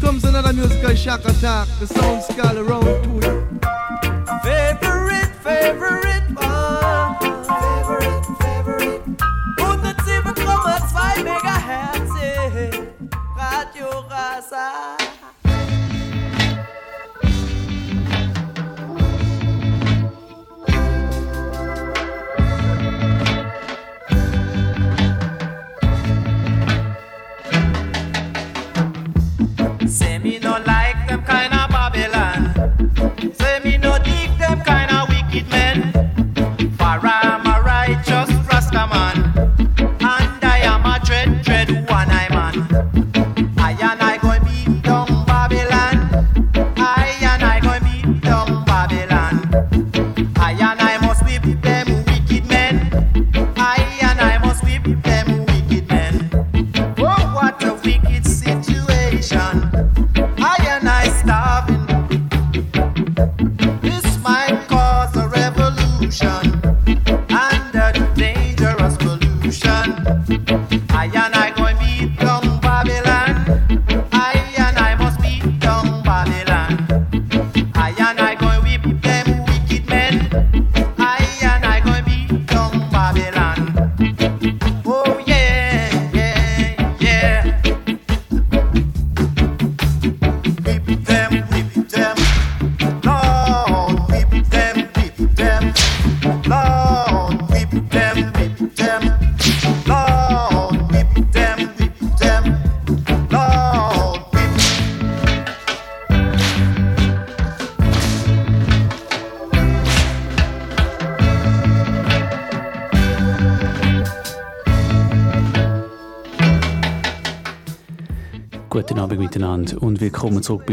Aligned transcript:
comes 0.00 0.24
another 0.24 0.52
musical 0.52 0.94
shock 0.94 1.24
attack. 1.24 1.68
The 1.78 1.86
sound 1.86 2.22
skull 2.22 2.58
around 2.58 2.84
to 2.84 3.18
it. 3.18 3.40
Favorite, 4.42 5.34
favorite 5.42 5.99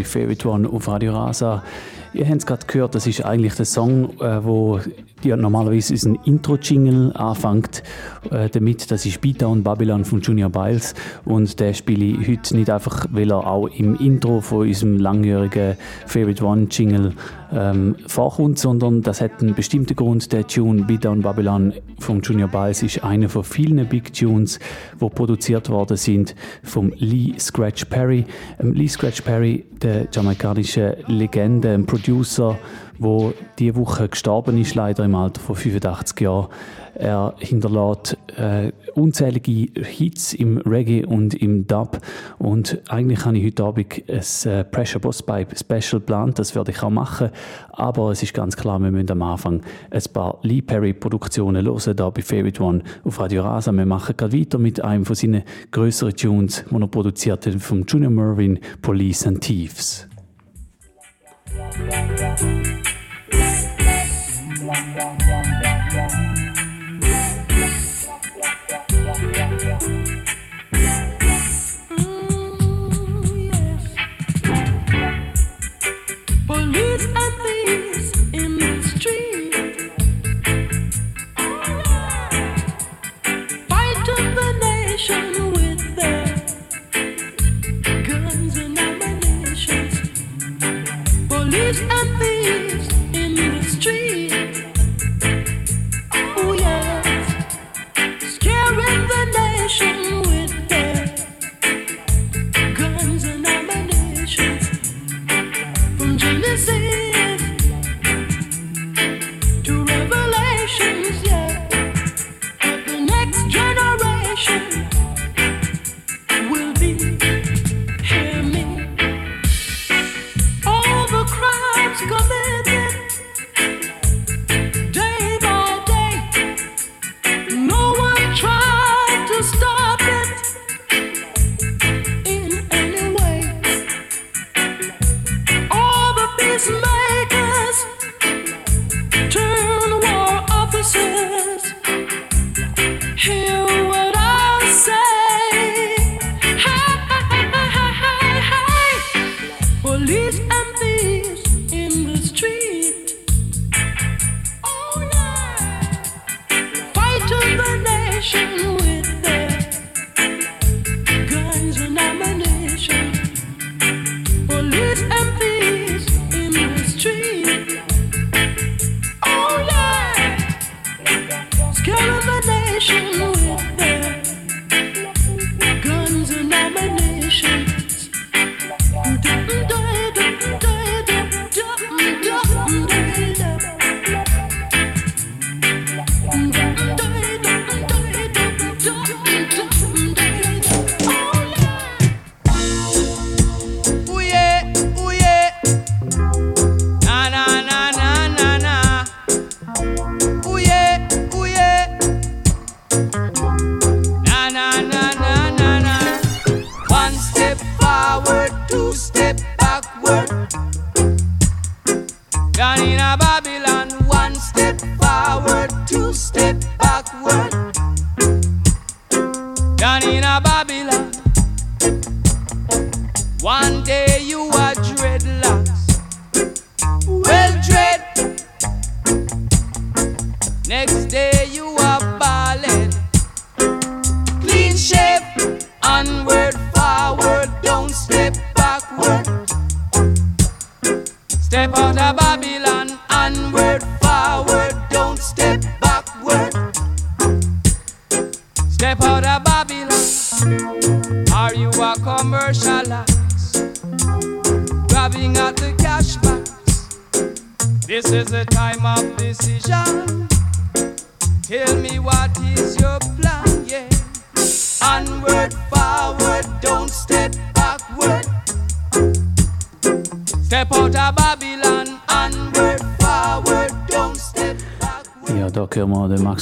Favorite 0.07 0.47
One 0.47 0.69
auf 0.69 0.87
Radio 0.87 1.13
Rasa. 1.13 1.63
Ihr 2.13 2.25
habt 2.25 2.37
es 2.37 2.45
gerade 2.45 2.65
gehört, 2.65 2.95
das 2.95 3.05
ist 3.05 3.23
eigentlich 3.23 3.53
der 3.55 3.65
Song, 3.65 4.19
äh, 4.19 4.43
wo 4.43 4.79
normalerweise 5.23 5.93
unseren 5.93 6.15
Intro-Jingle 6.23 7.11
anfängt 7.13 7.83
äh, 8.31 8.49
damit. 8.49 8.89
Das 8.89 9.05
ist 9.05 9.19
Beatdown 9.19 9.61
Babylon 9.61 10.05
von 10.05 10.21
Junior 10.21 10.49
Biles 10.49 10.95
und 11.25 11.59
den 11.59 11.73
spiele 11.73 12.05
ich 12.05 12.27
heute 12.27 12.55
nicht 12.55 12.69
einfach, 12.69 13.05
weil 13.11 13.31
er 13.31 13.45
auch 13.45 13.67
im 13.67 13.95
Intro 13.95 14.41
von 14.41 14.67
unserem 14.67 14.97
langjährigen 14.97 15.75
Favorite 16.05 16.43
One 16.43 16.67
Jingle 16.71 17.13
ähm, 17.51 17.95
vorkommt, 18.07 18.57
sondern 18.57 19.01
das 19.01 19.21
hat 19.21 19.41
einen 19.41 19.53
bestimmten 19.53 19.95
Grund. 19.95 20.31
Der 20.31 20.47
Tune 20.47 20.83
Beatdown 20.83 21.21
Babylon 21.21 21.73
von 22.07 22.21
Junior 22.21 22.47
Biles 22.47 22.83
ist 22.83 23.03
einer 23.03 23.27
von 23.27 23.43
vielen 23.43 23.85
Big 23.85 24.13
Tunes, 24.13 24.59
die 24.93 25.09
produziert 25.09 25.67
worden 25.67 25.97
sind 25.97 26.35
vom 26.63 26.93
Lee 26.95 27.33
Scratch 27.37 27.83
Perry. 27.83 28.23
Ähm, 28.61 28.71
Lee 28.71 28.87
Scratch 28.87 29.19
Perry, 29.23 29.65
der 29.81 30.07
jamaikanische 30.09 30.99
Legende, 31.07 31.73
ein 31.73 31.85
Producer, 31.85 32.57
wo 32.99 33.33
diese 33.59 33.75
Woche 33.75 34.09
gestorben 34.09 34.59
ist, 34.59 34.75
leider 34.75 35.05
im 35.05 35.15
Alter 35.15 35.41
von 35.41 35.55
85 35.55 36.21
Jahren. 36.21 36.47
Er 36.95 37.35
hinterlässt 37.37 38.17
äh, 38.37 38.71
unzählige 38.95 39.69
Hits 39.83 40.33
im 40.33 40.57
Reggae 40.57 41.05
und 41.05 41.35
im 41.35 41.67
Dub. 41.67 41.99
Und 42.39 42.79
eigentlich 42.89 43.23
habe 43.23 43.37
ich 43.37 43.45
heute 43.45 43.63
Abend 43.65 44.03
ein 44.07 44.51
äh, 44.51 44.63
Pressure 44.63 44.99
Boss 44.99 45.21
Pipe 45.21 45.55
Special 45.55 45.99
geplant. 45.99 46.39
Das 46.39 46.55
werde 46.55 46.71
ich 46.71 46.81
auch 46.81 46.89
machen. 46.89 47.29
Aber 47.71 48.09
es 48.11 48.23
ist 48.23 48.33
ganz 48.33 48.57
klar, 48.57 48.79
wir 48.79 48.89
müssen 48.89 49.11
am 49.11 49.21
Anfang 49.21 49.61
ein 49.91 50.01
paar 50.11 50.39
Lee 50.41 50.61
Perry 50.61 50.93
Produktionen 50.93 51.65
hören, 51.65 51.79
hier 51.79 51.93
bei 51.93 52.21
Favorite 52.21 52.63
One 52.63 52.81
auf 53.03 53.19
Radio 53.19 53.43
Rasa. 53.43 53.71
Wir 53.71 53.85
machen 53.85 54.17
gerade 54.17 54.39
weiter 54.39 54.57
mit 54.57 54.83
einem 54.83 55.05
von 55.05 55.15
seinen 55.15 55.43
größeren 55.69 56.15
Tunes, 56.15 56.65
den 56.69 56.81
er 56.81 56.87
produziert 56.87 57.45
hat, 57.45 57.53
vom 57.55 57.83
Junior 57.83 58.11
Mervyn, 58.11 58.59
Police 58.81 59.27
and 59.27 59.41
Thieves. 59.41 60.07
Police 61.45 62.76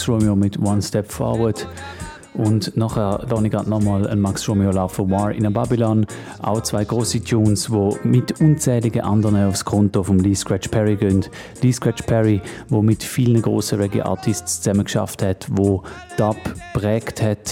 Max 0.05 0.09
Romeo 0.09 0.35
mit 0.35 0.59
One 0.59 0.81
Step 0.83 1.11
Forward. 1.11 1.67
Und 2.35 2.77
nachher 2.77 3.25
lasse 3.27 3.45
ich 3.45 3.51
gerade 3.51 3.69
nochmal 3.69 4.07
einen 4.07 4.21
Max 4.21 4.47
Romeo 4.47 4.69
laufen, 4.69 5.09
War 5.09 5.31
in 5.31 5.47
a 5.47 5.49
Babylon. 5.49 6.05
Auch 6.43 6.61
zwei 6.61 6.83
große 6.83 7.23
Tunes, 7.23 7.71
die 7.71 8.07
mit 8.07 8.39
unzähligen 8.39 9.01
anderen 9.01 9.47
aufs 9.47 9.65
Konto 9.65 10.03
von 10.03 10.19
Lee 10.19 10.35
Scratch 10.35 10.67
Perry 10.67 10.95
gehen. 10.95 11.25
Lee 11.61 11.71
Scratch 11.71 12.03
Perry, 12.03 12.41
der 12.69 12.81
mit 12.83 13.03
vielen 13.03 13.41
großen 13.41 13.79
Reggae-Artists 13.79 14.61
zusammen 14.61 14.83
geschafft 14.83 15.23
hat, 15.23 15.47
wo 15.49 15.81
Dub 16.17 16.37
prägt 16.73 17.21
hat 17.21 17.44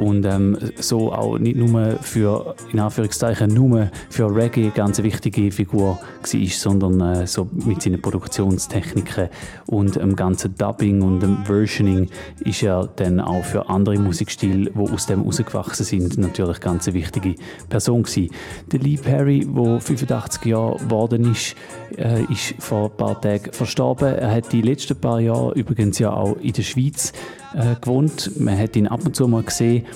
und 0.00 0.24
ähm, 0.24 0.56
so 0.76 1.12
auch 1.12 1.38
nicht 1.38 1.56
nur 1.56 1.98
für, 2.00 2.54
in 2.72 2.80
Anführungszeichen, 2.80 3.52
nur 3.52 3.90
für 4.08 4.34
Reggae 4.34 4.70
ganz 4.74 4.98
eine 4.98 5.06
wichtige 5.06 5.52
Figur 5.52 5.98
war, 5.98 6.46
sondern 6.48 7.00
äh, 7.00 7.26
so 7.26 7.48
mit 7.52 7.82
seinen 7.82 8.00
Produktionstechniken 8.00 9.28
und 9.66 9.96
dem 9.96 10.16
ganzen 10.16 10.54
Dubbing 10.56 11.02
und 11.02 11.20
dem 11.20 11.44
Versioning 11.44 12.08
ist 12.40 12.62
er 12.62 12.88
dann 12.96 13.20
auch 13.20 13.44
für 13.44 13.68
andere 13.68 13.98
Musikstile, 13.98 14.70
die 14.70 14.78
aus 14.78 15.06
dem 15.06 15.20
herausgewachsen 15.20 15.84
sind, 15.84 16.18
natürlich 16.18 16.60
ganz 16.60 16.88
eine 16.88 16.94
wichtige 16.94 17.34
Person 17.68 18.02
gewesen. 18.02 18.30
Der 18.72 18.80
Lee 18.80 18.96
Perry, 18.96 19.40
der 19.46 19.80
85 19.80 20.44
Jahre 20.46 20.78
geworden 20.78 21.30
ist, 21.30 21.54
äh, 21.96 22.22
ist 22.32 22.54
vor 22.58 22.90
ein 22.90 22.96
paar 22.96 23.20
Tagen 23.20 23.52
verstorben. 23.52 24.14
Er 24.14 24.30
hat 24.34 24.52
die 24.52 24.62
letzten 24.62 24.96
paar 24.96 25.20
Jahre 25.20 25.52
übrigens 25.52 25.98
ja 25.98 26.12
auch 26.12 26.36
in 26.36 26.52
der 26.52 26.62
Schweiz 26.62 27.12
äh, 27.54 27.76
gewohnt. 27.80 28.38
Man 28.38 28.58
hat 28.58 28.76
ihn 28.76 28.86
ab 28.86 29.00
und 29.04 29.14
zu 29.16 29.28
mal 29.28 29.42
gesehen 29.42 29.86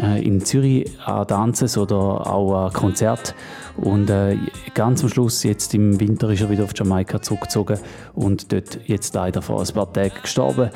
äh, 0.00 0.22
in 0.22 0.44
Zürich 0.44 0.90
an 1.04 1.26
Dances 1.26 1.78
oder 1.78 2.26
auch 2.26 2.66
an 2.66 2.72
Konzert 2.72 3.34
und 3.76 4.08
äh, 4.10 4.36
ganz 4.74 5.02
am 5.02 5.08
Schluss 5.08 5.42
jetzt 5.42 5.74
im 5.74 6.00
Winter 6.00 6.30
ist 6.30 6.40
er 6.40 6.50
wieder 6.50 6.64
auf 6.64 6.72
Jamaika 6.74 7.20
zurückgezogen 7.20 7.78
und 8.14 8.52
dort 8.52 8.78
jetzt 8.86 9.14
leider 9.14 9.42
vor 9.42 9.60
ein 9.60 9.74
paar 9.74 9.92
Tagen 9.92 10.12
gestorben. 10.22 10.70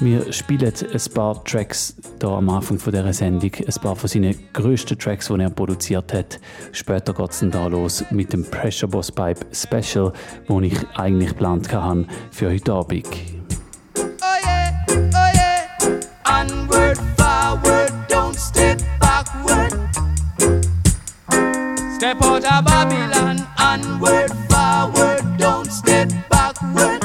Wir 0.00 0.32
spielen 0.32 0.72
ein 0.72 1.14
paar 1.14 1.42
Tracks 1.44 1.96
da 2.18 2.36
am 2.36 2.48
Anfang 2.48 2.78
dieser 2.78 3.12
Sendung, 3.12 3.50
ein 3.54 3.82
paar 3.82 3.96
von 3.96 4.08
seinen 4.08 4.34
grössten 4.52 4.98
Tracks, 4.98 5.28
die 5.28 5.40
er 5.40 5.50
produziert 5.50 6.12
hat. 6.12 6.40
Später 6.72 7.12
geht 7.12 7.30
es 7.30 7.40
dann 7.40 7.50
da 7.50 7.66
los 7.66 8.04
mit 8.10 8.32
dem 8.32 8.44
Pressure 8.44 8.88
Boss 8.88 9.12
Pipe 9.12 9.40
Special, 9.52 10.12
den 10.48 10.64
ich 10.64 10.78
eigentlich 10.94 11.30
geplant 11.30 11.72
hatte 11.72 12.06
für 12.30 12.50
heute 12.50 12.72
Abend. 12.72 13.35
Step 22.06 22.22
out 22.22 22.44
of 22.44 22.64
Babylon, 22.64 23.48
onward, 23.58 24.30
forward, 24.48 25.38
don't 25.38 25.66
step 25.72 26.08
backward. 26.30 27.02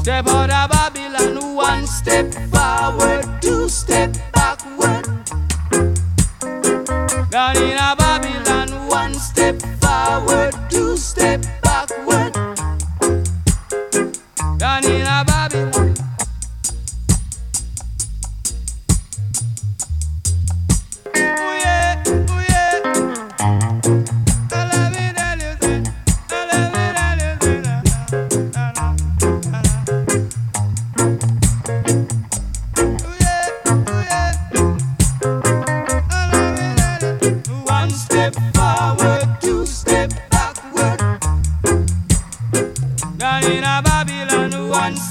Step 0.00 0.26
out 0.26 0.48
of 0.48 0.70
Babylon, 0.70 1.54
one 1.54 1.86
step 1.86 2.32
forward, 2.50 3.28
two 3.42 3.68
step 3.68 4.16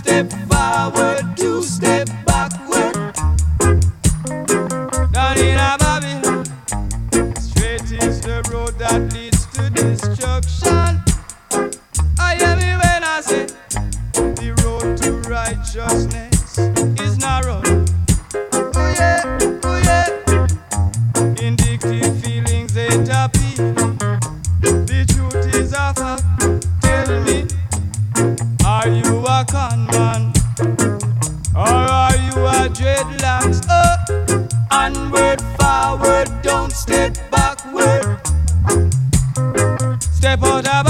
step 0.10 0.32
forward, 0.50 1.38
two 1.38 1.62
step 1.62 2.10
backward. 2.26 2.96
A 5.16 5.36
straight 7.40 7.92
is 7.92 8.20
the 8.22 8.42
road 8.52 8.74
that 8.80 9.14
leads 9.14 9.46
to 9.54 9.70
destruction. 9.70 11.04
I 12.18 12.36
hear 12.38 12.56
me 12.56 12.72
when 12.82 13.04
I 13.04 13.22
say 13.22 13.46
the 14.16 14.50
road 14.64 14.98
to 14.98 15.12
righteousness 15.30 16.29
Step 40.20 40.44
out 40.44 40.68
of 40.68 40.89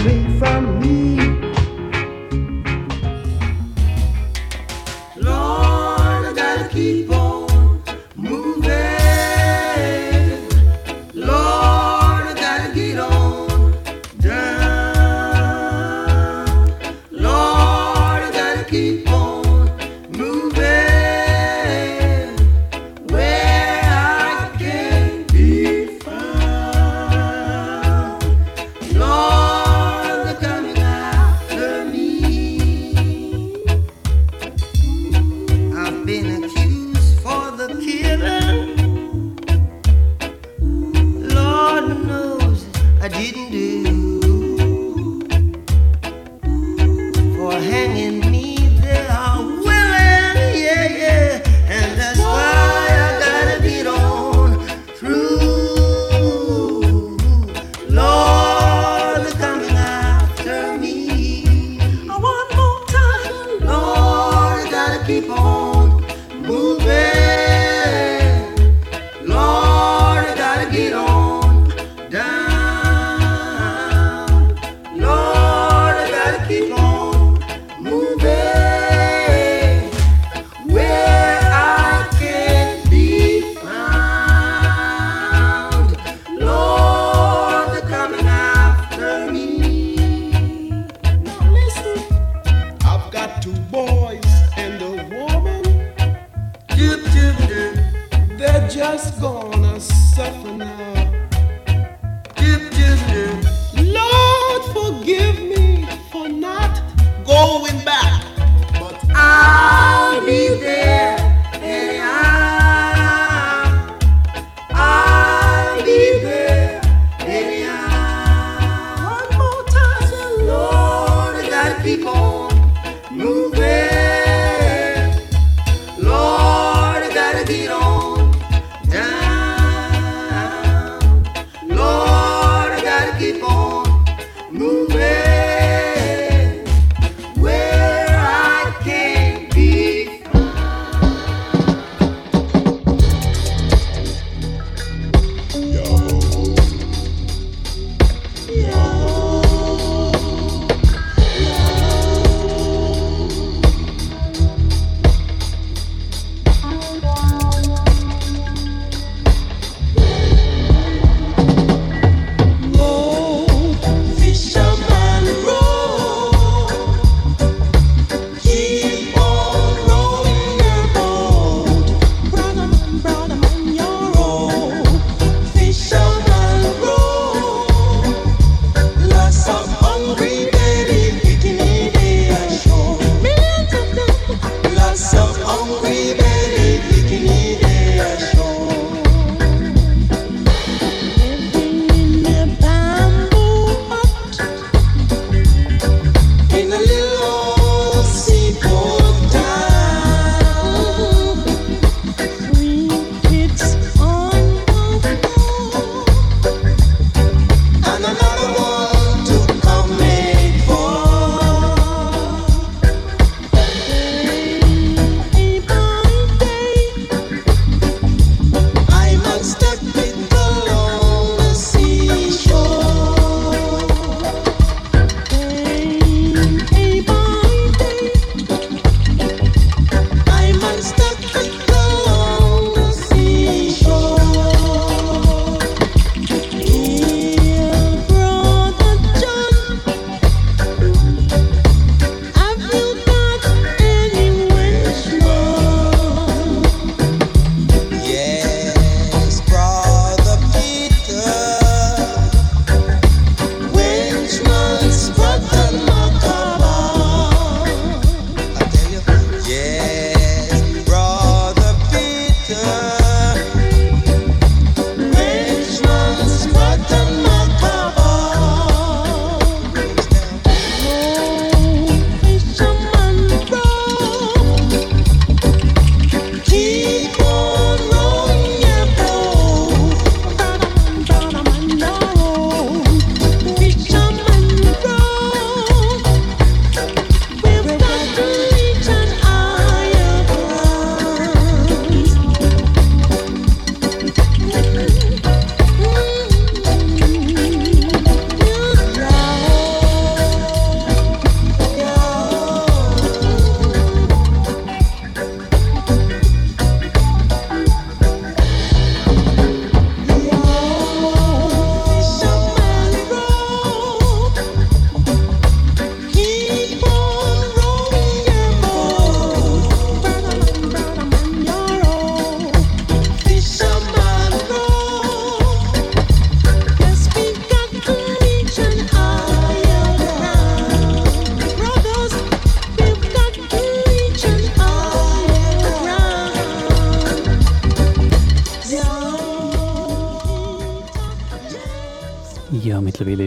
away 0.00 0.38
from 0.38 0.80
me. 0.80 1.29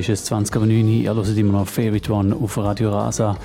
ist 0.09 0.23
es 0.23 0.31
20.09 0.31 0.59
Uhr. 0.59 0.87
Ihr 0.89 1.15
hört 1.15 1.37
immer 1.37 1.53
noch 1.53 1.67
Favorite 1.67 2.11
One 2.11 2.35
auf 2.35 2.57
Radio 2.57 2.91
Rasa. 2.91 3.37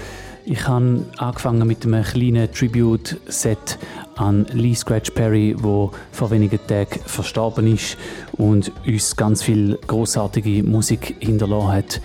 Ich 0.45 0.67
habe 0.67 1.05
angefangen 1.19 1.67
mit 1.69 1.85
einem 1.85 2.03
kleinen 2.03 2.51
Tribute-Set 2.51 3.79
an 4.17 4.45
Lee 4.53 4.75
Scratch 4.75 5.11
Perry, 5.11 5.55
wo 5.59 5.93
vor 6.11 6.31
wenigen 6.31 6.59
Tagen 6.67 7.01
verstorben 7.07 7.73
ist 7.73 7.97
und 8.33 8.73
uns 8.87 9.15
ganz 9.15 9.43
viel 9.43 9.79
großartige 9.87 10.65
Musik 10.65 11.17
hinterlassen 11.21 11.73
hat. 11.73 12.01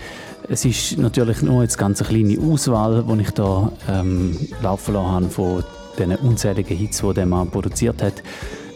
Es 0.48 0.64
ist 0.64 0.98
natürlich 0.98 1.42
nur 1.42 1.62
jetzt 1.62 1.78
ganz 1.78 2.00
eine 2.00 2.08
kleine 2.08 2.40
Auswahl, 2.40 3.02
die 3.02 3.22
ich 3.22 3.30
hier 3.34 3.72
ähm, 3.88 4.36
laufen 4.62 4.94
lassen 4.94 5.10
habe 5.10 5.30
von 5.30 5.64
den 5.98 6.14
unzähligen 6.16 6.76
Hits, 6.76 7.00
die 7.00 7.14
der 7.14 7.26
Mann 7.26 7.50
produziert 7.50 8.02
hat. 8.02 8.22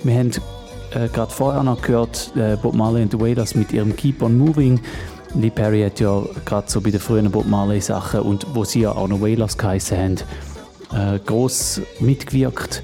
Wir 0.03 0.14
haben 0.14 0.33
äh, 0.93 1.09
gerade 1.09 1.31
vorher 1.31 1.62
noch 1.62 1.83
gehört, 1.83 2.33
äh, 2.37 2.57
Bob 2.57 2.75
Marley 2.75 3.03
und 3.03 3.12
The 3.12 3.21
Wailers 3.21 3.55
mit 3.55 3.73
ihrem 3.73 3.95
Keep 3.95 4.23
on 4.23 4.38
Moving. 4.38 4.81
Lee 5.38 5.51
Perry 5.51 5.83
hat 5.83 6.01
ja 6.01 6.20
gerade 6.44 6.68
so 6.68 6.81
bei 6.81 6.90
den 6.90 6.98
frühen 6.98 7.31
Bob 7.31 7.46
Marley 7.46 7.81
Sachen 7.81 8.20
und 8.22 8.44
wo 8.55 8.64
sie 8.64 8.81
ja 8.81 8.90
auch 8.90 9.07
noch 9.07 9.20
Wailers 9.20 9.57
geheissen 9.57 9.96
haben, 9.96 10.16
äh, 10.92 11.20
gross 11.20 11.81
mitgewirkt. 12.01 12.83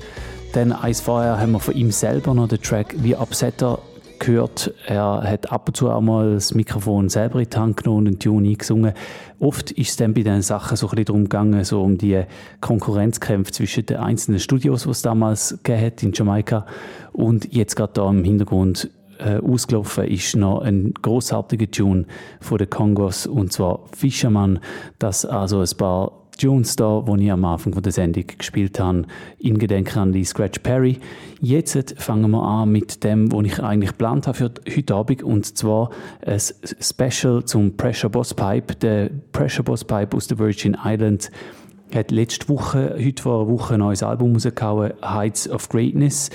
Dann 0.53 0.71
eins 0.71 1.01
vorher 1.01 1.41
haben 1.41 1.51
wir 1.51 1.59
von 1.59 1.75
ihm 1.75 1.91
selber 1.91 2.33
noch 2.33 2.47
den 2.47 2.63
Track 2.63 2.95
Wie 2.99 3.17
Upsetter 3.17 3.81
gehört. 4.21 4.73
Er 4.87 5.25
hat 5.25 5.51
ab 5.51 5.67
und 5.67 5.77
zu 5.77 5.91
auch 5.91 6.01
mal 6.01 6.35
das 6.35 6.55
Mikrofon 6.55 7.09
selber 7.09 7.41
in 7.41 7.51
die 7.51 7.57
Hand 7.57 7.79
genommen 7.79 7.99
und 7.99 8.07
einen 8.07 8.19
Tune 8.21 8.49
eingesungen. 8.49 8.93
Oft 9.41 9.73
ist 9.73 9.91
es 9.91 9.97
dann 9.97 10.15
bei 10.15 10.23
diesen 10.23 10.43
Sachen 10.43 10.77
so 10.77 10.87
ein 10.87 10.91
bisschen 10.91 11.07
darum 11.07 11.25
gegangen, 11.25 11.65
so 11.65 11.83
um 11.83 11.99
die 11.99 12.23
Konkurrenzkämpfe 12.61 13.51
zwischen 13.51 13.87
den 13.87 13.97
einzelnen 13.97 14.39
Studios, 14.39 14.85
die 14.85 14.91
es 14.91 15.03
damals 15.03 15.59
gegeben 15.65 15.97
in 16.03 16.13
Jamaika 16.13 16.67
und 17.13 17.53
jetzt 17.53 17.75
gerade 17.75 17.95
da 17.95 18.09
im 18.09 18.23
Hintergrund 18.23 18.91
äh, 19.19 19.39
ausgelaufen 19.39 20.05
ist 20.05 20.37
noch 20.37 20.63
ein 20.63 20.95
großartiger 21.01 21.71
Tune 21.71 22.07
von 22.41 22.59
den 22.59 22.71
Kongos 22.71 23.27
und 23.27 23.53
zwar 23.53 23.81
Fisherman, 23.97 24.61
das 24.99 25.25
also 25.25 25.61
ein 25.61 25.77
paar 25.77 26.25
Tunes 26.37 26.77
da, 26.77 27.05
die 27.07 27.25
ich 27.25 27.33
am 27.33 27.45
Anfang 27.45 27.81
der 27.81 27.93
Sendung 27.93 28.25
gespielt 28.39 28.81
habe, 28.81 29.05
in 29.39 29.59
Gedenken 29.59 29.99
an 29.99 30.13
Lee 30.13 30.25
Scratch 30.25 30.59
Perry. 30.61 30.99
Jetzt 31.41 31.95
fangen 31.99 32.31
wir 32.31 32.43
an 32.43 32.71
mit 32.71 33.05
dem, 33.05 33.31
was 33.33 33.47
ich 33.47 33.63
eigentlich 33.63 33.91
geplant 33.91 34.27
habe 34.27 34.37
für 34.37 34.51
heute 34.77 34.95
Abend, 34.95 35.23
und 35.23 35.57
zwar 35.57 35.91
ein 36.25 36.41
Special 36.81 37.45
zum 37.45 37.77
Pressure 37.77 38.11
Boss 38.11 38.35
Pipe. 38.35 38.75
Der 38.77 39.11
Pressure 39.33 39.65
Boss 39.65 39.85
Pipe 39.85 40.17
aus 40.17 40.27
den 40.27 40.39
Virgin 40.39 40.77
Islands 40.85 41.31
hat 41.95 42.11
letzte 42.11 42.49
Woche, 42.49 42.97
heute 42.99 43.23
vor 43.23 43.43
einer 43.43 43.51
Woche, 43.51 43.75
ein 43.75 43.81
neues 43.81 44.03
Album 44.03 44.33
rausgehauen, 44.33 44.93
Heights 45.03 45.49
of 45.49 45.69
Greatness. 45.69 46.31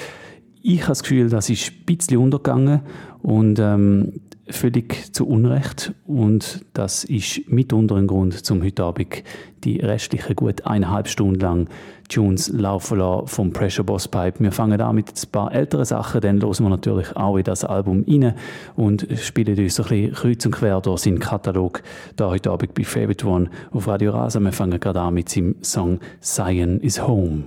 Ich 0.61 0.81
habe 0.81 0.89
das 0.89 1.03
Gefühl, 1.03 1.29
das 1.29 1.49
ist 1.49 1.71
ein 1.71 1.85
bisschen 1.85 2.17
untergegangen 2.17 2.81
und 3.21 3.59
ähm, 3.59 4.21
völlig 4.49 5.13
zu 5.13 5.27
Unrecht. 5.27 5.93
Und 6.05 6.65
das 6.73 7.03
ist 7.03 7.49
mitunter 7.49 7.95
ein 7.95 8.07
Grund, 8.07 8.33
zum 8.45 8.63
heute 8.63 8.83
Abend 8.83 9.23
die 9.63 9.79
restlichen 9.79 10.35
gut 10.35 10.65
eineinhalb 10.65 11.07
Stunden 11.07 11.39
lang 11.39 11.67
Tunes 12.07 12.49
laufen 12.49 12.99
lassen 12.99 13.27
vom 13.27 13.53
Pressure 13.53 13.85
Boss 13.85 14.07
Pipe. 14.07 14.39
Wir 14.39 14.51
fangen 14.51 14.81
an 14.81 14.95
mit 14.95 15.09
ein 15.09 15.31
paar 15.31 15.53
älteren 15.53 15.85
Sachen, 15.85 16.21
dann 16.21 16.41
hören 16.41 16.63
wir 16.63 16.69
natürlich 16.69 17.15
auch 17.15 17.37
in 17.37 17.43
das 17.43 17.63
Album 17.63 18.05
rein 18.07 18.33
und 18.75 19.07
spielen 19.17 19.57
uns 19.59 19.79
ein 19.79 19.85
bisschen 19.85 20.13
kreuz 20.13 20.45
und 20.45 20.51
quer 20.51 20.81
durch 20.81 21.01
seinen 21.01 21.19
Katalog 21.19 21.83
da 22.15 22.29
heute 22.29 22.51
Abend 22.51 22.73
bei 22.73 22.83
Favorite 22.83 23.27
One 23.27 23.49
auf 23.71 23.87
Radio 23.87 24.11
Rasa. 24.11 24.39
Wir 24.39 24.51
fangen 24.51 24.79
gerade 24.79 25.01
an 25.01 25.13
mit 25.13 25.29
seinem 25.29 25.55
Song 25.61 25.99
Zion 26.21 26.79
is 26.79 27.05
Home. 27.05 27.43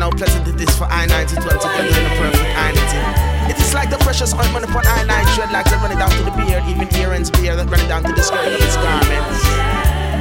And 0.00 0.08
how 0.08 0.16
pleasant 0.16 0.48
it 0.48 0.56
is 0.56 0.72
for 0.78 0.88
I-9 0.88 1.12
to 1.28 1.34
dwell 1.36 1.60
together 1.60 1.92
in 1.92 2.06
a 2.08 2.14
perfect 2.16 2.40
unity. 2.40 3.52
It 3.52 3.58
is 3.60 3.74
like 3.74 3.90
the 3.90 3.98
precious 4.00 4.32
ointment 4.32 4.64
upon 4.64 4.86
I-9 4.86 5.12
shed 5.36 5.52
like 5.52 5.68
to 5.68 5.76
run 5.76 5.92
it 5.92 6.00
down 6.00 6.08
to 6.08 6.22
the 6.24 6.32
beard, 6.40 6.64
even 6.72 6.88
Aaron's 6.96 7.30
beard 7.30 7.58
that 7.58 7.68
run 7.68 7.80
it 7.80 7.88
down 7.88 8.04
to 8.04 8.12
the 8.12 8.22
skirt 8.22 8.48
of 8.48 8.60
his 8.60 8.76
garments. 8.80 9.44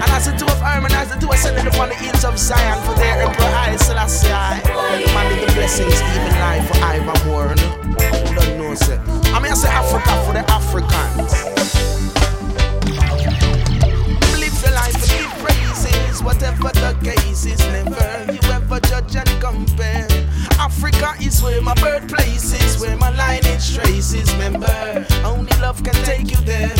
And 0.04 0.10
as 0.12 0.28
the 0.28 0.36
two 0.36 0.52
of 0.52 0.60
harmonize, 0.60 1.08
the 1.08 1.16
two 1.16 1.32
ascended 1.32 1.68
upon 1.68 1.90
the 1.90 1.96
hills 1.96 2.26
of 2.26 2.38
Zion 2.38 2.76
for 2.84 2.94
their 3.00 3.24
emperor 3.24 3.56
I 3.56 3.78
Selassie 3.78 4.28
I. 4.28 4.60
Commanded 5.08 5.48
the 5.48 5.54
blessings, 5.56 5.96
even 5.96 6.36
life 6.44 6.68
for 6.68 6.76
Ivermore. 6.84 7.56
No? 7.56 7.68
Don't 8.36 8.58
know, 8.60 8.76
sir. 8.76 9.00
I 9.32 9.40
mean, 9.40 9.52
I 9.52 9.56
say 9.56 9.72
Africa 9.72 10.12
for 10.28 10.34
the 10.36 10.44
Africans. 10.52 11.32
Live 14.44 14.60
your 14.60 14.76
life 14.76 14.92
and 14.92 15.08
give 15.08 15.32
praises, 15.40 16.20
whatever 16.22 16.68
the 16.68 16.92
case 17.00 17.46
is. 17.46 17.60
Never 17.72 18.39
you 18.70 18.76
ever 18.76 18.88
judge 18.88 19.16
and 19.16 19.42
compare. 19.42 20.08
Africa 20.60 21.14
is 21.22 21.42
where 21.42 21.62
my 21.62 21.74
birthplace 21.76 22.54
is, 22.54 22.82
where 22.82 22.96
my 22.98 23.10
lineage 23.12 23.76
traces. 23.76 24.32
Remember, 24.34 25.06
only 25.24 25.52
love 25.60 25.84
can 25.84 25.94
take 26.06 26.32
you 26.32 26.38
there. 26.46 26.74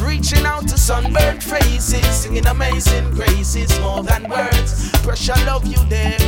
Reaching 0.00 0.44
out 0.46 0.68
to 0.68 0.78
sunburned 0.78 1.42
faces, 1.42 2.06
singing 2.06 2.46
amazing 2.46 3.10
graces, 3.10 3.78
more 3.80 4.02
than 4.02 4.28
words. 4.28 4.90
Pressure 5.02 5.34
love 5.46 5.66
you 5.66 5.82
there. 5.88 6.18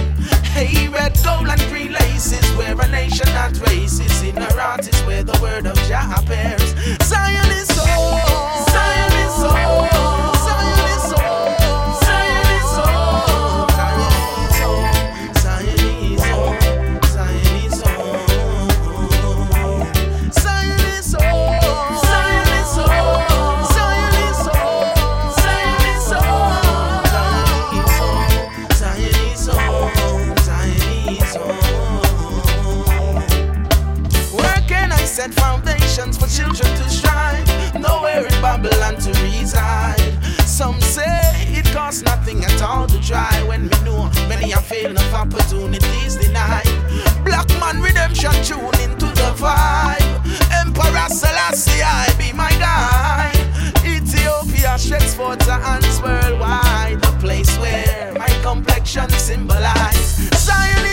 Hey, 0.54 0.88
red, 0.88 1.18
gold, 1.24 1.48
and 1.48 1.60
green 1.70 1.92
laces, 1.92 2.44
where 2.56 2.78
a 2.78 2.88
nation 2.88 3.28
not 3.34 3.58
races. 3.68 4.22
In 4.22 4.38
our 4.38 4.60
art 4.60 4.88
is 4.88 5.00
where 5.02 5.22
the 5.22 5.38
word 5.40 5.66
of 5.66 5.76
Jah 5.88 6.14
appears. 6.16 6.74
Zion 7.02 7.50
is 7.52 7.70
home. 7.70 8.66
Zion 8.70 8.95
try. 43.06 43.42
When 43.46 43.62
we 43.62 43.78
know 43.84 44.10
many 44.28 44.52
are 44.52 44.60
failing 44.60 44.96
of 44.96 45.14
opportunities 45.14 46.16
denied. 46.16 46.66
Black 47.24 47.48
man 47.60 47.80
redemption 47.80 48.32
tune 48.42 48.74
into 48.82 49.06
the 49.06 49.30
vibe. 49.38 50.16
Emperor 50.60 51.08
Selassie, 51.08 51.82
I 51.82 52.12
be 52.18 52.32
my 52.32 52.50
guide. 52.58 53.46
Ethiopia 53.84 54.78
stretches 54.78 55.14
forth 55.14 55.42
her 55.42 55.60
hands 55.60 56.00
worldwide. 56.02 57.00
The 57.00 57.16
place 57.20 57.56
where 57.58 58.12
my 58.18 58.28
complexion 58.42 59.08
symbolize. 59.10 60.16
Zion 60.44 60.84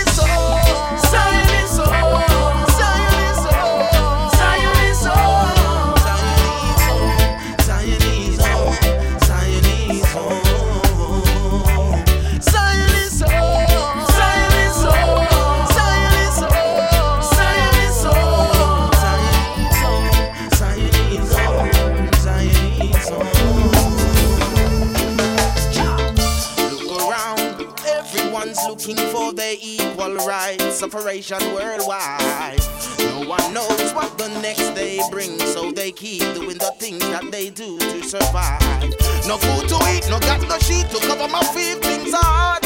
separation 30.94 31.40
worldwide. 31.56 32.60
No 33.00 33.28
one 33.28 33.54
knows 33.54 33.94
what 33.94 34.16
the 34.20 34.28
next 34.42 34.70
day 34.76 35.00
brings, 35.10 35.44
so 35.52 35.72
they 35.72 35.92
keep 35.92 36.22
doing 36.36 36.60
the 36.60 36.72
things 36.78 37.00
that 37.00 37.32
they 37.32 37.50
do 37.50 37.80
to 37.80 38.04
survive. 38.04 38.62
No 39.28 39.38
food 39.38 39.70
to 39.70 39.78
eat, 39.90 40.08
no 40.10 40.20
got 40.20 40.48
no 40.48 40.60
sheet 40.60 40.88
to 40.92 41.00
cover 41.08 41.28
my 41.30 41.42
feelings 41.46 42.14
hard, 42.14 42.62
so 42.62 42.62
the 42.62 42.63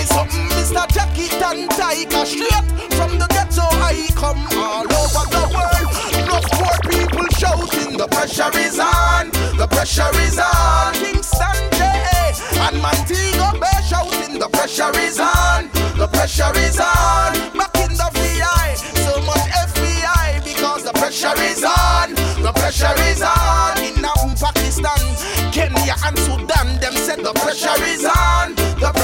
me 0.00 0.06
something, 0.06 0.46
Mr. 0.56 0.86
Jackie 0.92 1.28
Tantaika, 1.40 2.24
straight 2.24 2.92
from 2.96 3.18
the 3.18 3.26
ghetto 3.28 3.66
I 3.84 4.08
come 4.14 4.40
all 4.56 4.86
over 5.00 5.24
the 5.34 5.44
world. 5.52 5.90
Enough 6.16 6.48
poor 6.56 6.76
people 6.88 7.26
shouting, 7.36 7.96
the 7.96 8.08
pressure 8.08 8.50
is 8.58 8.78
on, 8.78 9.30
the 9.56 9.66
pressure 9.68 10.10
is 10.24 10.38
on. 10.38 10.94
Kingston 10.94 11.60
J 11.76 11.82
and 12.64 12.76
Montego 12.80 13.48
Bay 13.60 13.80
shouting, 13.88 14.38
the 14.38 14.48
pressure 14.48 14.92
is 15.00 15.18
on, 15.20 15.68
the 15.96 16.08
pressure 16.08 16.52
is 16.56 16.80
on. 16.80 17.32
Back 17.56 17.74
in 17.84 17.92
the 18.00 18.08
VI, 18.14 18.74
so 19.04 19.20
much 19.22 19.46
FBI 19.68 20.44
because 20.44 20.84
the 20.84 20.92
pressure 20.92 21.36
is 21.44 21.64
on, 21.64 22.14
the 22.42 22.52
pressure 22.54 22.96
is 23.10 23.22
on. 23.22 23.78
In 23.78 24.00
Pakistan, 24.40 25.02
Kenya 25.52 25.94
and 26.06 26.18
Sudan, 26.18 26.80
them 26.80 26.94
said 26.94 27.18
the 27.18 27.32
pressure 27.34 27.82
is 27.84 28.04
on, 28.04 28.54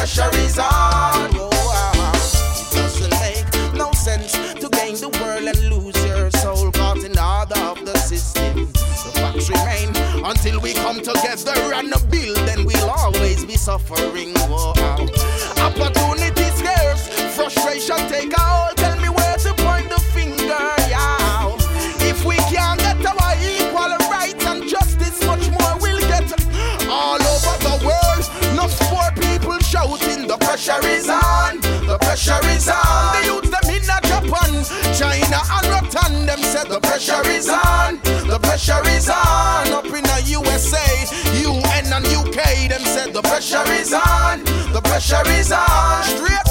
pressure 0.07 0.39
is 0.39 0.59
on. 0.59 1.31
Oh. 1.35 2.13
It 2.15 2.71
doesn't 2.75 3.11
make 3.11 3.75
no 3.75 3.91
sense 3.93 4.33
to 4.33 4.69
gain 4.69 4.95
the 4.95 5.09
world 5.21 5.45
and 5.45 5.59
lose 5.71 5.97
your 6.07 6.31
soul 6.43 6.71
caught 6.71 6.99
in 6.99 7.19
order 7.19 7.59
of 7.59 7.85
the 7.85 7.97
system. 7.99 8.67
The 8.73 9.11
facts 9.15 9.51
remain 9.51 9.89
until 10.25 10.61
we 10.61 10.75
come 10.75 11.01
together 11.01 11.59
and 11.75 11.91
build, 12.11 12.37
then 12.49 12.65
we'll 12.65 12.91
always 12.91 13.45
be 13.45 13.57
suffering. 13.57 14.36
Pressure 30.67 30.89
is 30.89 31.09
on, 31.09 31.61
the 31.87 31.97
pressure 32.01 32.41
is 32.49 32.69
on. 32.69 33.13
The 33.15 33.27
youth 33.27 33.51
them 33.55 33.71
in 33.71 33.83
Japan, 33.87 34.65
China 34.99 35.39
and 35.55 35.67
Rotan, 35.71 36.27
them 36.27 36.41
said 36.41 36.69
the 36.69 36.81
pressure 36.81 37.25
is 37.29 37.49
on, 37.49 38.01
the 38.27 38.41
pressure 38.43 38.83
is 38.89 39.09
on. 39.09 39.71
Up 39.73 39.85
in 39.85 40.03
the 40.03 40.23
USA, 40.27 40.83
UN 41.39 41.93
and 41.93 42.07
UK, 42.07 42.69
them 42.69 42.83
said 42.83 43.13
the 43.13 43.23
pressure 43.23 43.63
is 43.79 43.93
on, 43.93 44.43
the 44.73 44.81
pressure 44.83 45.23
is 45.39 45.53
on. 45.53 46.03
Straight 46.03 46.46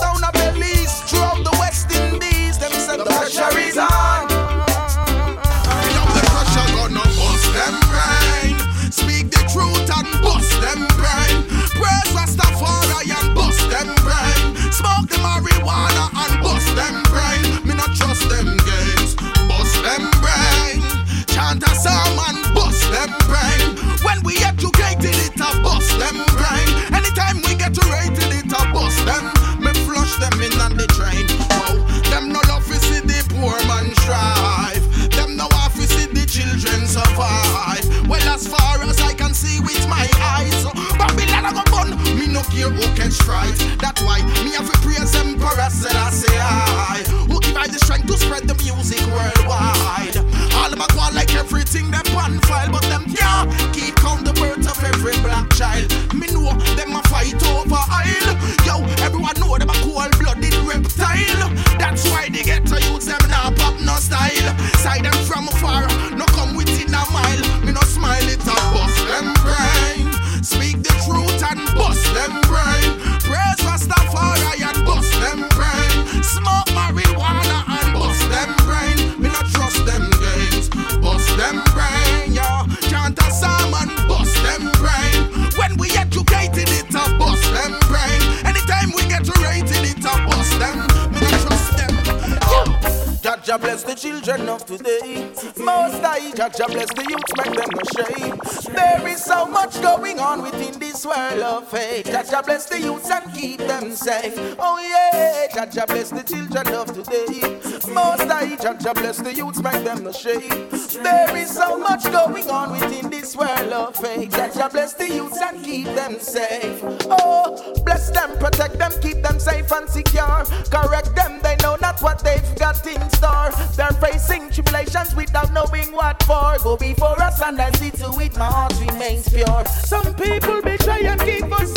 yeah, 105.65 105.71
Jah 105.71 105.85
Jah 105.85 105.85
bless 105.87 106.09
the 106.09 106.23
children 106.23 106.67
of 106.75 106.87
today. 106.93 107.93
Most 107.93 108.21
I 108.21 108.55
God 108.55 108.61
Jah 108.61 108.77
Jah 108.79 108.93
bless 108.93 109.17
the 109.17 109.33
youths, 109.33 109.61
make 109.61 109.83
them 109.83 110.03
no 110.03 110.11
shame. 110.11 110.69
There 111.03 111.37
is 111.37 111.51
so 111.51 111.77
much 111.77 112.03
going 112.03 112.49
on 112.49 112.71
within 112.71 113.09
this 113.09 113.35
world 113.35 113.73
of 113.73 113.95
faith. 113.95 114.31
Jah 114.31 114.51
Jah 114.53 114.69
bless 114.71 114.93
the 114.93 115.09
youths 115.09 115.39
and 115.41 115.63
keep 115.63 115.85
them 115.85 116.19
safe. 116.19 116.81
Oh, 117.09 117.81
bless 117.85 118.09
them, 118.11 118.37
protect 118.37 118.77
them, 118.77 118.91
keep 119.01 119.21
them 119.21 119.39
safe 119.39 119.71
and 119.71 119.89
secure. 119.89 120.45
Correct 120.69 121.15
them, 121.15 121.39
they 121.41 121.55
know 121.63 121.77
not 121.81 122.01
what 122.01 122.23
they've 122.23 122.55
got 122.55 122.85
in 122.85 123.09
store. 123.11 123.51
They're 123.75 123.97
facing 124.01 124.49
tribulations 124.49 125.15
without 125.15 125.51
knowing 125.53 125.91
what 125.91 126.21
for. 126.23 126.57
Go 126.63 126.77
before 126.77 127.19
us 127.21 127.41
and 127.41 127.59
I 127.59 127.71
see 127.71 127.91
to 127.91 128.11
it, 128.19 128.37
my 128.37 128.45
heart 128.45 128.73
remains 128.79 129.29
pure. 129.29 129.65
Some 129.65 130.13
people 130.15 130.61
betray 130.61 131.05
and 131.05 131.19
keep 131.21 131.45
forsaking 131.49 131.74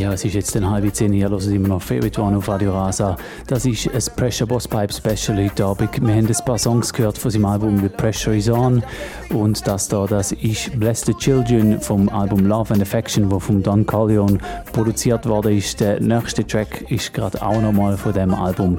Ja, 0.00 0.14
es 0.14 0.24
ist 0.24 0.32
jetzt 0.32 0.56
eine 0.56 0.70
halbe 0.70 0.90
zehn, 0.90 1.12
ihr 1.12 1.28
hört 1.28 1.44
immer 1.44 1.68
noch 1.68 1.82
Favorite 1.82 2.22
One 2.22 2.38
auf 2.38 2.48
Radio 2.48 2.72
Rasa. 2.72 3.18
Das 3.46 3.66
ist 3.66 3.86
ein 3.86 4.16
Pressure 4.16 4.46
Boss 4.46 4.66
Pipe 4.66 4.90
Special 4.94 5.44
heute 5.44 5.62
Abend. 5.62 5.90
Wir 6.00 6.14
haben 6.14 6.26
ein 6.26 6.44
paar 6.46 6.56
Songs 6.56 6.90
gehört 6.90 7.18
von 7.18 7.30
seinem 7.30 7.44
Album 7.44 7.78
The 7.80 7.90
Pressure 7.90 8.32
Is 8.32 8.48
On 8.48 8.82
und 9.28 9.66
das 9.66 9.88
da, 9.88 10.06
das 10.06 10.32
ist 10.32 10.80
Bless 10.80 11.02
the 11.02 11.12
Children 11.12 11.82
vom 11.82 12.08
Album 12.08 12.46
Love 12.46 12.72
and 12.72 12.80
Affection, 12.80 13.30
wo 13.30 13.38
von 13.38 13.62
Don 13.62 13.84
Corleone 13.84 14.38
produziert 14.72 15.26
ist. 15.26 15.80
Der 15.80 16.00
nächste 16.00 16.46
Track 16.46 16.90
ist 16.90 17.12
gerade 17.12 17.42
auch 17.42 17.60
nochmal 17.60 17.98
von 17.98 18.14
dem 18.14 18.32
Album. 18.32 18.78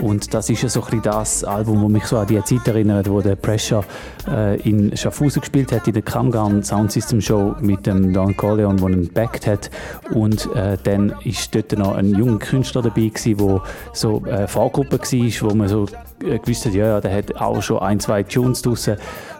Und 0.00 0.32
das 0.32 0.48
ist 0.48 0.62
ja 0.62 0.68
so 0.68 0.80
ein 0.80 0.86
bisschen 0.86 1.02
das 1.02 1.44
Album, 1.44 1.82
das 1.82 1.90
mich 1.90 2.04
so 2.04 2.18
an 2.18 2.26
die 2.26 2.42
Zeit 2.42 2.66
erinnert, 2.66 3.10
wo 3.10 3.20
der 3.20 3.36
Pressure 3.36 3.84
äh, 4.28 4.60
in 4.62 4.96
Schaffhausen 4.96 5.40
gespielt 5.40 5.72
hat, 5.72 5.86
in 5.86 5.94
der 5.94 6.02
Kramgarn 6.02 6.62
Sound 6.62 6.92
System 6.92 7.20
Show 7.20 7.54
mit 7.60 7.86
dem 7.86 8.12
Don 8.12 8.36
Corleone, 8.36 8.76
der 8.76 8.88
ihn 8.88 9.12
backt 9.12 9.46
hat. 9.46 9.70
Und 10.12 10.48
äh, 10.54 10.78
dann 10.82 11.14
ist 11.24 11.54
dort 11.54 11.72
noch 11.72 11.94
ein 11.94 12.14
junger 12.14 12.38
Künstler 12.38 12.82
dabei 12.82 13.10
der 13.24 13.62
so 13.92 14.24
äh, 14.26 14.46
Vorgruppe 14.46 14.98
war, 14.98 15.50
wo 15.50 15.54
man 15.54 15.68
so 15.68 15.86
äh, 16.24 16.38
gewusst 16.38 16.66
hat, 16.66 16.74
ja, 16.74 16.86
ja, 16.86 17.00
der 17.00 17.14
hat 17.14 17.36
auch 17.36 17.62
schon 17.62 17.78
ein, 17.78 18.00
zwei 18.00 18.22
Tunes 18.22 18.62
draussen. 18.62 18.96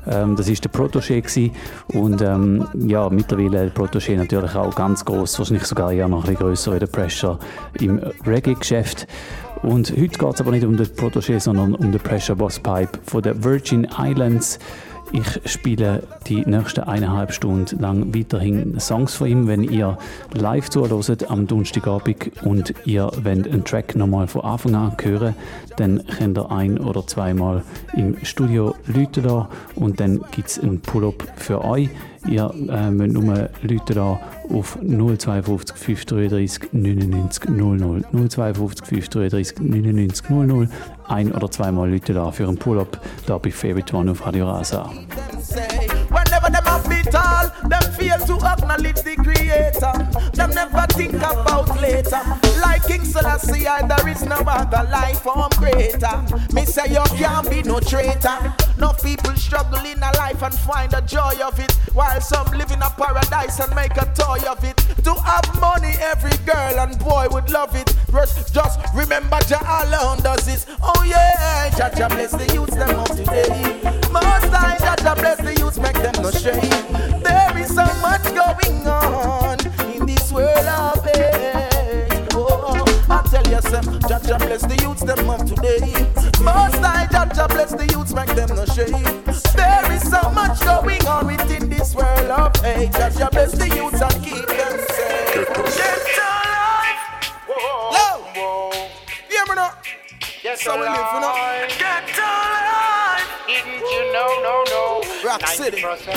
Ähm, 0.07 0.37
das 0.37 0.49
ist 0.49 0.65
der 0.65 0.71
gewesen. 0.71 1.53
und 1.95 2.23
ähm, 2.23 2.67
ja, 2.75 3.09
mittlerweile 3.11 3.71
der 3.71 3.75
Protégé 3.75 4.17
natürlich 4.17 4.55
auch 4.55 4.75
ganz 4.75 5.05
groß, 5.05 5.39
wahrscheinlich 5.39 5.67
sogar 5.67 5.93
eher 5.93 6.09
noch 6.09 6.25
ein 6.25 6.31
bisschen 6.31 6.47
grösser 6.47 6.75
wie 6.75 6.79
der 6.79 6.87
Pressure 6.87 7.39
im 7.81 8.01
Reggae-Geschäft. 8.27 9.07
Und 9.63 9.91
heute 9.91 10.19
geht 10.19 10.35
es 10.35 10.41
aber 10.41 10.53
nicht 10.53 10.65
um 10.65 10.77
den 10.77 10.87
Protégé, 10.87 11.39
sondern 11.39 11.75
um 11.75 11.93
den 11.93 12.01
Pressure 12.01 12.35
Boss 12.35 12.59
Pipe 12.59 12.99
von 13.05 13.23
den 13.23 13.45
Virgin 13.45 13.87
Islands. 13.99 14.59
Ich 15.13 15.41
spiele 15.51 16.05
die 16.29 16.47
nächsten 16.47 16.85
eineinhalb 16.85 17.33
Stunden 17.33 17.81
lang 17.81 18.15
weiterhin 18.15 18.79
Songs 18.79 19.15
von 19.15 19.27
ihm. 19.27 19.49
Wenn 19.49 19.65
ihr 19.65 19.99
live 20.33 20.71
zuhört 20.71 21.29
am 21.29 21.47
Donnerstagabend 21.47 22.31
und 22.43 22.75
ihr 22.87 23.11
wollt 23.23 23.49
einen 23.49 23.65
Track 23.65 23.97
nochmal 23.97 24.29
von 24.29 24.43
Anfang 24.43 24.75
an 24.77 24.97
hören, 25.03 25.35
dann 25.77 26.07
könnt 26.07 26.39
ihr 26.39 26.51
ein- 26.51 26.79
oder 26.79 27.07
zweimal 27.07 27.63
im 27.95 28.17
Studio 28.25 28.75
Leute 28.87 29.21
da 29.21 29.49
und 29.75 29.99
dann 29.99 30.21
gibt 30.31 30.49
es 30.49 30.61
einen 30.61 30.81
Pull-up 30.81 31.27
für 31.37 31.65
euch. 31.65 31.91
Ihr 32.29 32.53
äh, 32.69 32.91
müsst 32.91 33.15
nur 33.15 33.49
Leute 33.63 33.95
da 33.95 34.21
auf 34.53 34.79
052 34.83 35.77
533 35.77 36.73
99 36.73 37.49
00 37.49 38.05
052 38.13 38.87
533 38.87 39.61
99 39.61 40.31
00 40.31 40.69
ein- 41.09 41.33
oder 41.33 41.51
zweimal 41.51 41.91
Leute 41.91 42.13
da 42.13 42.31
für 42.31 42.47
einen 42.47 42.59
Pull-up 42.59 43.01
da 43.27 43.39
bei 43.39 43.51
Favorite 43.51 43.97
One 43.97 44.11
auf 44.11 44.27
Radio 44.27 44.49
Rasa. 44.49 44.91
Fail 47.91 48.19
to 48.27 48.35
acknowledge 48.47 49.03
the 49.03 49.17
creator. 49.17 49.93
Them 50.33 50.51
never 50.51 50.87
think 50.93 51.15
about 51.15 51.69
later. 51.81 52.21
Like 52.61 52.87
King 52.87 53.05
Selassie, 53.05 53.67
I, 53.67 53.87
there 53.87 54.09
is 54.09 54.23
no 54.23 54.37
other 54.37 54.89
life 54.91 55.21
form 55.21 55.51
greater. 55.57 56.25
Me 56.53 56.65
say 56.65 56.89
you 56.89 57.03
can't 57.17 57.49
be 57.51 57.63
no 57.63 57.81
traitor. 57.81 58.55
No 58.79 58.93
people 58.93 59.35
struggle 59.37 59.85
in 59.85 59.99
a 60.03 60.11
life 60.17 60.43
and 60.43 60.55
find 60.55 60.91
the 60.91 61.01
joy 61.03 61.35
of 61.45 61.59
it, 61.61 61.73
while 61.93 62.21
some 62.21 62.47
live 62.57 62.71
in 62.71 62.81
a 62.81 62.91
paradise 62.91 63.61
and 63.61 63.75
make 63.75 63.97
a 63.97 64.07
toy 64.15 64.39
of 64.49 64.63
it. 64.65 64.77
To 65.05 65.15
have 65.15 65.61
money, 65.61 65.95
every 66.01 66.37
girl 66.47 66.81
and 66.81 66.99
boy 66.99 67.27
would 67.31 67.51
love 67.51 67.75
it. 67.75 67.95
Just, 68.53 68.81
remember 68.95 69.39
Jah 69.47 69.85
alone 69.85 70.19
does 70.23 70.47
this. 70.47 70.67
Oh 70.83 71.05
yeah, 71.07 71.71
Jah 71.77 71.93
Jah 71.95 72.09
bless 72.09 72.33
the 72.33 72.53
youths 72.55 72.75
them 72.75 72.99
of 72.99 73.09
today. 73.09 73.81
Most 74.11 74.53
I 74.53 74.77
Jah 74.79 74.97
Jah 75.03 75.15
bless 75.15 75.41
the 75.41 75.55
youths, 75.59 75.79
make 75.79 75.95
them 75.95 76.15
no 76.23 76.31
shame. 76.31 77.23
There 77.23 77.59
is 77.59 77.77
so 90.11 90.31
much 90.31 90.61
going 90.65 91.07
on 91.07 91.27
within 91.27 91.69
this 91.71 91.95
world 91.95 92.31
of 92.31 92.57
hate. 92.63 92.93
Jah 92.93 93.11
Jah 93.17 93.29
bless 93.31 93.53
the 93.53 93.69
youths 93.69 94.01
and 94.03 94.25
keep 94.25 94.47
them 94.47 94.75
safe. 94.97 95.47
Get 95.79 96.01
to 96.17 96.29
life. 96.57 97.05
Low. 97.49 98.71
Hear 99.29 99.45
me 99.49 99.55
now. 99.55 99.71
So 100.57 100.75
we 100.77 100.83
live, 100.83 101.11
you 101.15 101.21
know. 101.21 101.35
Get 101.79 102.09
to 102.17 102.23
life. 102.23 103.00
Didn't 103.51 103.83
you 103.83 104.13
know, 104.13 104.31
no, 104.47 104.63
no. 104.71 105.03
Rock 105.27 105.45
City. 105.49 105.83
Whatever 105.83 106.15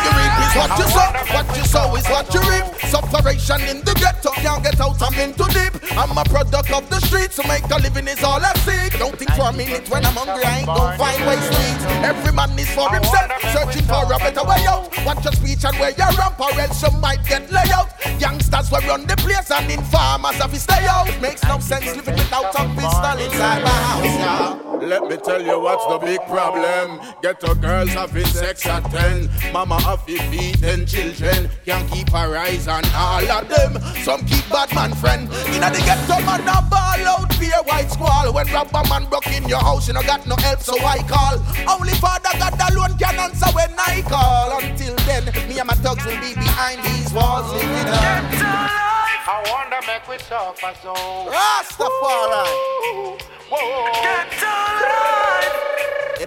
you 0.00 0.12
reap 0.16 0.34
is 0.40 0.56
what 0.56 0.72
you 0.80 0.88
sow. 0.88 1.04
What 1.36 1.44
you 1.54 1.64
sow 1.64 1.96
is 1.96 2.08
what 2.08 2.32
you 2.32 2.40
reap. 2.48 2.64
Sufferation 2.88 3.60
in 3.68 3.84
the 3.84 3.92
ghetto, 4.00 4.30
can't 4.40 4.64
get 4.64 4.80
out, 4.80 4.96
I'm 5.02 5.12
in 5.20 5.34
too 5.34 5.44
deep. 5.52 5.76
I'm 5.98 6.16
a 6.16 6.24
product 6.24 6.72
of 6.72 6.88
the 6.88 6.98
streets, 7.00 7.34
so 7.36 7.42
make 7.42 7.68
a 7.68 7.76
living 7.76 8.08
is 8.08 8.24
all 8.24 8.40
I 8.40 8.54
seek. 8.64 8.98
Don't 8.98 9.18
think 9.18 9.30
for 9.32 9.50
a 9.50 9.52
minute 9.52 9.86
when 9.90 10.06
I'm 10.06 10.14
hungry, 10.16 10.44
I 10.44 10.60
ain't 10.60 10.66
gonna 10.66 10.96
find 10.96 11.20
ways 11.26 11.44
to 11.44 11.60
eat. 11.60 11.80
Every 12.08 12.32
man 12.32 12.58
is 12.58 12.70
for 12.72 12.88
himself, 12.88 13.28
searching 13.52 13.84
for 13.84 14.08
a 14.08 14.16
better 14.16 14.44
way 14.48 14.64
out. 14.64 14.88
Watch 15.04 15.24
your 15.24 15.34
speech 15.34 15.62
and 15.68 15.76
where 15.76 15.92
you 15.92 16.08
ramp, 16.16 16.40
or 16.40 16.58
else 16.58 16.80
you 16.82 16.90
might 17.04 17.22
get 17.28 17.52
lay 17.52 17.68
out. 17.76 17.92
Youngsters 18.18 18.70
will 18.72 18.80
run 18.88 19.04
the 19.04 19.16
place 19.16 19.50
and 19.50 19.70
informers 19.70 20.40
have 20.40 20.52
to 20.52 20.58
stay 20.58 20.86
out. 20.88 21.12
Makes 21.20 21.44
no 21.44 21.58
sense 21.60 21.84
living 21.84 22.16
without 22.16 22.48
a 22.56 22.64
pistol 22.72 23.18
inside 23.20 23.62
my 23.62 23.76
house. 23.84 24.04
Yeah. 24.04 24.68
Let 24.80 25.02
me 25.02 25.16
tell 25.18 25.42
you 25.42 25.58
what's 25.60 25.84
the 25.86 25.98
big 25.98 26.20
problem. 26.26 27.00
Ghetto 27.22 27.54
girls 27.54 27.90
having 27.90 28.26
sex 28.26 28.66
at 28.66 28.84
10. 28.90 29.28
Mama 29.52 29.80
have 29.82 30.04
to 30.06 30.18
feed 30.30 30.56
them 30.56 30.86
children. 30.86 31.50
Can't 31.64 31.90
keep 31.90 32.10
her 32.10 32.36
eyes 32.36 32.68
on 32.68 32.84
all 32.94 33.30
of 33.30 33.48
them. 33.48 33.80
Some 34.02 34.24
keep 34.26 34.48
bad 34.48 34.74
man 34.74 34.94
friend. 34.94 35.28
Inna 35.54 35.70
the 35.70 35.82
ghetto 35.84 36.20
man 36.24 36.42
a 36.42 36.62
ball 36.68 37.02
out 37.06 37.30
pure 37.38 37.62
white 37.64 37.90
squall. 37.90 38.32
When 38.32 38.46
robber 38.52 38.82
man 38.88 39.06
broke 39.06 39.28
in 39.28 39.48
your 39.48 39.60
house, 39.60 39.88
you 39.88 39.94
no 39.94 40.02
got 40.02 40.26
no 40.26 40.36
help, 40.36 40.60
so 40.60 40.78
I 40.78 40.98
call. 41.08 41.38
Only 41.68 41.94
Father 41.94 42.30
God 42.38 42.54
alone 42.70 42.98
can 42.98 43.18
answer 43.18 43.50
when 43.54 43.72
I 43.78 44.02
call. 44.02 44.58
Until 44.58 44.96
then, 45.06 45.24
me 45.48 45.58
and 45.58 45.66
my 45.66 45.74
thugs 45.74 46.04
will 46.04 46.20
be 46.20 46.34
behind 46.34 46.82
these 46.84 47.12
walls 47.12 47.52
living 47.52 47.88
on. 47.88 49.07
Get 49.28 49.40
to 49.40 49.44
life. 49.44 49.44
I 49.44 49.52
wonder 49.52 49.86
make 49.86 50.08
we 50.08 50.18
suffer 50.18 50.72
so. 50.82 50.94
Rastafari. 51.28 53.20
Whoa. 53.50 53.92
Get 54.02 54.42
alive. 54.42 55.77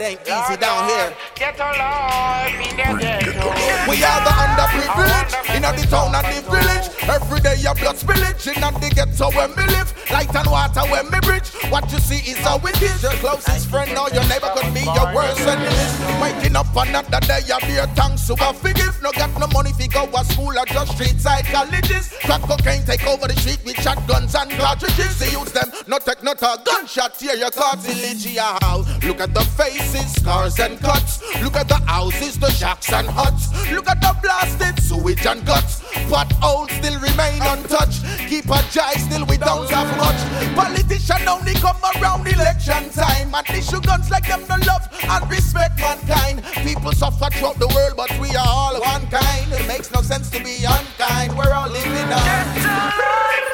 It 0.01 0.17
ain't 0.17 0.21
easy 0.21 0.57
down 0.57 0.89
here. 0.89 1.13
Get 1.35 1.59
alive 1.59 2.57
in 2.57 2.75
the 2.75 2.97
ghetto. 2.97 3.53
We 3.85 4.01
are 4.01 4.21
the 4.25 4.33
underprivileged 4.33 5.55
in 5.55 5.61
the 5.61 5.85
town 5.85 6.15
and 6.15 6.25
the 6.25 6.41
village. 6.49 6.89
Every 7.05 7.39
day 7.39 7.57
your 7.61 7.75
blood 7.75 7.97
spillage 7.97 8.47
in 8.49 8.61
the 8.81 8.89
ghetto 8.89 9.29
where 9.29 9.49
we 9.49 9.63
live. 9.69 9.93
Light 10.09 10.33
and 10.33 10.49
water 10.49 10.81
where 10.89 11.03
we 11.03 11.19
bridge. 11.21 11.53
What 11.69 11.91
you 11.91 11.99
see 11.99 12.17
is 12.31 12.37
how 12.39 12.57
it 12.65 12.81
is. 12.81 13.03
Your 13.03 13.13
closest 13.21 13.69
friend 13.69 13.95
or 13.95 14.09
your 14.09 14.25
neighbor 14.25 14.49
could 14.57 14.73
be 14.73 14.81
your 14.81 15.13
worst 15.13 15.39
enemy. 15.45 15.69
Waking 16.17 16.55
up 16.55 16.73
another 16.73 17.21
day, 17.21 17.45
you 17.45 17.59
beer 17.69 17.85
thanks 17.93 18.25
to 18.25 18.33
a 18.33 18.53
forgive. 18.53 18.97
No 19.03 19.11
got 19.11 19.29
no 19.39 19.45
money 19.53 19.71
fi 19.77 19.85
go 19.85 20.09
to 20.09 20.25
school 20.25 20.57
or 20.57 20.65
just 20.65 20.97
street 20.97 21.21
side 21.21 21.45
colleges. 21.45 22.09
Crack 22.25 22.41
cocaine 22.41 22.83
take 22.85 23.05
over 23.05 23.27
the 23.27 23.37
street 23.37 23.61
with 23.63 23.77
shotguns 23.77 24.33
and 24.33 24.49
cartridges. 24.57 25.19
They 25.19 25.29
use 25.29 25.51
them, 25.51 25.71
no 25.87 25.99
take 25.99 26.23
not 26.23 26.41
a 26.41 26.57
gunshot 26.65 27.21
here. 27.21 27.35
Your 27.35 27.51
cartilage, 27.51 28.25
yeah. 28.25 28.57
Look 29.05 29.21
at 29.21 29.33
the 29.33 29.45
faces, 29.91 30.13
scars 30.21 30.59
and 30.59 30.79
cuts. 30.79 31.21
Look 31.41 31.55
at 31.55 31.67
the 31.67 31.79
houses, 31.85 32.37
the 32.39 32.49
shacks 32.51 32.91
and 32.91 33.07
huts. 33.07 33.51
Look 33.71 33.87
at 33.87 34.01
the 34.01 34.15
blasted 34.21 34.81
sewage 34.83 35.25
and 35.25 35.45
guts. 35.45 35.81
Potholes 36.09 36.71
still 36.71 36.99
remain 36.99 37.41
untouched. 37.41 38.03
Keep 38.27 38.45
a 38.45 38.61
jai 38.71 38.93
still 38.93 39.25
we 39.25 39.37
don't 39.37 39.69
have 39.69 39.89
much. 39.97 40.19
Politician 40.55 41.27
only 41.27 41.53
come 41.53 41.77
around 41.95 42.27
election 42.27 42.89
time 42.91 43.33
and 43.33 43.49
issue 43.49 43.81
guns 43.81 44.09
like 44.09 44.27
them 44.27 44.41
no 44.49 44.55
love 44.65 44.87
and 45.03 45.29
respect 45.29 45.79
mankind. 45.79 46.43
People 46.63 46.91
suffer 46.91 47.29
throughout 47.31 47.59
the 47.59 47.67
world, 47.67 47.93
but 47.97 48.11
we 48.19 48.29
are 48.35 48.47
all 48.47 48.79
one 48.79 49.05
kind. 49.07 49.51
It 49.51 49.67
makes 49.67 49.91
no 49.91 50.01
sense 50.01 50.29
to 50.31 50.43
be 50.43 50.63
unkind. 50.63 51.37
We're 51.37 51.53
all 51.53 51.69
living 51.69 52.11
on. 52.11 53.50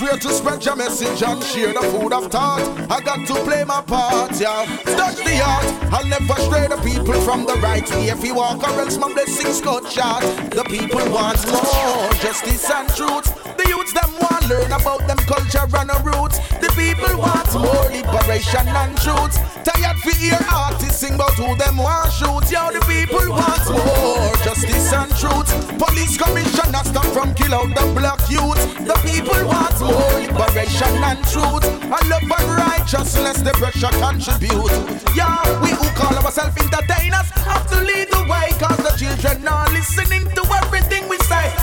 Swear 0.00 0.16
to 0.16 0.30
spread 0.30 0.64
your 0.64 0.76
message 0.76 1.22
and 1.22 1.44
share 1.44 1.74
the 1.74 1.80
food 1.92 2.12
of 2.12 2.30
thought. 2.32 2.62
I 2.90 3.00
got 3.02 3.26
to 3.26 3.34
play 3.44 3.64
my 3.64 3.82
part, 3.82 4.40
yeah. 4.40 4.64
Touch 4.96 5.16
the 5.16 5.36
heart. 5.36 5.92
I'll 5.92 6.06
never 6.06 6.34
stray 6.40 6.68
the 6.68 6.80
people 6.82 7.20
from 7.20 7.44
the 7.44 7.54
right 7.54 7.88
way. 7.90 8.08
If 8.08 8.24
you 8.24 8.34
walk 8.34 8.62
or 8.62 8.80
else 8.80 8.96
my 8.96 9.12
blessings 9.12 9.60
cut 9.60 9.86
short. 9.90 10.22
The 10.50 10.64
people 10.64 11.04
want 11.10 11.46
more 11.46 12.09
justice 12.20 12.70
and 12.70 12.88
truth. 12.94 13.24
The 13.56 13.64
youths 13.68 13.92
them 13.92 14.12
want 14.20 14.48
learn 14.48 14.72
about 14.72 15.06
them 15.08 15.16
culture 15.24 15.64
and 15.64 15.90
our 15.90 16.02
roots. 16.04 16.38
The 16.60 16.68
people 16.76 17.16
want 17.16 17.48
more 17.56 17.88
liberation 17.88 18.68
and 18.68 18.96
truth. 19.00 19.34
Tired 19.64 19.96
for 20.04 20.14
hear 20.20 20.38
artists 20.52 21.00
sing 21.00 21.14
about 21.14 21.34
who 21.34 21.56
them 21.56 21.78
want 21.78 22.12
shoot. 22.12 22.44
Yo, 22.52 22.68
the 22.72 22.80
people 22.84 23.24
want 23.32 23.64
more 23.72 24.36
justice 24.44 24.92
and 24.92 25.10
truth. 25.16 25.48
Police 25.80 26.16
commissioner 26.20 26.84
stop 26.84 27.08
from 27.16 27.34
kill 27.34 27.54
out 27.54 27.72
the 27.72 27.84
black 27.96 28.20
youth. 28.28 28.60
The 28.84 28.96
people 29.00 29.40
want 29.48 29.80
more 29.80 30.12
liberation 30.20 30.94
and 31.00 31.20
truth. 31.32 31.64
And 31.64 32.04
love 32.08 32.28
and 32.28 32.48
righteousness, 32.52 33.40
the 33.40 33.52
pressure 33.56 33.92
contribute. 33.96 34.72
Yeah, 35.16 35.40
we 35.64 35.72
who 35.72 35.88
call 35.96 36.14
ourselves 36.20 36.56
entertainers 36.60 37.28
have 37.48 37.64
to 37.72 37.80
lead 37.80 38.08
the 38.12 38.22
way. 38.28 38.52
Cause 38.60 38.80
the 38.84 38.92
children 39.00 39.48
are 39.48 39.68
listening 39.72 40.28
to 40.36 40.42
everything 40.44 40.69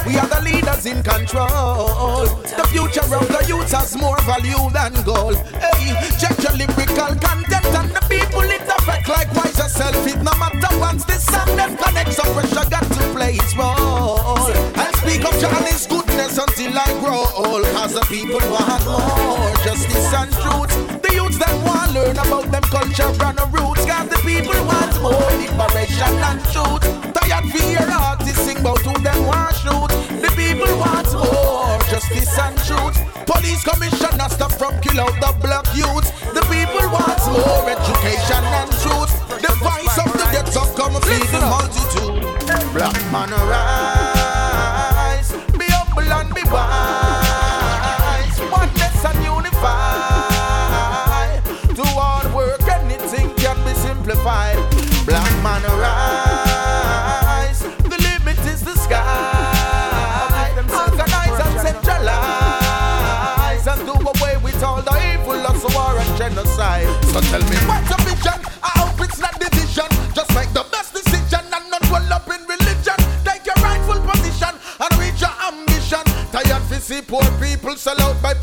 we 0.08 0.18
are 0.18 0.28
the 0.28 0.41
leaders 0.41 0.86
in 0.86 1.03
control. 1.03 2.26
The 2.47 2.66
future 2.72 3.03
of 3.03 3.28
the 3.28 3.43
youth 3.47 3.72
has 3.72 3.95
more 3.97 4.20
value 4.24 4.72
than 4.72 4.95
gold. 5.03 5.36
Hey, 5.60 5.91
check 6.16 6.39
your 6.39 6.55
lyrical 6.55 7.12
content 7.20 7.68
and 7.76 7.91
the 7.91 8.03
people 8.08 8.47
it 8.47 8.64
affect 8.64 9.08
likewise 9.10 9.58
yourself. 9.60 10.08
It 10.08 10.24
no 10.24 10.32
matter 10.39 10.72
once 10.80 11.03
this 11.03 11.26
song 11.26 11.51
them 11.60 11.76
connects, 11.76 12.16
so 12.16 12.24
pressure 12.34 12.68
got 12.72 12.88
to 12.88 13.03
play 13.12 13.36
its 13.36 13.51
role. 13.58 14.47
And 14.80 14.95
speak 14.95 15.28
of 15.28 15.36
Johnny's 15.43 15.86
goodness 15.86 16.39
until 16.39 16.80
I 16.80 16.88
grow 17.03 17.28
old. 17.36 17.68
Cause 17.76 17.93
the 17.93 18.05
people 18.08 18.39
want 18.47 18.84
more 18.88 19.51
justice 19.68 20.14
and 20.16 20.32
truth. 20.39 20.72
The 21.03 21.12
youths 21.20 21.38
them 21.38 21.58
want 21.68 21.91
to 21.91 21.99
learn 21.99 22.18
about 22.18 22.47
them 22.47 22.64
culture 22.72 23.12
and 23.12 23.38
the 23.38 23.47
roots. 23.51 23.84
Cause 23.84 24.08
the 24.08 24.20
people 24.24 24.55
want 24.64 24.95
more 25.03 25.32
liberation 25.36 26.16
and 26.32 26.39
truth. 26.55 26.84
Tired 27.12 27.45
for 27.51 27.60
hear 27.60 27.88
artists 27.91 28.43
sing 28.47 28.60
about 28.64 28.80
who 28.80 28.95
them 29.03 29.26
want 29.28 29.55
shoot. 29.55 29.87
People 30.58 30.80
want 30.80 31.14
more 31.14 31.78
justice 31.86 32.39
and 32.39 32.58
truth. 32.66 32.97
Police 33.30 33.64
commissioner 33.64 34.28
stop 34.28 34.51
from 34.53 34.74
kill 34.82 34.99
out 35.01 35.14
the 35.22 35.30
black 35.39 35.70
youth. 35.78 36.10
The 36.34 36.41
people 36.49 36.82
want 36.89 37.22
more 37.30 37.70
education 37.70 38.41
and 38.41 38.72
truth. 38.82 39.14
The 39.38 39.53
voice 39.62 39.97
of 40.01 40.10
the 40.18 40.26
of 40.58 40.74
come 40.74 40.97
feed 41.05 41.30
the 41.30 41.41
multitude. 41.45 42.26
Black 42.74 42.97
man 43.14 43.30
arise, 43.38 43.87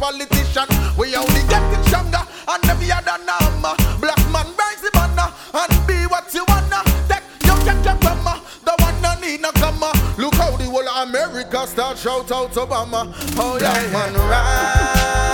politicians. 0.05 0.69
We 0.99 1.17
only 1.17 1.43
getting 1.49 1.83
stronger 1.85 2.21
and 2.49 2.65
every 2.69 2.93
other 2.93 3.17
number. 3.25 3.73
Black 4.01 4.21
man 4.31 4.49
rise 4.61 4.83
the 4.85 4.91
banner 4.93 5.33
and 5.55 5.73
be 5.87 6.05
what 6.13 6.29
you 6.35 6.45
wanna. 6.47 6.81
Take 7.09 7.25
your 7.47 7.57
get 7.65 7.83
your 7.85 7.97
grandma. 7.97 8.37
The 8.65 8.75
one 8.85 9.01
no 9.01 9.15
need 9.21 9.41
no 9.41 9.51
comma. 9.53 9.93
Look 10.19 10.35
how 10.35 10.57
the 10.57 10.65
whole 10.65 10.89
America 11.03 11.67
start 11.67 11.97
shout 11.97 12.31
out 12.31 12.53
Obama. 12.53 13.01
Oh 13.39 13.57
yeah, 13.59 13.93
man 13.93 14.15
rise. 14.29 15.34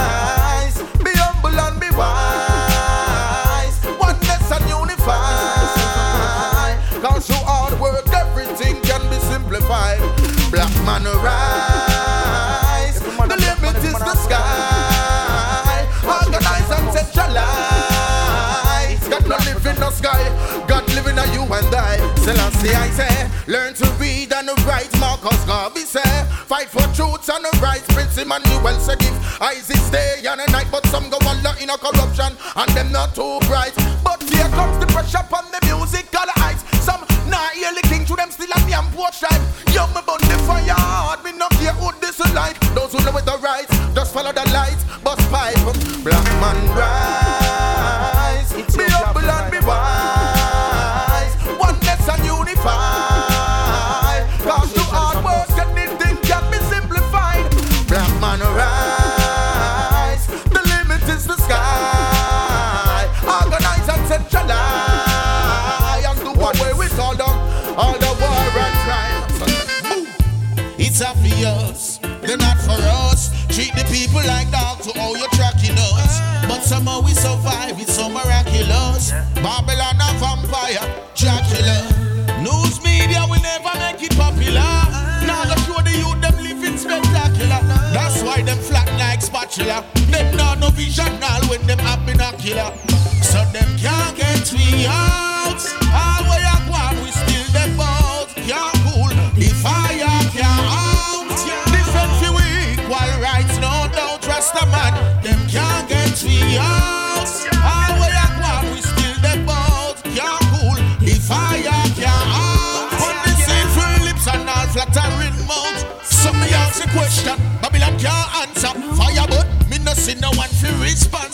Selassie 22.61 22.77
I 22.77 22.91
say, 22.91 23.31
learn 23.51 23.75
to 23.75 23.87
read 23.99 24.33
and 24.33 24.49
write. 24.67 24.93
Marcus 25.01 25.45
Garvey 25.45 25.81
say, 25.81 26.25
fight 26.47 26.69
for 26.69 26.83
truth 26.95 27.29
and 27.31 27.45
the 27.45 27.59
rights. 27.63 27.87
Prince 27.95 28.19
Emmanuel 28.19 28.79
say 28.81 28.97
give 28.97 29.17
eyes 29.41 29.71
is 29.71 29.91
day 29.91 30.23
and 30.29 30.41
a 30.41 30.51
night, 30.51 30.67
but 30.71 30.85
some 30.87 31.09
go 31.09 31.19
under 31.27 31.55
in 31.61 31.71
a 31.71 31.79
corruption 31.79 32.37
and 32.57 32.71
them 32.73 32.93
not 32.93 33.15
too 33.15 33.39
bright. 33.49 33.75
But 34.05 34.23
here 34.25 34.49
comes 34.51 34.79
the 34.79 34.87
pressure 34.93 35.25
on 35.35 35.45
the 35.51 35.61
music, 35.65 36.09
all 36.17 36.27
the 36.27 36.37
heights. 36.37 36.65
Some 36.85 37.01
not 37.31 37.53
hear 37.53 37.73
the 37.75 37.83
king 37.89 38.05
to 38.07 38.15
them 38.15 38.31
still 38.31 38.53
at 38.53 38.67
the 38.67 38.97
porch 38.97 39.21
tribe. 39.21 39.50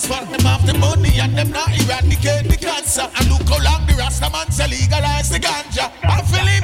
For 0.04 0.20
them 0.26 0.44
have 0.44 0.66
the 0.66 0.74
money 0.74 1.20
and 1.20 1.36
them 1.36 1.50
not 1.50 1.68
eradicate 1.80 2.50
the 2.50 2.56
cancer. 2.56 3.08
And 3.16 3.28
look 3.30 3.48
how 3.48 3.62
long 3.62 3.86
the 3.86 3.94
Rasta 3.94 4.28
man 4.30 4.50
say 4.50 4.68
legalize 4.68 5.30
the 5.30 5.38
ganja. 5.38 5.92
I 6.04 6.20
feel 6.22 6.44
liberate 6.44 6.55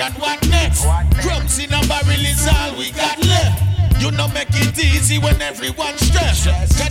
politician? 0.00 0.20
What 0.20 0.48
next? 0.48 0.84
Crumbs 1.20 1.58
in 1.58 1.72
a 1.72 1.80
barrel 1.86 2.24
is 2.24 2.46
all 2.48 2.76
we 2.78 2.90
got 2.90 3.18
left. 3.24 3.62
You 4.00 4.10
know 4.12 4.28
make 4.28 4.48
it 4.50 4.78
easy 4.78 5.18
when 5.18 5.40
everyone's 5.42 6.00
stressed. 6.00 6.48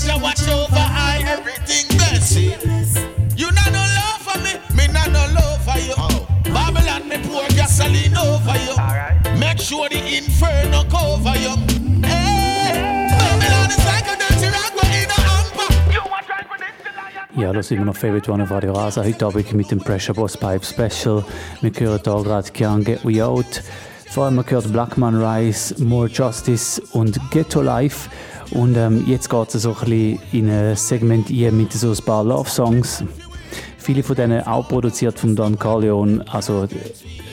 I 0.09 0.17
watch 0.17 0.47
over 0.47 0.75
I 0.75 1.23
everything 1.25 1.88
Ja, 17.39 17.53
da 17.53 17.63
sind 17.63 17.77
wir 17.77 17.85
noch 17.85 17.95
Favorite 17.95 18.29
One 18.29 18.43
auf 18.43 18.51
Radio 18.51 18.73
Rasa. 18.73 19.01
Heute 19.01 19.25
Abend 19.25 19.53
mit 19.53 19.71
dem 19.71 19.79
Pressure 19.79 20.13
Boss 20.13 20.35
Pipe 20.35 20.65
Special. 20.65 21.23
Wir 21.61 21.71
hören 21.71 22.01
hier 22.03 22.23
gerade 22.23 22.49
Can't 22.49 22.83
Get 22.83 23.05
We 23.05 23.25
Out. 23.25 23.63
Vor 24.09 24.25
allem 24.25 24.45
gehört 24.45 24.69
Blackman 24.73 25.23
Rise, 25.23 25.81
More 25.81 26.09
Justice 26.09 26.81
und 26.91 27.17
Ghetto 27.31 27.61
Life. 27.61 28.09
Und 28.51 28.75
ähm, 28.75 29.05
jetzt 29.07 29.29
geht 29.29 29.55
es 29.55 29.61
so 29.61 29.69
ein 29.69 29.75
bisschen 29.75 30.19
in 30.33 30.49
ein 30.49 30.75
Segment 30.75 31.29
ein 31.29 31.55
mit 31.55 31.71
so 31.71 31.91
ein 31.91 31.97
paar 32.05 32.25
Love-Songs. 32.25 33.05
Viele 33.77 34.03
von 34.03 34.17
denen 34.17 34.45
auch 34.45 34.67
produziert 34.67 35.17
von 35.17 35.33
Don 35.33 35.57
Corleone, 35.57 36.25
also 36.29 36.67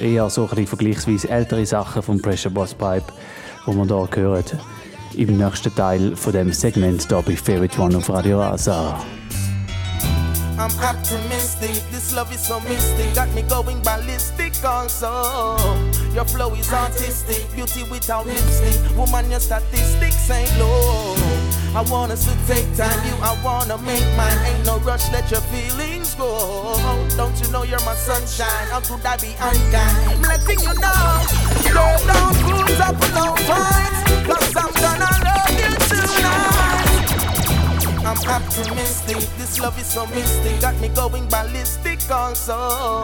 eher 0.01 0.31
so 0.31 0.43
ein 0.43 0.51
bisschen 0.51 0.67
vergleichsweise 0.69 1.29
ältere 1.31 1.67
Sachen 1.67 2.01
vom 2.01 2.23
Pressure 2.23 2.53
Boss 2.53 2.75
Pipe, 2.75 3.13
wo 3.65 3.73
man 3.73 3.89
hier 3.89 4.23
hört. 4.23 4.57
Im 5.17 5.37
nächsten 5.37 5.75
Teil 5.75 6.15
von 6.15 6.33
dem 6.33 6.53
Segment 6.53 7.05
hier 7.09 7.23
bei 7.23 7.35
Favorite 7.35 7.81
One 7.81 7.97
auf 7.97 8.09
Radio 8.09 8.39
Rasa. 8.39 9.01
I'm 10.59 10.73
optimistic, 10.81 11.83
this 11.91 12.15
love 12.15 12.33
is 12.33 12.41
so 12.41 12.61
mystic, 12.61 13.15
got 13.15 13.33
me 13.35 13.43
going 13.43 13.83
ballistic 13.83 14.53
also. 14.65 15.57
Your 16.15 16.25
flow 16.25 16.55
is 16.55 16.73
artistic, 16.73 17.45
beauty 17.55 17.83
without 17.91 18.25
lipstick. 18.25 18.97
Woman, 18.97 19.31
your 19.31 19.41
statistics 19.41 20.31
ain't 20.31 20.51
low. 20.59 21.15
I 21.75 21.85
want 21.91 22.11
us 22.13 22.25
to 22.25 22.33
take 22.47 22.65
time, 22.75 23.07
you, 23.07 23.13
I 23.21 23.39
wanna 23.45 23.77
make 23.77 24.07
mine. 24.17 24.39
Ain't 24.47 24.65
no 24.65 24.79
rush, 24.79 25.13
let 25.13 25.31
your 25.31 25.43
feelings 25.53 26.15
go. 26.15 26.79
Don't 27.19 27.39
you 27.39 27.51
know 27.53 27.65
you're 27.65 27.85
my 27.85 27.95
sunshine? 27.95 28.67
How 28.71 28.81
could 28.81 29.05
I 29.05 29.19
be 29.19 29.37
unkind? 29.39 30.09
I'm 30.09 30.23
letting 30.23 30.61
you 30.61 30.73
know. 30.81 31.27
Don't 31.77 32.35
put 32.49 32.81
up 32.81 32.97
no 33.13 33.37
fights, 33.45 34.06
I'm 38.17 38.43
optimistic, 38.43 39.19
this 39.37 39.61
love 39.61 39.79
is 39.79 39.87
so 39.87 40.07
mystic, 40.07 40.61
got 40.61 40.79
me 40.81 40.89
going 40.89 41.29
ballistic 41.29 42.01
also. 42.11 43.03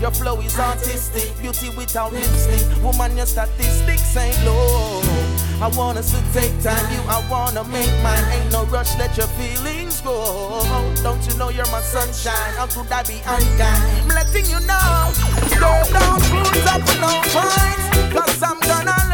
Your 0.00 0.10
flow 0.10 0.40
is 0.40 0.58
artistic, 0.58 1.36
beauty 1.40 1.68
without 1.76 2.12
lipstick. 2.12 2.82
Woman, 2.82 3.16
your 3.16 3.26
statistics 3.26 4.16
ain't 4.16 4.44
low. 4.44 5.02
I 5.60 5.68
want 5.76 5.98
us 5.98 6.10
to 6.12 6.20
take 6.32 6.52
time, 6.62 6.90
you, 6.92 7.00
I 7.08 7.22
wanna 7.30 7.64
make 7.64 7.90
mine. 8.02 8.24
Ain't 8.32 8.52
no 8.52 8.64
rush, 8.66 8.96
let 8.98 9.16
your 9.16 9.28
feelings 9.36 10.00
go. 10.00 10.62
Don't 11.02 11.22
you 11.28 11.36
know 11.38 11.50
you're 11.50 11.70
my 11.70 11.80
sunshine? 11.80 12.54
How 12.56 12.66
could 12.66 12.90
I 12.90 13.02
be 13.02 13.20
unkind? 13.26 14.02
I'm 14.02 14.08
letting 14.08 14.46
you 14.46 14.60
know. 14.60 15.12
Don't 15.60 15.88
put 16.32 16.66
up 16.72 16.82
no 17.00 17.12
fights, 17.28 18.12
cause 18.12 18.42
I'm 18.42 18.58
gonna 18.60 19.05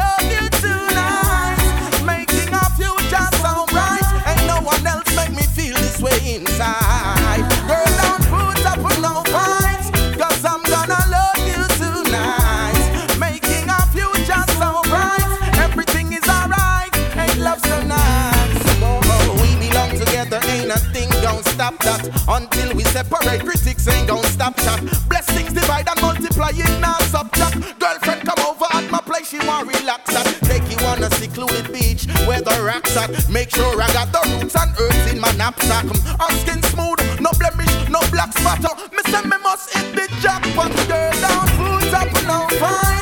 stop 21.81 22.01
that. 22.03 22.25
Until 22.29 22.75
we 22.77 22.85
separate, 22.85 23.41
critics 23.41 23.87
ain't 23.89 24.09
gonna 24.09 24.27
stop 24.29 24.57
that. 24.57 24.81
Blessings 25.09 25.53
divide 25.53 25.89
and 25.89 26.01
multiply 26.01 26.51
in 26.51 26.81
now 26.81 26.99
subtract. 27.11 27.57
Girlfriend 27.79 28.23
come 28.23 28.45
over 28.47 28.67
at 28.73 28.91
my 28.91 29.01
place, 29.01 29.29
she 29.31 29.39
want 29.47 29.67
relax 29.67 30.15
at. 30.15 30.27
Take 30.43 30.65
you 30.71 30.79
on 30.87 31.03
a 31.03 31.11
secluded 31.11 31.73
beach 31.73 32.07
where 32.27 32.41
the 32.41 32.63
rocks 32.65 32.97
at. 32.97 33.11
Make 33.31 33.51
sure 33.51 33.81
I 33.81 33.87
got 33.93 34.13
the 34.13 34.23
roots 34.39 34.57
and 34.57 34.71
earth 34.79 35.13
in 35.13 35.21
my 35.21 35.33
knapsack. 35.33 35.87
Her 35.87 36.33
skin 36.41 36.63
smooth, 36.63 37.01
no 37.21 37.31
blemish, 37.39 37.89
no 37.89 38.01
black 38.11 38.33
spot. 38.37 38.63
Me 38.93 39.01
say 39.11 39.23
me 39.23 39.37
must 39.43 39.73
hit 39.75 39.95
the 39.95 40.07
jackpot. 40.21 40.73
Girl, 40.89 41.13
don't 41.21 41.51
put 41.57 41.95
up 41.95 42.13
no 42.27 42.49
fights, 42.59 43.02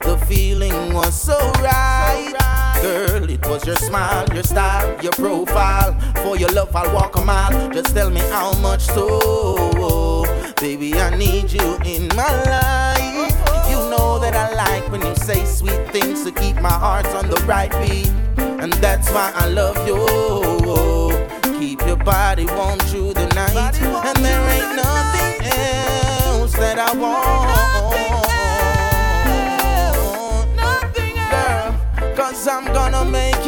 The 0.00 0.16
feeling 0.26 0.92
was 0.94 1.14
so 1.20 1.38
right. 1.62 2.34
Girl, 2.82 3.28
it 3.28 3.46
was 3.46 3.66
your 3.66 3.76
smile, 3.76 4.26
your 4.34 4.42
style, 4.42 5.02
your 5.02 5.12
profile. 5.12 5.98
For 6.22 6.36
your 6.36 6.50
love, 6.50 6.74
I'll 6.74 6.92
walk 6.94 7.16
a 7.16 7.24
mile. 7.24 7.70
Just 7.70 7.94
tell 7.94 8.10
me 8.10 8.20
how 8.30 8.52
much 8.54 8.82
so. 8.82 10.24
Baby, 10.60 10.94
I 10.94 11.16
need 11.16 11.52
you 11.52 11.78
in 11.84 12.08
my 12.08 12.32
life. 12.44 13.68
You 13.68 13.76
know 13.90 14.18
that 14.18 14.34
I 14.34 14.52
like 14.54 14.90
when 14.90 15.00
you 15.02 15.14
say 15.16 15.44
sweet 15.44 15.90
things 15.92 16.24
to 16.24 16.32
keep 16.32 16.56
my 16.56 16.72
heart 16.72 17.06
on 17.06 17.28
the 17.30 17.36
right 17.46 17.70
beat. 17.80 18.08
And 18.38 18.72
that's 18.74 19.10
why 19.10 19.32
I 19.34 19.46
love 19.48 19.76
you. 19.86 19.98
Keep 21.58 21.86
your 21.86 21.96
body 21.96 22.46
warm 22.46 22.78
through 22.80 23.14
the 23.14 23.26
night. 23.34 23.80
And 23.80 24.24
there 24.24 24.50
ain't 24.50 24.76
nothing 24.76 25.46
else 25.46 26.52
that 26.54 26.78
I 26.78 26.92
want. 26.96 27.59
Cause 32.40 32.48
I'm 32.48 32.72
gonna 32.72 33.04
make 33.04 33.39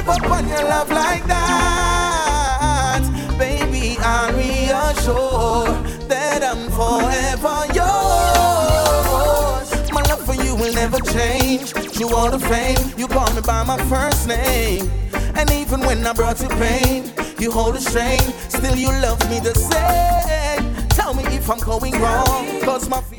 give 0.00 0.08
up 0.08 0.30
on 0.30 0.48
your 0.48 0.62
love 0.62 0.90
like 0.90 1.26
that, 1.26 3.02
baby. 3.38 3.98
I'm 4.00 4.34
reassured 4.34 5.84
that 6.08 6.42
I'm 6.42 6.70
forever 6.70 7.66
yours. 7.74 9.68
My 9.92 10.00
love 10.08 10.24
for 10.24 10.34
you 10.34 10.54
will 10.56 10.72
never 10.74 11.00
change. 11.00 11.72
Through 11.72 12.14
all 12.14 12.30
the 12.30 12.38
fame, 12.38 12.78
you 12.96 13.06
call 13.08 13.30
me 13.34 13.42
by 13.42 13.62
my 13.64 13.76
first 13.88 14.26
name. 14.26 14.90
And 15.34 15.50
even 15.50 15.80
when 15.80 16.06
I 16.06 16.14
brought 16.14 16.40
you 16.40 16.48
pain, 16.48 17.12
you 17.38 17.52
hold 17.52 17.74
the 17.74 17.80
strain. 17.80 18.20
Still, 18.48 18.76
you 18.76 18.88
love 19.02 19.20
me 19.30 19.40
the 19.40 19.54
same. 19.54 20.69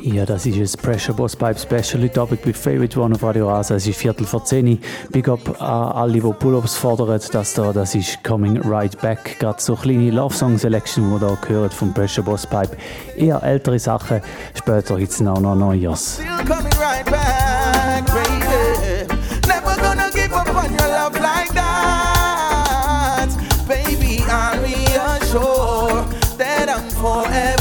Ja, 0.01 0.25
das 0.25 0.45
ist 0.45 0.77
ein 0.77 0.81
Pressure 0.81 1.13
Boss 1.13 1.35
Pipe 1.35 1.59
Special 1.59 2.03
heute 2.03 2.21
Abend 2.21 2.41
bei 2.43 2.53
Favorite 2.53 2.99
One 2.99 3.15
auf 3.15 3.23
Radio 3.23 3.49
Rasa. 3.49 3.75
Es 3.75 3.87
ist 3.87 3.97
Viertel 3.97 4.25
vor 4.25 4.43
10 4.43 4.79
Big 5.09 5.27
up 5.27 5.61
an 5.61 5.91
alle, 5.91 6.13
die 6.13 6.21
Pull-Ups 6.21 6.77
fordern. 6.77 7.19
Das 7.31 7.53
da, 7.53 7.73
das 7.73 7.95
ist 7.95 8.23
Coming 8.23 8.61
Right 8.63 8.99
Back. 9.01 9.37
Gerade 9.39 9.61
so 9.61 9.75
kleine 9.75 10.11
Love 10.11 10.33
Song 10.33 10.57
Selection, 10.57 11.09
die 11.09 11.15
ihr 11.15 11.19
da 11.19 11.37
gehört 11.45 11.73
vom 11.73 11.93
Pressure 11.93 12.23
Boss 12.23 12.47
Pipe. 12.47 12.77
Eher 13.15 13.41
ältere 13.43 13.79
Sachen. 13.79 14.21
Später 14.55 14.97
gibt 14.97 15.11
es 15.11 15.19
noch, 15.19 15.39
noch 15.39 15.55
Neues. 15.55 16.19
still 16.21 16.45
coming 16.45 16.71
right 16.79 17.05
back, 17.05 18.05
baby. 18.07 19.07
Never 19.47 19.75
gonna 19.81 20.09
give 20.11 20.33
up 20.33 20.47
on 20.55 20.71
your 20.71 20.87
love 20.87 21.19
like 21.19 21.53
that, 21.53 23.29
baby. 23.67 24.23
I'm 24.27 24.61
reassured 24.61 26.05
that 26.37 26.69
I'm 26.69 26.89
forever 27.01 27.60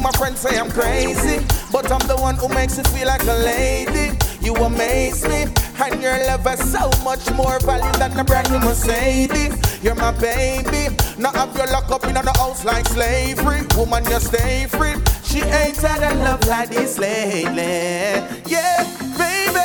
my 0.00 0.10
friends 0.12 0.40
say 0.40 0.58
I'm 0.58 0.70
crazy, 0.70 1.44
but 1.70 1.90
I'm 1.92 2.06
the 2.08 2.16
one 2.16 2.36
who 2.36 2.48
makes 2.48 2.76
you 2.78 2.84
feel 2.84 3.06
like 3.06 3.22
a 3.24 3.34
lady. 3.44 4.16
You 4.40 4.54
amaze 4.56 5.22
me, 5.28 5.46
and 5.82 6.02
your 6.02 6.18
love 6.26 6.44
has 6.44 6.60
so 6.72 6.90
much 7.04 7.30
more 7.32 7.58
value 7.60 7.92
than 7.98 8.18
a 8.18 8.24
brand 8.24 8.50
new 8.50 8.58
Mercedes. 8.60 9.54
You're 9.82 9.94
my 9.94 10.12
baby, 10.12 10.88
now 11.18 11.32
have 11.32 11.54
you 11.56 11.64
locked 11.72 11.90
up 11.90 12.04
in 12.04 12.14
the 12.14 12.32
house 12.32 12.64
like 12.64 12.86
slavery. 12.86 13.66
Woman, 13.76 14.04
you 14.06 14.20
stay 14.20 14.66
free. 14.66 14.94
She 15.22 15.42
ain't 15.42 15.76
had 15.76 16.02
a 16.12 16.14
love 16.24 16.46
like 16.46 16.70
this 16.70 16.98
lately. 16.98 18.22
Yeah, 18.46 18.84
baby, 19.16 19.60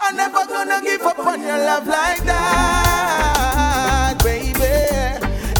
I'm 0.00 0.16
never 0.16 0.44
gonna 0.46 0.80
give 0.82 1.02
up 1.02 1.18
on 1.18 1.40
your 1.40 1.58
love 1.58 1.86
like 1.86 2.22
that, 2.24 4.18
baby. 4.22 4.52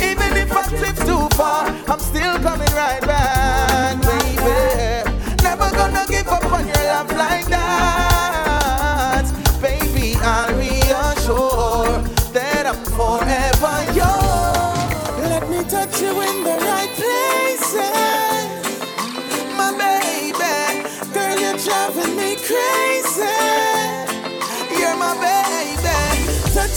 Even 0.04 0.36
if 0.36 0.52
I 0.52 0.68
drift 0.68 1.00
too 1.06 1.28
far, 1.36 1.66
I'm 1.88 1.98
still 1.98 2.38
coming 2.40 2.72
right 2.74 3.00
back, 3.02 3.43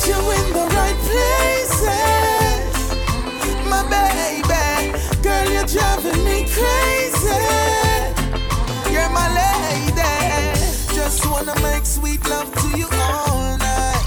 you 0.08 0.16
in 0.16 0.53
the 0.53 0.66
right 0.78 0.97
places. 1.08 1.88
My 3.68 3.84
baby. 3.91 4.95
Girl, 5.22 5.47
you're 5.51 5.66
driving 5.66 6.24
me 6.24 6.45
crazy. 6.55 7.43
You're 8.93 9.10
my 9.10 9.28
lady. 9.41 10.16
Just 10.95 11.26
wanna 11.30 11.55
make 11.62 11.86
sweet 11.86 12.22
love 12.30 12.49
to 12.62 12.68
you 12.78 12.88
all 12.91 13.58
night. 13.58 14.05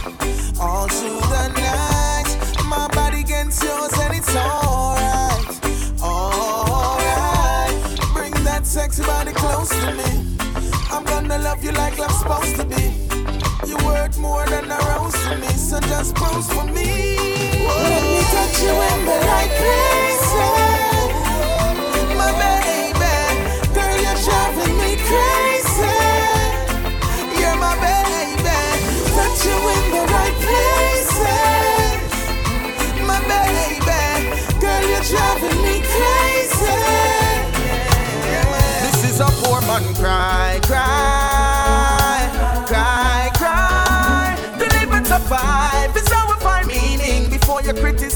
All 0.59 0.89
through 0.89 1.21
the 1.35 1.49
night. 1.69 2.29
My 2.65 2.89
body 2.89 3.21
against 3.21 3.63
yours 3.63 3.93
and 3.99 4.15
it's 4.15 4.35
alright. 4.35 5.47
Alright. 6.03 7.75
Bring 8.15 8.33
that 8.45 8.63
sexy 8.65 9.03
body 9.03 9.33
close 9.33 9.69
to 9.69 9.93
me. 10.01 10.11
I'm 10.91 11.05
gonna 11.05 11.39
love 11.39 11.63
you 11.63 11.73
like 11.73 12.01
I'm 12.01 12.11
supposed 12.11 12.57
to 12.57 12.65
be. 12.65 12.90
More 14.31 14.47
than 14.47 14.71
a 14.71 14.79
rose 14.95 15.21
to 15.25 15.37
me, 15.39 15.49
so 15.49 15.81
just 15.81 16.15
pose 16.15 16.49
for 16.53 16.65
me. 16.65 17.17
Let 17.67 18.03
me 18.13 18.21
touch 18.31 18.63
you 18.63 18.71
in 18.71 19.05
the 19.05 19.19
right 19.27 19.51
places. 19.59 20.20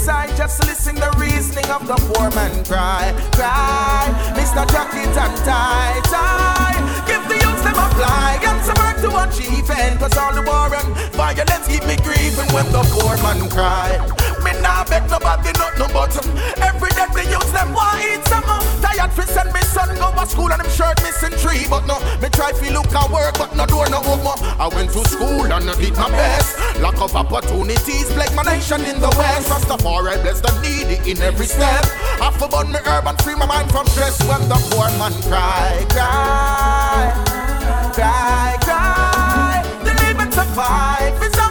Criticize, 0.05 0.37
just 0.37 0.65
listen 0.67 0.95
the 0.97 1.11
reasoning 1.19 1.65
of 1.71 1.87
the 1.87 1.95
poor 2.13 2.31
man 2.31 2.65
cry, 2.65 3.13
cry. 3.33 4.05
Mr. 4.37 4.71
Jacket 4.71 5.09
and 5.09 5.37
tie, 5.45 6.01
tie. 6.05 7.05
Give 7.07 7.27
the 7.29 7.35
youths 7.35 7.63
them 7.63 7.75
a 7.75 7.89
fly, 7.95 8.39
get 8.41 8.65
some 8.65 8.77
work 8.77 8.97
to 9.01 9.11
achieve. 9.25 9.71
And 9.71 9.99
cause 9.99 10.17
all 10.17 10.35
the 10.35 10.43
war 10.43 10.75
and 10.75 11.13
violence 11.13 11.67
keep 11.67 11.85
me 11.87 11.97
grieving 11.97 12.53
when 12.53 12.71
the 12.73 12.83
poor 12.93 13.17
man 13.23 13.49
cry. 13.49 14.34
Me 14.45 14.53
nah 14.61 14.85
beg 14.85 15.09
nobody 15.09 15.53
nothing 15.57 15.89
but 15.93 16.13
Every 16.61 16.91
day 16.93 17.09
the 17.17 17.25
use 17.25 17.53
them 17.53 17.73
want 17.73 18.05
eat 18.05 18.23
some. 18.29 18.45
Tired 18.85 19.13
fi 19.17 19.25
send 19.25 19.53
me 19.53 19.61
son 19.61 19.89
go 19.97 20.13
to 20.13 20.27
school 20.29 20.53
and 20.53 20.61
him 20.61 20.71
shirt 20.71 21.01
missing 21.03 21.33
three 21.41 21.67
But 21.69 21.87
no, 21.87 21.97
me 22.21 22.29
try 22.29 22.53
fi 22.53 22.69
look 22.69 22.93
at 22.93 23.11
work 23.11 23.39
but 23.39 23.57
no 23.57 23.65
door 23.65 23.89
no 23.89 23.99
open. 24.05 24.37
I 24.61 24.69
went 24.69 24.93
to 24.93 25.03
school 25.09 25.45
and 25.49 25.71
I 25.71 25.75
did 25.81 25.97
my 25.97 26.11
best. 26.11 26.59
Lack 26.81 27.01
of 27.01 27.17
opportunities 27.17 28.13
plague 28.13 28.35
my 28.35 28.43
nation 28.43 28.85
in 28.85 29.01
the 29.01 29.09
west. 29.17 29.49
Rastafari 29.49 30.21
bless 30.23 30.41
the 30.41 30.53
needy 30.61 31.01
in 31.11 31.23
every 31.23 31.47
step. 31.47 31.85
A 32.21 32.31
bun 32.49 32.71
me 32.73 32.79
herb 32.85 33.07
and 33.07 33.19
free 33.23 33.35
my 33.35 33.47
mind 33.47 33.71
from 33.71 33.87
stress. 33.87 34.21
When 34.29 34.49
the 34.49 34.61
poor 34.71 34.89
man 35.01 35.13
cry, 35.25 35.85
cry 35.91 37.35
Cry, 37.95 38.59
cry 38.61 39.63
The 39.85 39.93
live 40.03 40.21
and 40.21 40.35
survive 40.35 41.44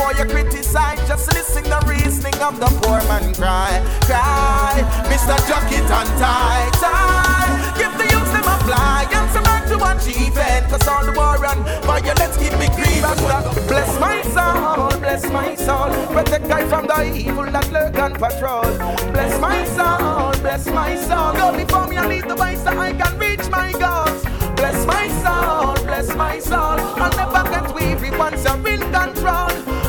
Before 0.00 0.16
you 0.16 0.32
criticize, 0.32 0.96
just 1.06 1.30
listen 1.34 1.62
the 1.64 1.78
reasoning 1.86 2.32
of 2.40 2.58
the 2.58 2.72
poor 2.80 3.04
man 3.04 3.34
cry, 3.34 3.68
cry. 4.08 4.80
Mr. 5.12 5.36
Jacket 5.46 5.84
and 5.84 6.08
tie, 6.16 6.70
tie. 6.80 7.74
Give 7.76 7.92
the 7.98 8.04
youths 8.08 8.32
them 8.32 8.48
a 8.48 8.56
fly 8.64 9.04
and 9.12 9.30
some 9.30 9.42
back 9.44 9.68
to 9.68 9.76
achieve 9.76 10.32
it. 10.34 10.64
Cause 10.70 10.88
all 10.88 11.04
the 11.04 11.12
war 11.12 11.36
and 11.44 11.60
violence 11.84 12.38
keep 12.38 12.56
me 12.56 12.68
grievous 12.80 13.20
Bless 13.68 14.00
my 14.00 14.22
soul, 14.32 14.88
bless 15.00 15.30
my 15.30 15.54
soul. 15.54 15.92
Protect 16.06 16.50
I 16.50 16.64
from 16.66 16.86
the 16.86 17.14
evil 17.14 17.44
that 17.44 17.70
lurk 17.70 17.96
and 17.96 18.14
patrol. 18.14 18.72
Bless 19.12 19.38
my 19.38 19.66
soul, 19.76 20.32
bless 20.40 20.66
my 20.68 20.96
soul. 20.96 21.34
Go 21.34 21.54
before 21.54 21.86
me 21.88 21.96
and 21.96 22.08
lead 22.08 22.24
the 22.24 22.36
way 22.36 22.56
so 22.56 22.70
I 22.70 22.94
can 22.94 23.18
reach 23.18 23.46
my 23.50 23.70
goals. 23.72 24.24
Bless 24.56 24.86
my 24.86 25.08
soul, 25.20 25.74
bless 25.84 26.08
my 26.16 26.38
soul. 26.38 26.80
I'll 26.96 27.14
never 27.20 27.44
get 27.50 27.74
weary 27.74 28.16
once 28.16 28.42
you're 28.44 28.66
in 28.66 28.80
control. 28.90 29.79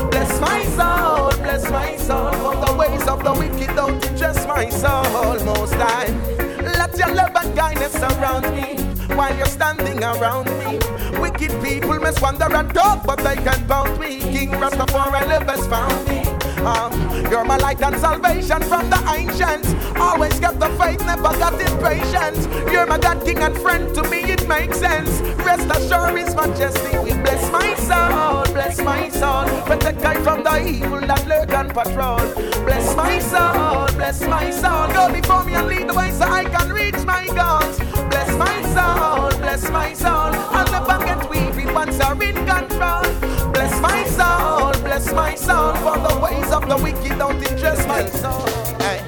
Soul, 0.76 1.30
bless 1.42 1.70
my 1.70 1.96
soul. 1.96 2.32
For 2.32 2.56
the 2.66 2.74
ways 2.78 3.06
of 3.06 3.22
the 3.22 3.32
wicked 3.32 3.74
don't 3.76 4.04
interest 4.06 4.48
my 4.48 4.68
soul. 4.70 5.44
Most 5.44 5.74
time, 5.74 6.14
let 6.62 6.96
your 6.96 7.14
love 7.14 7.32
and 7.36 7.56
kindness 7.56 7.92
surround 7.92 8.46
me 8.54 8.82
while 9.14 9.36
you're 9.36 9.46
standing 9.46 10.02
around 10.02 10.46
me. 10.60 10.78
Wicked 11.20 11.52
people 11.62 11.98
must 12.00 12.22
wander 12.22 12.52
and 12.54 12.72
talk, 12.74 13.04
but 13.06 13.18
they 13.18 13.36
can't 13.36 13.66
bound 13.68 14.00
me. 14.00 14.20
King 14.20 14.50
Rastafari 14.52 15.28
love 15.28 15.48
has 15.48 15.66
found 15.66 16.08
me. 16.08 16.22
Um, 16.64 16.92
you're 17.30 17.44
my 17.44 17.56
light 17.56 17.82
and 17.82 17.96
salvation 17.98 18.62
from 18.62 18.88
the 18.88 19.00
ancients. 19.16 19.68
Always 19.96 20.38
kept 20.40 20.58
the 20.60 20.68
faith, 20.80 21.00
never 21.04 21.22
got 21.22 21.54
impatient. 21.60 22.38
You're 22.72 22.86
my 22.86 22.98
God, 22.98 23.24
King 23.24 23.38
and 23.38 23.56
friend. 23.58 23.94
To 23.94 24.02
me, 24.08 24.22
it 24.32 24.46
makes 24.48 24.78
sense. 24.78 25.20
Rest 25.44 25.68
assured, 25.76 26.16
His 26.18 26.34
Majesty 26.34 26.96
will 26.98 27.20
bless 27.22 27.50
my 27.50 27.74
soul, 27.74 28.21
bless 28.52 28.80
my 28.80 29.08
soul. 29.08 29.44
Protect 29.64 30.04
I 30.04 30.14
from 30.22 30.42
the 30.44 30.68
evil 30.68 31.00
that 31.00 31.26
lurk 31.26 31.52
and 31.52 31.72
patrol. 31.72 32.18
Bless 32.64 32.96
my 32.96 33.18
soul, 33.18 33.86
bless 33.96 34.20
my 34.22 34.50
soul. 34.50 34.86
Go 34.92 35.12
before 35.12 35.44
me 35.44 35.54
and 35.54 35.66
lead 35.66 35.88
the 35.88 35.94
way 35.94 36.10
so 36.10 36.24
I 36.24 36.44
can 36.44 36.70
reach 36.70 37.00
my 37.04 37.26
goals. 37.26 37.78
Bless 38.10 38.30
my 38.36 38.56
soul, 38.74 39.38
bless 39.38 39.70
my 39.70 39.92
soul. 39.94 40.32
I'll 40.56 40.70
never 40.70 41.04
get 41.04 41.28
weary 41.30 41.66
once 41.72 41.98
you're 41.98 42.22
in 42.22 42.36
control. 42.46 43.04
Bless 43.52 43.80
my 43.80 44.04
soul, 44.04 44.72
bless 44.82 45.12
my 45.12 45.34
soul. 45.34 45.74
For 45.76 45.98
the 45.98 46.18
ways 46.20 46.52
of 46.52 46.68
the 46.68 46.76
wicked 46.76 47.18
don't 47.18 47.42
interest 47.42 47.88
my 47.88 48.06
soul. 48.06 48.46
Hey. 48.78 49.01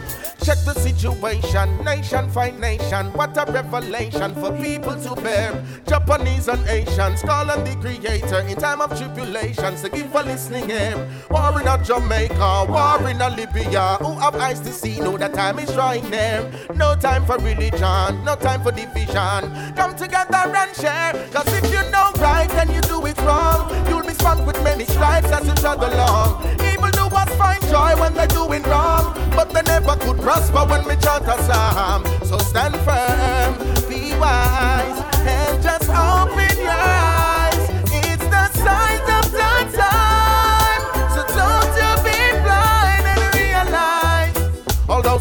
Check 0.44 0.58
the 0.58 0.74
situation, 0.74 1.82
nation 1.82 2.28
fight 2.28 2.58
nation. 2.58 3.06
What 3.14 3.34
a 3.38 3.50
revelation 3.50 4.34
for 4.34 4.52
people 4.52 4.94
to 4.94 5.14
bear. 5.22 5.64
Japanese 5.88 6.48
and 6.48 6.68
Asians 6.68 7.22
call 7.22 7.50
on 7.50 7.64
the 7.64 7.74
creator 7.76 8.40
in 8.40 8.56
time 8.56 8.82
of 8.82 8.94
tribulations 8.94 9.80
to 9.80 9.88
give 9.88 10.14
a 10.14 10.22
listening 10.22 10.68
ear. 10.68 11.08
War 11.30 11.58
in 11.62 11.66
a 11.66 11.82
Jamaica, 11.82 12.66
war 12.68 13.08
in 13.08 13.22
a 13.22 13.30
Libya. 13.30 13.96
Who 14.00 14.18
have 14.18 14.34
eyes 14.36 14.60
to 14.60 14.70
see 14.70 15.00
know 15.00 15.16
that 15.16 15.32
time 15.32 15.58
is 15.58 15.72
drawing 15.72 16.10
near. 16.10 16.50
No 16.74 16.94
time 16.94 17.24
for 17.24 17.38
religion, 17.38 18.22
no 18.22 18.36
time 18.36 18.62
for 18.62 18.70
division. 18.70 19.74
Come 19.74 19.96
together 19.96 20.44
and 20.44 20.76
share. 20.76 21.12
Cause 21.32 21.48
if 21.54 21.72
you 21.72 21.90
know 21.90 22.10
right 22.18 22.50
and 22.60 22.70
you 22.70 22.82
do 22.82 23.06
it 23.06 23.16
wrong, 23.22 23.72
you'll 23.88 24.02
be 24.02 24.12
spanked 24.12 24.46
with 24.46 24.62
many 24.62 24.84
stripes 24.84 25.32
as 25.32 25.46
you 25.46 25.54
trod 25.54 25.82
along. 25.82 26.44
Evil 26.60 26.90
doers 26.90 27.30
find 27.36 27.62
joy 27.68 27.98
when 27.98 28.12
they're 28.12 28.26
doing 28.26 28.62
wrong, 28.64 29.14
but 29.30 29.50
they 29.50 29.62
never 29.62 29.96
could 29.96 30.22
prosper 30.34 30.66
when 30.68 30.84
we 30.84 30.96
chant 30.96 31.26
a 31.28 31.36
psalm. 31.42 32.02
So 32.24 32.38
stand 32.38 32.74
firm, 32.86 33.52
be 33.88 34.14
wise, 34.18 34.98
and 35.34 35.62
just 35.62 35.88
open 35.88 36.56
your 36.58 36.70
eyes. 36.70 37.62
It's 38.08 38.26
the 38.34 38.46
sign 38.64 39.00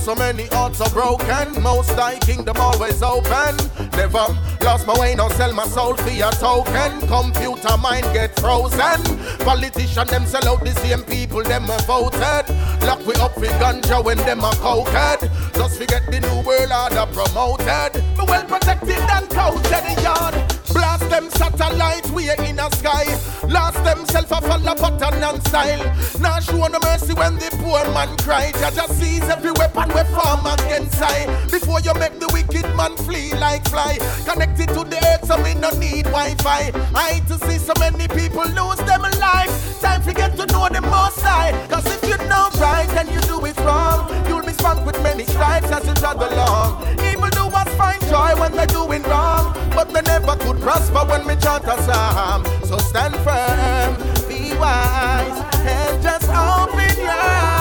so 0.04 0.14
many 0.16 0.48
hearts 0.48 0.82
are 0.82 0.90
broken, 0.90 1.62
most 1.64 1.92
high 1.92 2.20
kingdom 2.20 2.58
always 2.58 3.02
open. 3.02 3.56
Never 3.94 4.26
lost 4.62 4.86
my 4.86 5.00
way, 5.00 5.16
no 5.16 5.30
sell 5.30 5.54
my 5.54 5.66
soul 5.66 5.96
for 5.96 6.10
your 6.10 6.32
token. 6.32 7.00
Computer 7.08 7.78
mind 7.78 8.04
get 8.12 8.38
frozen. 8.38 9.00
Politician 9.40 10.08
them 10.08 10.26
sell 10.26 10.46
out 10.50 10.60
the 10.60 10.72
same 10.82 11.04
people 11.04 11.42
them 11.44 11.70
a 11.70 11.78
voted. 11.84 12.46
Lock 12.84 13.06
we 13.08 13.16
up 13.16 13.38
with 13.38 13.52
ganja 13.62 14.04
when 14.04 14.18
them 14.18 14.40
a 14.40 14.52
cokehead. 14.60 15.22
Just 15.56 15.80
forget 15.80 16.04
the 16.12 16.20
new 16.20 16.42
world 16.46 16.72
order 16.72 17.08
promoted. 17.14 18.04
Me 18.18 18.26
well 18.28 18.46
protected 18.46 19.00
and 19.00 19.30
coated 19.30 20.04
yard. 20.04 20.63
Blast 20.74 21.10
them 21.10 21.30
satellite 21.32 22.10
way 22.12 22.30
in 22.48 22.56
the 22.58 22.70
sky. 22.72 23.06
Lost 23.48 23.84
themself 23.84 24.32
a 24.32 24.42
follow 24.42 24.76
pattern 24.76 25.24
and 25.24 25.44
style. 25.48 25.84
Now 26.20 26.40
show 26.40 26.68
no 26.68 26.80
mercy 26.82 27.14
when 27.14 27.36
the 27.36 27.50
poor 27.62 27.84
man 27.94 28.16
cry. 28.18 28.52
Just 28.74 29.00
sees 29.00 29.24
every 29.24 29.52
weapon 29.52 29.90
we 29.90 30.04
form 30.16 30.46
against 30.46 31.02
I. 31.02 31.26
Before 31.52 31.80
you 31.82 31.94
make 31.96 32.20
the 32.20 32.30
wicked 32.34 32.68
man 32.76 32.96
flee 32.98 33.34
like 33.36 33.68
fly. 33.70 33.98
Connected 34.26 34.70
to 34.70 34.84
the 34.84 35.00
earth 35.12 35.28
so 35.28 35.42
we 35.44 35.54
no 35.56 35.70
need 35.78 36.06
Wi-Fi. 36.06 36.72
I 36.96 37.22
to 37.28 37.38
see 37.46 37.58
so 37.58 37.74
many 37.80 38.08
people 38.08 38.46
lose 38.46 38.82
them 38.90 39.02
life. 39.20 39.82
Time 39.82 40.02
to 40.04 40.14
get 40.14 40.36
to 40.38 40.46
know 40.48 40.68
the 40.70 40.82
most 40.82 41.20
high. 41.22 41.52
Cause 41.68 41.86
if 41.86 42.02
you 42.04 42.18
know 42.28 42.50
right 42.60 42.90
and 42.98 43.10
you 43.10 43.20
do 43.22 43.46
it 43.46 43.58
wrong, 43.60 44.10
you'll 44.28 44.42
be 44.46 44.54
spanked 44.54 44.86
with 44.86 45.02
many 45.04 45.26
stripes 45.26 45.70
as 45.72 45.86
you 45.86 45.94
trod 45.96 46.22
along. 46.22 46.82
Evil 47.00 47.30
doers 47.30 47.70
find 47.76 48.02
joy 48.08 48.32
when 48.40 48.52
they're 48.54 48.68
doing 48.68 49.04
wrong, 49.04 49.43
but 49.84 49.94
they 49.94 50.02
never 50.02 50.36
could 50.38 50.62
prosper 50.62 51.06
when 51.10 51.26
we 51.28 51.36
chant 51.36 51.66
a 51.66 51.82
psalm. 51.82 52.46
So 52.66 52.78
stand 52.78 53.16
firm, 53.18 53.96
be 54.28 54.56
wise, 54.58 55.44
and 55.56 56.02
just 56.02 56.30
open 56.30 56.98
your 56.98 57.10
eyes. 57.10 57.53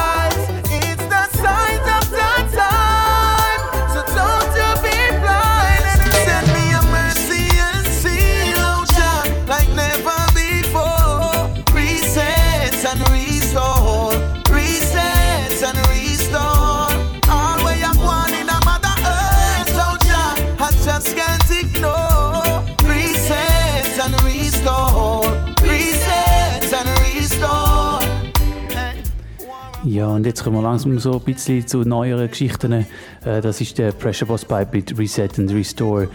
Ja, 29.92 30.06
und 30.06 30.24
jetzt 30.24 30.42
kommen 30.42 30.56
wir 30.56 30.62
langsam 30.62 30.98
so 30.98 31.12
ein 31.12 31.20
bisschen 31.20 31.66
zu 31.66 31.80
neueren 31.80 32.26
Geschichten. 32.26 32.72
Äh, 32.72 33.42
das 33.42 33.60
ist 33.60 33.76
der 33.76 33.92
Pressure 33.92 34.26
Boss 34.26 34.42
Pipe 34.42 34.68
mit 34.72 34.98
Reset 34.98 35.28
and 35.36 35.52
Restore, 35.52 36.08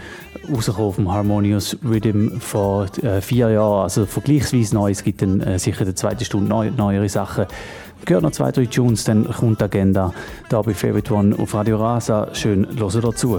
rausgekommen 0.52 0.92
vom 0.94 1.12
Harmonious 1.12 1.76
Rhythm 1.88 2.40
vor 2.40 2.86
äh, 3.04 3.20
vier 3.20 3.50
Jahren. 3.50 3.84
Also 3.84 4.04
vergleichsweise 4.04 4.74
neu. 4.74 4.90
Es 4.90 5.04
gibt 5.04 5.22
dann 5.22 5.40
äh, 5.42 5.60
sicher 5.60 5.82
in 5.82 5.86
der 5.86 5.94
zweiten 5.94 6.24
Stunde 6.24 6.48
neu, 6.48 6.72
neuere 6.76 7.08
Sachen. 7.08 7.46
Gehört 8.04 8.24
noch 8.24 8.32
zwei, 8.32 8.50
drei 8.50 8.66
Tunes, 8.66 9.04
dann 9.04 9.32
kommt 9.32 9.60
die 9.60 9.64
Agenda. 9.64 10.12
Da 10.48 10.60
bei 10.60 10.74
Favorite 10.74 11.14
One 11.14 11.36
auf 11.38 11.54
Radio 11.54 11.76
Rasa. 11.76 12.30
Schön, 12.32 12.66
hören 12.76 13.00
dazu. 13.00 13.38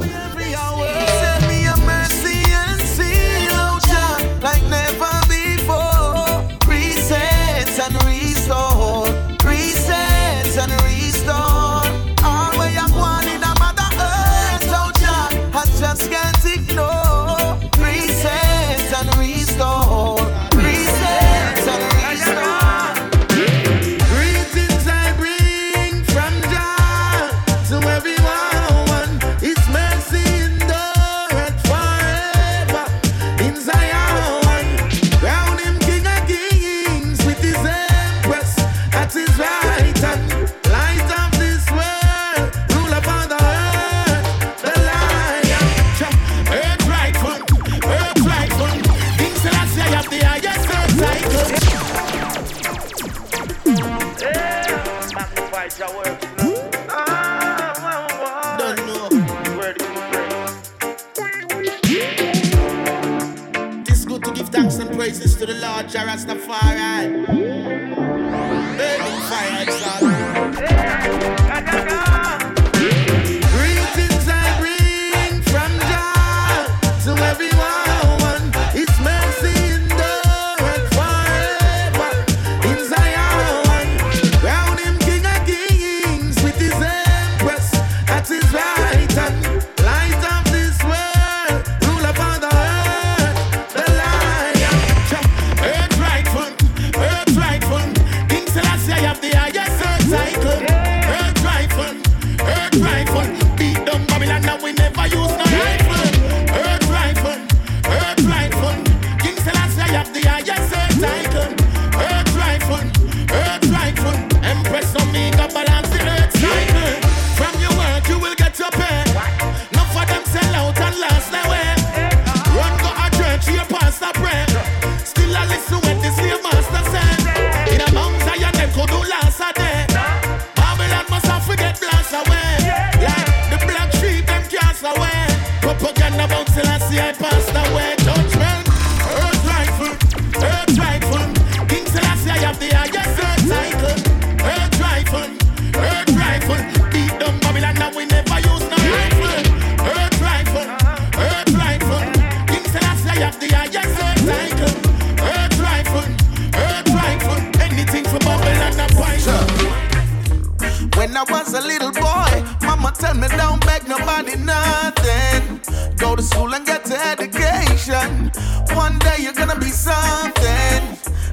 Was 161.52 161.66
a 161.66 161.68
little 161.68 161.92
boy, 161.92 162.44
mama 162.62 162.92
tell 162.94 163.16
me 163.16 163.28
don't 163.30 163.64
beg 163.66 163.88
nobody 163.88 164.36
nothing. 164.38 165.60
Go 165.98 166.16
to 166.16 166.22
school 166.22 166.54
and 166.54 166.66
get 166.66 166.86
an 166.92 167.00
education. 167.14 168.32
One 168.76 169.00
day 169.00 169.18
you're 169.20 169.34
gonna 169.34 169.60
be 169.60 169.72
something. 169.72 170.82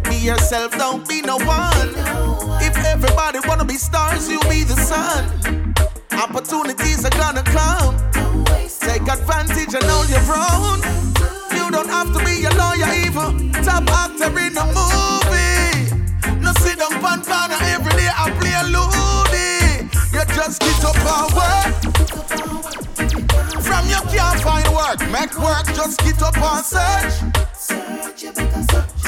Be 0.04 0.16
yourself, 0.16 0.72
don't 0.78 1.06
be 1.08 1.20
no 1.20 1.36
one. 1.38 1.90
If 2.62 2.76
everybody 2.84 3.40
wanna 3.46 3.64
be 3.64 3.74
stars, 3.74 4.28
you 4.28 4.40
be 4.48 4.62
the 4.62 4.76
sun. 4.76 5.74
Opportunities 6.12 7.04
are 7.04 7.16
gonna 7.18 7.42
come. 7.42 7.96
Take 8.88 9.08
advantage 9.16 9.74
and 9.74 9.84
hold 9.84 10.08
your 10.08 10.26
own. 10.32 10.78
You 11.56 11.70
don't 11.70 11.88
have 11.88 12.12
to 12.14 12.24
be 12.24 12.44
a 12.44 12.52
lawyer, 12.62 12.90
even 13.04 13.52
top 13.64 13.84
actor 13.90 14.32
in 14.38 14.56
a 14.56 14.66
movie. 14.76 16.40
No 16.40 16.52
sit 16.62 16.78
down 16.78 16.94
pan 17.02 17.20
corner 17.22 17.58
every 17.74 17.92
day 18.00 18.08
I 18.08 18.30
play 18.38 18.54
a 18.54 18.64
loony. 18.64 19.25
You 20.16 20.24
just 20.34 20.62
get 20.62 20.82
up 20.82 20.96
and 20.96 21.30
work. 21.36 21.74
From 23.62 23.86
you 23.86 24.00
can't 24.08 24.40
find 24.40 24.66
work, 24.74 24.98
make 25.10 25.38
work, 25.38 25.66
just 25.74 26.00
get 26.00 26.22
up 26.22 26.38
and 26.38 26.64
search. 26.64 27.20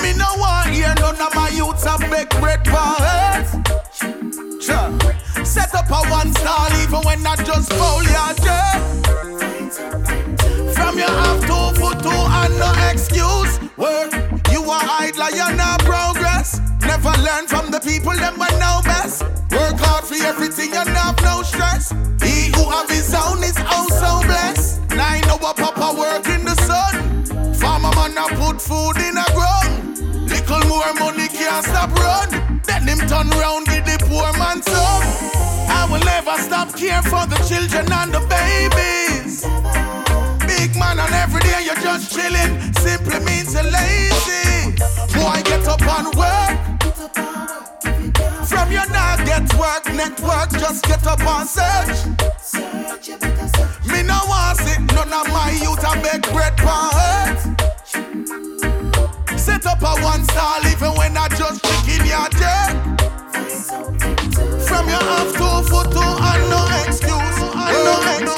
Me 0.03 0.13
no 0.19 0.27
want 0.37 0.69
hear 0.69 0.93
none 0.97 1.19
of 1.19 1.35
my 1.35 1.49
youths 1.49 1.87
a 1.87 1.97
beg 2.11 2.29
bread 2.41 2.63
for 2.69 3.01
earth. 3.01 3.51
Sure. 4.63 5.47
Set 5.47 5.75
up 5.75 5.89
a 5.89 6.07
one 6.11 6.31
stall 6.35 6.71
even 6.83 7.01
when 7.01 7.27
I 7.27 7.37
just 7.37 7.73
foul 7.73 8.03
your 8.03 8.35
jerk. 8.45 8.77
From 10.75 10.99
you 10.99 11.09
have 11.09 11.41
two 11.41 11.81
foot 11.81 12.03
two 12.03 12.11
and 12.11 12.59
no 12.59 12.71
excuse. 12.91 13.59
Work, 13.79 14.13
you 14.53 14.61
are 14.63 14.85
idler, 15.01 15.31
you're 15.35 15.57
not 15.57 15.81
progress. 15.85 16.18
Never 16.89 17.13
learn 17.21 17.47
from 17.47 17.71
the 17.71 17.81
people 17.81 18.17
them 18.17 18.39
when 18.39 18.55
know 18.59 18.81
best. 18.83 19.21
Work 19.53 19.77
hard 19.77 20.05
for 20.09 20.17
everything, 20.25 20.71
you 20.73 20.81
have 20.81 21.21
no 21.23 21.43
stress. 21.43 21.93
He 22.25 22.49
who 22.57 22.65
have 22.65 22.89
his 22.89 23.13
own 23.13 23.45
is 23.45 23.61
oh 23.61 23.85
also 23.85 24.27
blessed. 24.27 24.81
Nine 24.97 25.23
hour 25.29 25.53
papa 25.53 25.93
work 26.01 26.27
in 26.33 26.47
the 26.49 26.57
sun. 26.65 26.95
Farmer 27.61 27.93
man 27.93 28.17
a 28.17 28.25
put 28.41 28.57
food 28.57 28.97
in 29.05 29.21
a 29.21 29.29
ground. 29.37 30.01
Little 30.33 30.65
more 30.65 30.95
money 30.95 31.29
can't 31.29 31.63
stop 31.63 31.93
run. 31.93 32.63
Then 32.65 32.89
him 32.89 33.01
turn 33.05 33.29
round 33.37 33.67
give 33.69 33.85
the 33.85 34.01
poor 34.09 34.33
man 34.41 34.63
some. 34.63 35.05
I 35.69 35.87
will 35.93 36.05
never 36.09 36.41
stop 36.41 36.75
care 36.75 37.03
for 37.03 37.29
the 37.29 37.37
children 37.45 37.85
and 37.93 38.17
the 38.17 38.25
babies. 38.33 39.45
Big 40.49 40.73
man 40.75 40.99
and 40.99 41.15
every 41.21 41.43
day 41.45 41.69
you're 41.69 41.85
just 41.85 42.17
chilling. 42.17 42.73
Simply 42.81 43.21
means 43.29 43.53
you're 43.53 43.71
lazy. 43.77 44.68
Boy, 44.79 45.43
get 45.45 45.67
up 45.67 45.83
and 45.83 46.15
work. 46.15 46.59
From 48.47 48.71
your 48.71 48.89
not 48.91 49.19
get 49.27 49.53
work, 49.59 49.85
network, 49.93 50.51
just 50.53 50.85
get 50.85 51.05
up 51.07 51.21
and 51.21 51.49
search. 51.49 52.07
Me 53.91 54.03
no 54.05 54.21
want 54.29 54.59
sit 54.59 54.81
none 54.95 55.13
of 55.13 55.29
my 55.33 55.51
youth 55.61 55.83
a 55.83 56.01
beg 56.01 56.23
bread 56.33 56.57
for 56.61 56.91
earth. 56.95 57.43
Set 59.39 59.67
up 59.67 59.83
a 59.83 60.01
one 60.01 60.23
stall 60.25 60.65
even 60.67 60.93
when 60.97 61.17
I 61.17 61.29
just 61.29 61.65
chicken 61.65 62.07
your 62.07 62.29
jerk. 62.39 62.75
From 64.69 64.89
your 64.89 65.03
half 65.03 65.33
two 65.33 65.63
foot 65.69 65.91
two 65.91 66.01
and 66.01 66.51
no 66.51 66.69
excuse, 66.87 67.41
and 67.43 67.85
no 67.85 67.97
excuse. 68.17 68.38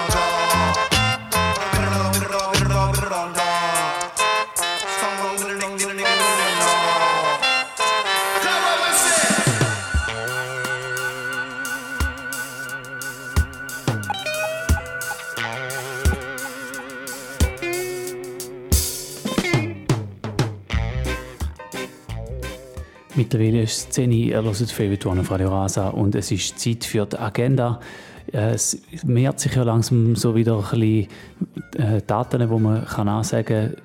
Mittlerweile 23.21 23.61
ist 23.61 23.77
es 23.77 23.89
10 23.91 24.09
Uhr, 24.09 24.15
ihr 24.15 24.41
hört 24.41 25.05
One 25.05 25.21
auf 25.21 25.29
Radio 25.29 25.49
Rasa 25.49 25.89
und 25.89 26.15
es 26.15 26.31
ist 26.31 26.57
Zeit 26.57 26.83
für 26.83 27.05
die 27.05 27.19
Agenda. 27.19 27.79
Äh, 28.33 28.53
es 28.53 28.81
mehrt 29.05 29.39
sich 29.39 29.53
ja 29.53 29.61
langsam 29.61 30.15
so 30.15 30.33
wieder 30.33 30.57
ein 30.57 30.61
bisschen 30.79 31.07
äh, 31.77 32.01
Daten, 32.07 32.39
die 32.39 32.47
man 32.47 32.83
ansagen 32.83 33.75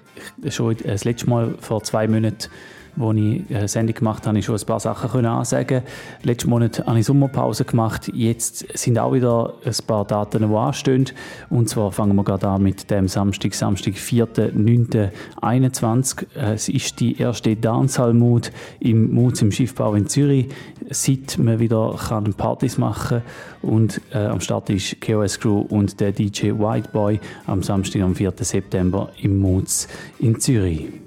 kann. 0.41 0.51
Schon 0.51 0.75
das 0.83 1.05
letzte 1.05 1.29
Mal 1.29 1.55
vor 1.61 1.83
zwei 1.83 2.09
Monaten 2.09 2.49
wo 2.97 3.13
ich 3.13 3.45
eine 3.51 3.69
Sendung 3.69 3.95
gemacht 3.95 4.27
habe, 4.27 4.39
ich 4.39 4.45
schon 4.45 4.57
ein 4.57 4.67
paar 4.67 4.81
Sachen 4.81 5.11
können 5.11 5.27
ansagen. 5.27 5.83
Letzten 6.23 6.51
Monat 6.51 6.85
habe 6.87 6.99
ich 6.99 7.07
Sommerpause 7.07 7.65
gemacht. 7.65 8.11
Jetzt 8.13 8.67
sind 8.77 8.99
auch 8.99 9.13
wieder 9.13 9.55
ein 9.65 9.75
paar 9.87 10.05
Daten, 10.05 10.49
die 10.49 10.55
anstehen. 10.55 11.07
Und 11.51 11.69
zwar 11.69 11.93
fangen 11.93 12.17
wir 12.17 12.25
gerade 12.25 12.49
an 12.49 12.63
mit 12.63 12.91
dem 12.91 13.07
Samstag, 13.09 13.55
Samstag, 13.55 13.95
4.9.21. 13.95 16.27
Es 16.35 16.69
ist 16.69 16.99
die 17.01 17.19
erste 17.19 17.55
Dancehall-Mood 17.55 18.51
im 18.81 19.15
Moods 19.15 19.43
im 19.43 19.53
Schiffbau 19.53 19.95
in 19.95 20.09
Zürich. 20.09 20.49
Seit 20.91 21.39
man 21.39 21.59
wieder 21.59 21.99
kann 22.09 22.33
Partys 22.35 22.79
machen 22.79 23.23
und 23.63 24.01
äh, 24.13 24.19
am 24.19 24.41
Start 24.41 24.71
ist 24.71 25.01
KOS 25.01 25.41
Crew 25.41 25.61
und 25.61 26.01
der 26.01 26.13
DJ 26.13 26.53
White 26.53 26.91
Boy 26.93 27.21
am 27.47 27.63
Samstag, 27.63 28.03
am 28.03 28.15
4. 28.15 28.33
September 28.41 29.11
im 29.21 29.39
Moods 29.39 29.89
in 30.19 30.41
Zürich. 30.41 31.06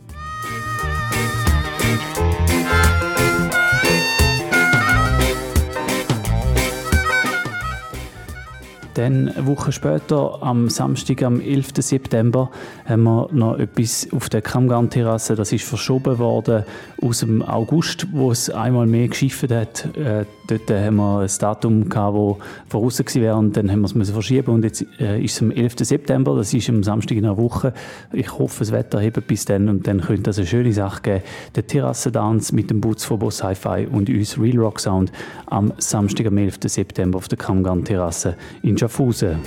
Dann 8.95 9.29
eine 9.29 9.47
Woche 9.47 9.71
später, 9.71 10.41
am 10.41 10.69
Samstag, 10.69 11.23
am 11.23 11.39
11. 11.41 11.69
September, 11.79 12.49
haben 12.85 13.03
wir 13.03 13.29
noch 13.31 13.57
etwas 13.59 14.07
auf 14.11 14.29
der 14.29 14.41
Kammgarn-Terrasse. 14.41 15.35
Das 15.35 15.51
ist 15.51 15.63
verschoben 15.63 16.17
worden 16.17 16.63
aus 17.01 17.19
dem 17.19 17.41
August, 17.41 18.07
wo 18.11 18.31
es 18.31 18.49
einmal 18.49 18.87
mehr 18.87 19.07
geschifft 19.07 19.51
hat. 19.51 19.85
Äh, 19.95 20.25
dort 20.47 20.69
haben 20.71 20.95
wir 20.95 21.19
ein 21.19 21.29
Datum, 21.39 21.89
das 21.89 22.35
voraus 22.67 22.99
war 22.99 23.37
und 23.37 23.55
dann 23.55 23.71
haben 23.71 23.81
wir 23.81 24.01
es 24.01 24.09
verschieben 24.09 24.51
und 24.51 24.63
jetzt 24.63 24.85
äh, 24.99 25.21
ist 25.23 25.35
es 25.35 25.41
am 25.41 25.51
11. 25.51 25.75
September, 25.79 26.35
das 26.35 26.53
ist 26.53 26.69
am 26.69 26.83
Samstag 26.83 27.17
in 27.17 27.25
einer 27.25 27.37
Woche. 27.37 27.73
Ich 28.11 28.37
hoffe, 28.37 28.59
das 28.59 28.71
Wetter 28.71 28.99
hebt 28.99 29.27
bis 29.27 29.45
dann 29.45 29.69
und 29.69 29.85
dann 29.87 30.01
könnte 30.01 30.23
das 30.23 30.37
eine 30.37 30.47
schöne 30.47 30.73
Sache 30.73 31.01
geben. 31.01 31.23
Der 31.55 31.67
Terrassentanz 31.67 32.51
mit 32.51 32.69
dem 32.69 32.81
Boots 32.81 33.05
von 33.05 33.19
Boss 33.19 33.43
Hi-Fi 33.43 33.87
und 33.91 34.09
uns 34.09 34.39
Real 34.39 34.57
Rock 34.57 34.79
Sound 34.79 35.11
am 35.45 35.73
Samstag, 35.77 36.27
am 36.27 36.37
11. 36.37 36.59
September 36.65 37.17
auf 37.17 37.27
der 37.27 37.37
Kammgarn-Terrasse 37.37 38.35
in 38.63 38.78
Schaffhausen. 38.79 39.39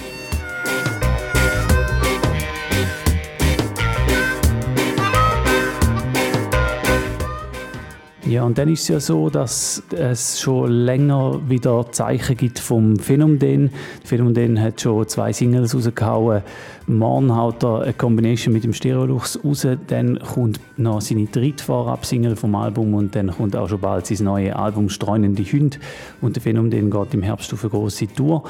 Ja, 8.33 8.45
und 8.45 8.57
dann 8.57 8.71
ist 8.71 8.83
es 8.83 8.89
ja 8.89 8.99
so, 8.99 9.29
dass 9.29 9.83
es 9.91 10.41
schon 10.41 10.71
länger 10.71 11.39
wieder 11.49 11.91
Zeichen 11.93 12.37
gibt 12.37 12.59
vom 12.59 12.97
Phänomen. 12.97 13.71
Phänomen 14.05 14.59
hat 14.59 14.81
schon 14.81 15.07
zwei 15.07 15.33
Singles 15.35 15.75
rausgehauen. 15.75 16.43
Morgen 16.87 17.37
haut 17.37 17.63
er 17.63 17.83
eine 17.83 17.93
Kombination 17.93 18.55
mit 18.55 18.65
dem 18.65 18.73
Stereolux 18.73 19.39
raus. 19.45 19.67
Dann 19.87 20.19
kommt 20.19 20.61
noch 20.79 21.03
seine 21.03 21.27
dritte 21.27 21.63
Vorab-Single 21.63 22.37
vom 22.37 22.55
Album 22.55 22.95
und 22.95 23.15
dann 23.15 23.31
kommt 23.33 23.55
auch 23.55 23.69
schon 23.69 23.81
bald 23.81 24.07
sein 24.07 24.25
neues 24.25 24.55
Album 24.55 24.89
«Streunende 24.89 25.43
Hunde». 25.43 25.79
Und 26.23 26.37
der 26.37 26.43
Phänomen 26.43 26.91
geht 26.91 27.15
im 27.15 27.23
Herbst 27.23 27.53
auf 27.53 27.63
eine 27.65 27.71
grosse 27.71 28.07
Tour. 28.07 28.45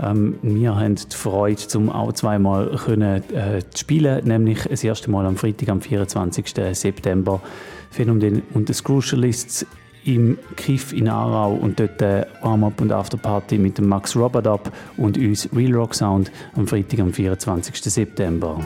Ähm, 0.00 0.38
wir 0.42 0.76
haben 0.76 0.96
die 0.96 1.16
Freude, 1.16 1.62
um 1.76 1.90
auch 1.90 2.12
zweimal 2.12 2.76
können, 2.76 3.22
äh, 3.32 3.62
zu 3.70 3.78
spielen, 3.78 4.26
nämlich 4.26 4.64
das 4.64 4.84
erste 4.84 5.10
Mal 5.10 5.26
am 5.26 5.36
Freitag, 5.36 5.68
am 5.68 5.80
24. 5.80 6.54
September, 6.72 7.40
Phänomen 7.90 8.42
und 8.54 8.68
das 8.68 8.84
Crucialists 8.84 9.66
im 10.04 10.38
Kiff 10.56 10.92
in 10.92 11.08
Aarau 11.08 11.54
und 11.54 11.80
dort 11.80 12.00
äh, 12.00 12.26
Warm-Up 12.42 12.80
und 12.80 12.92
Afterparty 12.92 13.58
mit 13.58 13.78
dem 13.78 13.88
Max 13.88 14.14
Robert 14.14 14.46
ab 14.46 14.72
und 14.96 15.18
uns 15.18 15.48
Real 15.54 15.74
Rock 15.74 15.94
Sound 15.94 16.30
am 16.54 16.66
Freitag, 16.66 17.00
am 17.00 17.12
24. 17.12 17.82
September. 17.82 18.60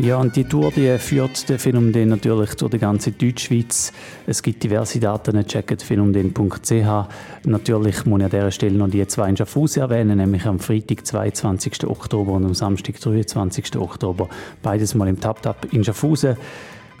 Ja, 0.00 0.18
und 0.18 0.36
die 0.36 0.44
Tour 0.44 0.70
die 0.70 0.96
führt 0.96 1.48
den 1.48 1.58
Phänomen 1.58 2.08
natürlich 2.08 2.54
durch 2.54 2.70
die 2.70 2.78
ganze 2.78 3.10
Deutschschweiz. 3.10 3.92
Es 4.28 4.44
gibt 4.44 4.62
diverse 4.62 5.00
Daten, 5.00 5.44
checkt 5.44 5.82
phänomen.ch. 5.82 6.70
Natürlich 7.44 8.06
muss 8.06 8.20
ich 8.20 8.24
an 8.24 8.30
dieser 8.30 8.50
Stelle 8.52 8.78
noch 8.78 8.88
die 8.88 9.04
zwei 9.08 9.28
in 9.28 9.36
Schaffhausen 9.36 9.82
erwähnen, 9.82 10.18
nämlich 10.18 10.46
am 10.46 10.60
Freitag, 10.60 11.04
22. 11.04 11.84
Oktober 11.84 12.34
und 12.34 12.44
am 12.44 12.54
Samstag, 12.54 13.00
23. 13.00 13.76
Oktober. 13.76 14.28
Beides 14.62 14.94
mal 14.94 15.08
im 15.08 15.18
Tap-Tap 15.18 15.66
in 15.72 15.82
Schaffhausen. 15.82 16.36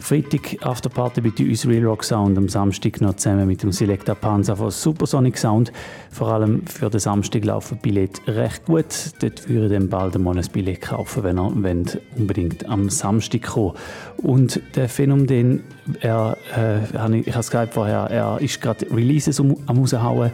Freitag 0.00 0.64
Afterparty 0.64 1.20
bei 1.20 1.44
uns 1.44 1.66
Real 1.66 1.84
Rock 1.84 2.04
Sound, 2.04 2.38
am 2.38 2.48
Samstag 2.48 3.00
noch 3.00 3.16
zusammen 3.16 3.46
mit 3.46 3.62
dem 3.62 3.72
Selecta 3.72 4.14
Panzer 4.14 4.56
von 4.56 4.70
Supersonic 4.70 5.36
Sound. 5.36 5.72
Vor 6.10 6.28
allem 6.28 6.64
für 6.66 6.88
den 6.88 7.00
Samstag 7.00 7.44
laufen 7.44 7.78
Billett 7.78 8.20
recht 8.28 8.64
gut. 8.64 8.86
Dort 9.20 9.48
würde 9.48 9.66
ich 9.66 9.72
dann 9.72 9.88
bald 9.88 10.16
mal 10.18 10.38
ein 10.38 10.46
Billett 10.52 10.82
kaufen, 10.82 11.24
wenn 11.24 11.38
er 11.38 11.52
wollt, 11.52 12.00
unbedingt 12.16 12.68
am 12.68 12.88
Samstag 12.90 13.42
kommen. 13.42 13.74
Und 14.18 14.60
der 14.76 14.88
Phänomen, 14.88 15.64
er, 16.00 16.36
äh, 16.56 17.18
ich 17.18 17.34
habe 17.34 17.66
es 17.66 17.74
vorher, 17.74 18.08
er 18.10 18.40
ist 18.40 18.62
gerade 18.62 18.86
Releases 18.90 19.40
am 19.40 19.56
raushauen. 19.68 20.30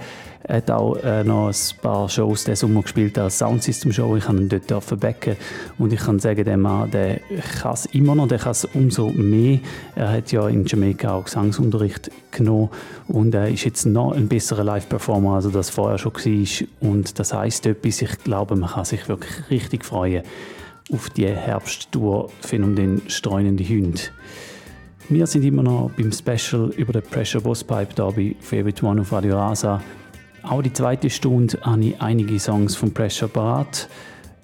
Er 0.47 0.57
hat 0.57 0.71
auch 0.71 0.97
äh, 0.97 1.25
noch 1.25 1.49
ein 1.49 1.81
paar 1.81 2.09
Shows 2.09 2.45
diesen 2.45 2.57
Sommer 2.57 2.83
gespielt 2.83 3.19
als 3.19 3.39
Soundsystem 3.39 3.93
Show. 3.93 4.15
Ich 4.17 4.29
habe 4.29 4.39
ihn 4.39 4.51
dort 4.51 5.01
backen 5.01 5.37
und 5.79 5.91
ich 5.91 6.01
kann 6.01 6.19
sagen, 6.19 6.45
der 6.45 6.59
Mann, 6.59 6.91
der 6.91 7.21
kann 7.63 7.73
es 7.73 7.87
immer 7.87 8.15
noch, 8.15 8.29
der 8.29 8.39
kann 8.39 8.53
es 8.53 8.67
umso 8.67 9.09
mehr. 9.09 9.61
Er 9.97 10.13
hat 10.13 10.33
ja 10.33 10.47
in 10.49 10.67
Jamaika 10.67 11.15
auch 11.15 11.25
Gesangsunterricht 11.25 12.11
genommen 12.31 12.69
und 13.09 13.35
er 13.35 13.49
ist 13.49 13.65
jetzt 13.65 13.87
noch 13.87 14.13
ein 14.13 14.29
besserer 14.29 14.65
Live-Performer, 14.65 15.37
als 15.37 15.51
das 15.51 15.71
vorher 15.71 15.97
schon 15.97 16.13
war. 16.13 16.67
Und 16.81 17.19
das 17.19 17.33
heisst 17.33 17.65
etwas, 17.65 18.03
ich 18.03 18.19
glaube, 18.23 18.55
man 18.55 18.69
kann 18.69 18.85
sich 18.85 19.09
wirklich 19.09 19.49
richtig 19.49 19.83
freuen 19.83 20.25
auf 20.93 21.09
die 21.09 21.27
Herbsttour 21.27 22.29
Phänomen 22.41 23.01
streunende 23.07 23.65
Hunde. 23.65 24.01
Wir 25.09 25.27
sind 25.27 25.45
immer 25.45 25.63
noch 25.63 25.91
beim 25.97 26.13
Special 26.13 26.71
über 26.77 26.93
den 26.93 27.03
Pressure 27.03 27.41
Boss 27.41 27.65
Pipe 27.65 27.95
da 27.95 28.11
bei 28.11 28.37
Favorite 28.41 28.85
One 28.85 29.01
auf 29.01 29.13
Radio 29.13 29.37
Rasa. 29.37 29.83
Auch 30.47 30.61
die 30.61 30.73
zweite 30.73 31.09
Stunde 31.09 31.59
habe 31.63 31.85
ich 31.85 32.01
einige 32.03 32.39
Songs 32.39 32.77
von 32.77 32.93
Pressure 32.93 33.29
parat. 33.29 33.89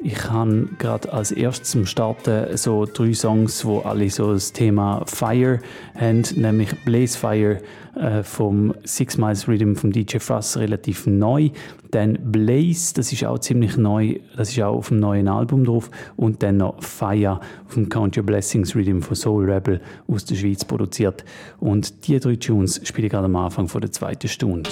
Ich 0.03 0.31
habe 0.31 0.67
gerade 0.79 1.13
als 1.13 1.31
erstes 1.31 1.73
zum 1.73 1.85
Starten 1.85 2.57
so 2.57 2.87
drei 2.87 3.13
Songs, 3.13 3.67
wo 3.67 3.81
alle 3.81 4.09
so 4.09 4.33
das 4.33 4.55
Thema 4.55 5.03
Fire 5.05 5.61
haben, 5.95 6.23
nämlich 6.37 6.71
Blaze 6.87 7.19
Fire 7.19 7.61
äh, 7.97 8.23
vom 8.23 8.75
Six 8.83 9.19
Miles 9.19 9.47
Rhythm 9.47 9.75
vom 9.75 9.93
DJ 9.93 10.17
Fuss, 10.21 10.57
relativ 10.57 11.07
neu. 11.07 11.51
Dann 11.91 12.19
Blaze, 12.33 12.95
das 12.95 13.13
ist 13.13 13.27
auch 13.27 13.39
ziemlich 13.41 13.77
neu, 13.77 14.21
das 14.39 14.53
ist 14.53 14.63
auch 14.63 14.77
auf 14.77 14.89
dem 14.89 15.01
neuen 15.01 15.29
Album 15.29 15.65
drauf. 15.67 15.91
Und 16.17 16.43
dann 16.43 16.57
noch 16.57 16.83
Fire 16.83 17.41
vom 17.67 17.91
Count 17.91 18.17
Your 18.17 18.25
Blessings 18.25 18.75
Rhythm 18.75 19.01
von 19.01 19.15
Soul 19.15 19.51
Rebel 19.51 19.83
aus 20.09 20.25
der 20.25 20.37
Schweiz 20.37 20.65
produziert. 20.65 21.27
Und 21.59 22.07
die 22.07 22.19
drei 22.19 22.37
Tunes 22.37 22.81
spiele 22.85 23.09
ich 23.09 23.13
gerade 23.13 23.27
am 23.27 23.37
Anfang 23.37 23.67
der 23.67 23.93
zweiten 23.93 24.29
Stunde. 24.29 24.71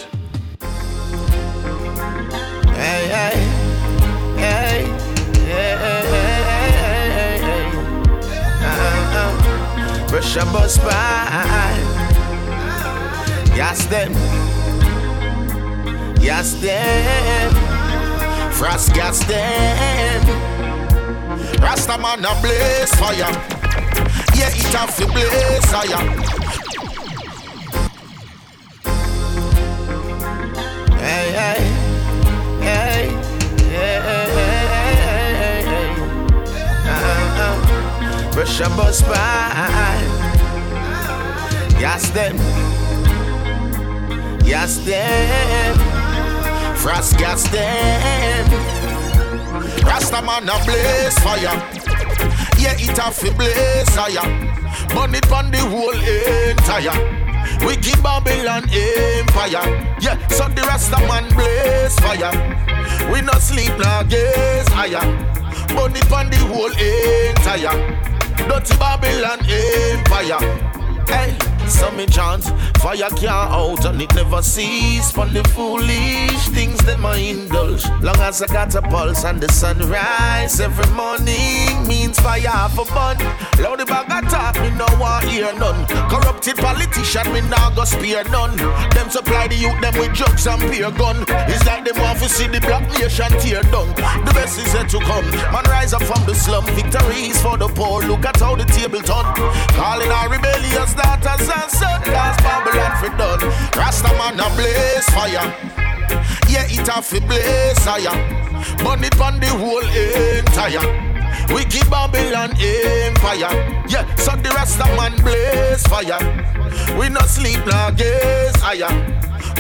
Pressure 10.19 10.41
Busspipe. 10.51 10.91
Yes, 13.57 13.87
them. 13.87 14.13
Yes, 16.21 16.55
them. 16.55 17.53
Frost 18.51 18.93
gas 18.95 19.21
them. 19.27 20.23
Rasta 21.63 21.97
man 21.99 22.25
a 22.25 22.35
blaze 22.43 22.93
fire. 22.97 23.31
Yeah, 24.35 24.51
it 24.51 24.75
have 24.75 24.97
to 24.97 25.07
blaze 25.07 25.67
fire. 25.71 26.03
Hey, 30.99 31.31
hey. 31.31 33.08
Pressure 38.39 38.71
Busspipe. 38.79 39.17
Yes, 41.81 42.09
them. 42.11 42.37
Yes, 44.47 44.79
them. 44.87 45.77
Frost 46.77 47.19
gas 47.19 47.49
them. 47.49 48.47
Rasta 49.83 50.23
man 50.23 50.49
a 50.49 50.65
blaze 50.65 51.19
fire. 51.19 51.59
Yeah, 52.63 52.79
it 52.79 52.97
a 52.97 53.11
fi 53.11 53.31
blaze 53.31 53.91
fire. 53.91 54.23
Burn 54.95 55.17
it 55.17 55.33
on 55.33 55.51
the 55.51 55.59
whole 55.59 55.99
entire. 55.99 56.95
We 57.59 57.75
Wicked 57.75 58.01
Babylon 58.05 58.71
Empire. 58.71 59.67
Yeah, 60.01 60.17
so 60.29 60.47
the 60.47 60.63
Rasta 60.63 61.01
man 61.09 61.29
blaze 61.35 61.99
fire. 61.99 62.31
We 63.13 63.21
not 63.21 63.43
sleep 63.43 63.77
nor 63.77 64.05
gaze 64.05 64.69
higher. 64.69 65.03
Burn 65.75 65.97
it 65.97 66.13
on 66.13 66.31
the 66.31 66.39
whole 66.47 66.71
entire. 66.71 68.08
Dirty 68.47 68.77
Babylon 68.77 69.39
eh, 69.49 69.95
Empire. 69.95 70.39
Hey. 71.09 71.58
So 71.69 71.91
me 71.93 72.07
chant, 72.07 72.45
fire 72.79 73.11
can't 73.11 73.53
out 73.53 73.85
and 73.85 74.01
it 74.01 74.15
never 74.15 74.43
cease. 74.43 75.13
From 75.13 75.33
the 75.33 75.45
foolish 75.55 76.49
things 76.49 76.79
that 76.87 76.99
my 76.99 77.17
indulge. 77.17 77.87
Long 78.01 78.19
as 78.21 78.43
I 78.43 78.47
got 78.47 78.75
a 78.75 78.83
pulse 78.83 79.25
and 79.25 79.41
the 79.41 79.53
sunrise 79.53 80.61
Every 80.61 80.89
morning 80.95 81.87
means 81.87 82.19
fire 82.19 82.69
for 82.71 82.85
fun. 82.85 83.19
Loud 83.61 83.81
the 83.81 83.87
bag 83.87 84.11
of 84.11 84.31
talk, 84.31 84.59
me 84.61 84.71
no 84.71 84.87
want 84.99 85.25
hear 85.27 85.53
none. 85.59 85.87
Corrupted 86.09 86.57
politician, 86.57 87.33
me 87.33 87.43
nah 87.43 87.71
go 87.75 87.85
spare 87.85 88.25
none. 88.25 88.57
Them 88.97 89.11
supply 89.11 89.47
the 89.49 89.55
youth, 89.55 89.81
them 89.81 89.95
with 89.99 90.15
drugs 90.15 90.47
and 90.47 90.61
beer 90.71 90.91
gun. 90.91 91.25
It's 91.47 91.65
like 91.67 91.85
them 91.85 92.01
want 92.03 92.19
to 92.21 92.29
see 92.29 92.49
the 92.49 92.61
black 92.61 92.89
nation 92.99 93.31
tear 93.41 93.63
down. 93.71 93.89
The 94.25 94.33
best 94.35 94.59
is 94.59 94.73
yet 94.73 94.89
to 94.91 94.99
come. 95.01 95.31
Man 95.53 95.65
rise 95.65 95.93
up 95.93 96.03
from 96.03 96.25
the 96.25 96.35
slum. 96.35 96.65
Victories 96.75 97.41
for 97.43 97.57
the 97.57 97.69
poor. 97.69 98.03
Look 98.03 98.25
at 98.25 98.41
how 98.41 98.57
the 98.57 98.65
table 98.65 99.01
turn. 99.01 99.27
Calling 99.77 100.11
our 100.11 100.29
rebellious 100.29 100.95
daughters 100.95 101.49
and 101.63 101.71
son, 101.71 102.01
cause 102.03 102.37
Babylon 102.43 102.93
fi 103.01 103.09
done. 103.17 103.43
Rasta 103.77 104.11
man 104.19 104.41
a 104.41 104.49
blaze 104.55 105.09
fire. 105.11 105.47
Yeah, 106.49 106.67
it 106.69 106.89
a 106.89 107.03
fi 107.03 107.21
blaze 107.21 107.79
fire. 107.85 108.15
Burn 108.85 109.05
it 109.05 109.21
on 109.21 109.41
the 109.41 109.47
whole 109.47 109.83
entire. 109.83 111.09
Wicked 111.53 111.89
Babylon 111.91 112.53
Empire. 112.61 113.53
Yeah, 113.89 114.05
so 114.17 114.37
the 114.37 114.51
Rasta 114.51 114.85
man 114.97 115.17
blaze 115.23 115.83
fire. 115.87 116.19
We 116.99 117.09
no 117.09 117.21
sleep 117.23 117.61
nor 117.67 117.91
gaze 117.93 118.57
higher. 118.57 118.89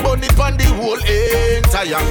It 0.00 0.38
on 0.38 0.56
the 0.56 0.64
whole 0.74 0.98
entire. 0.98 2.02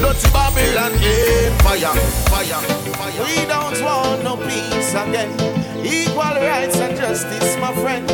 Dirty 0.00 0.28
Babylon 0.32 0.92
Empire. 0.94 1.94
Fire, 2.28 2.62
fire. 2.94 3.24
We 3.24 3.46
don't 3.46 3.82
want 3.82 4.24
no 4.24 4.36
peace 4.36 4.94
again. 4.94 5.53
Equal 5.94 6.36
rights 6.50 6.76
and 6.76 6.96
justice, 6.96 7.56
my 7.58 7.72
friend, 7.82 8.08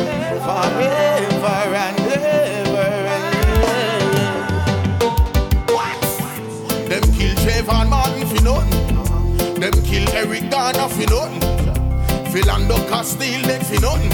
forever 0.45 1.75
and 1.85 1.99
ever. 1.99 2.89
And 6.91 6.91
Them 6.91 7.03
kill 7.17 7.35
Trayvon 7.43 7.87
Martin 7.89 8.27
for 8.27 8.41
nothing. 8.43 9.59
Them 9.59 9.73
kill 9.83 10.09
Eric 10.09 10.49
Garner 10.51 10.89
for 10.89 11.07
nothing. 11.09 11.41
Philando 12.31 12.77
Castile 12.89 13.41
dead 13.43 13.65
for 13.65 13.79
nothing. 13.81 14.11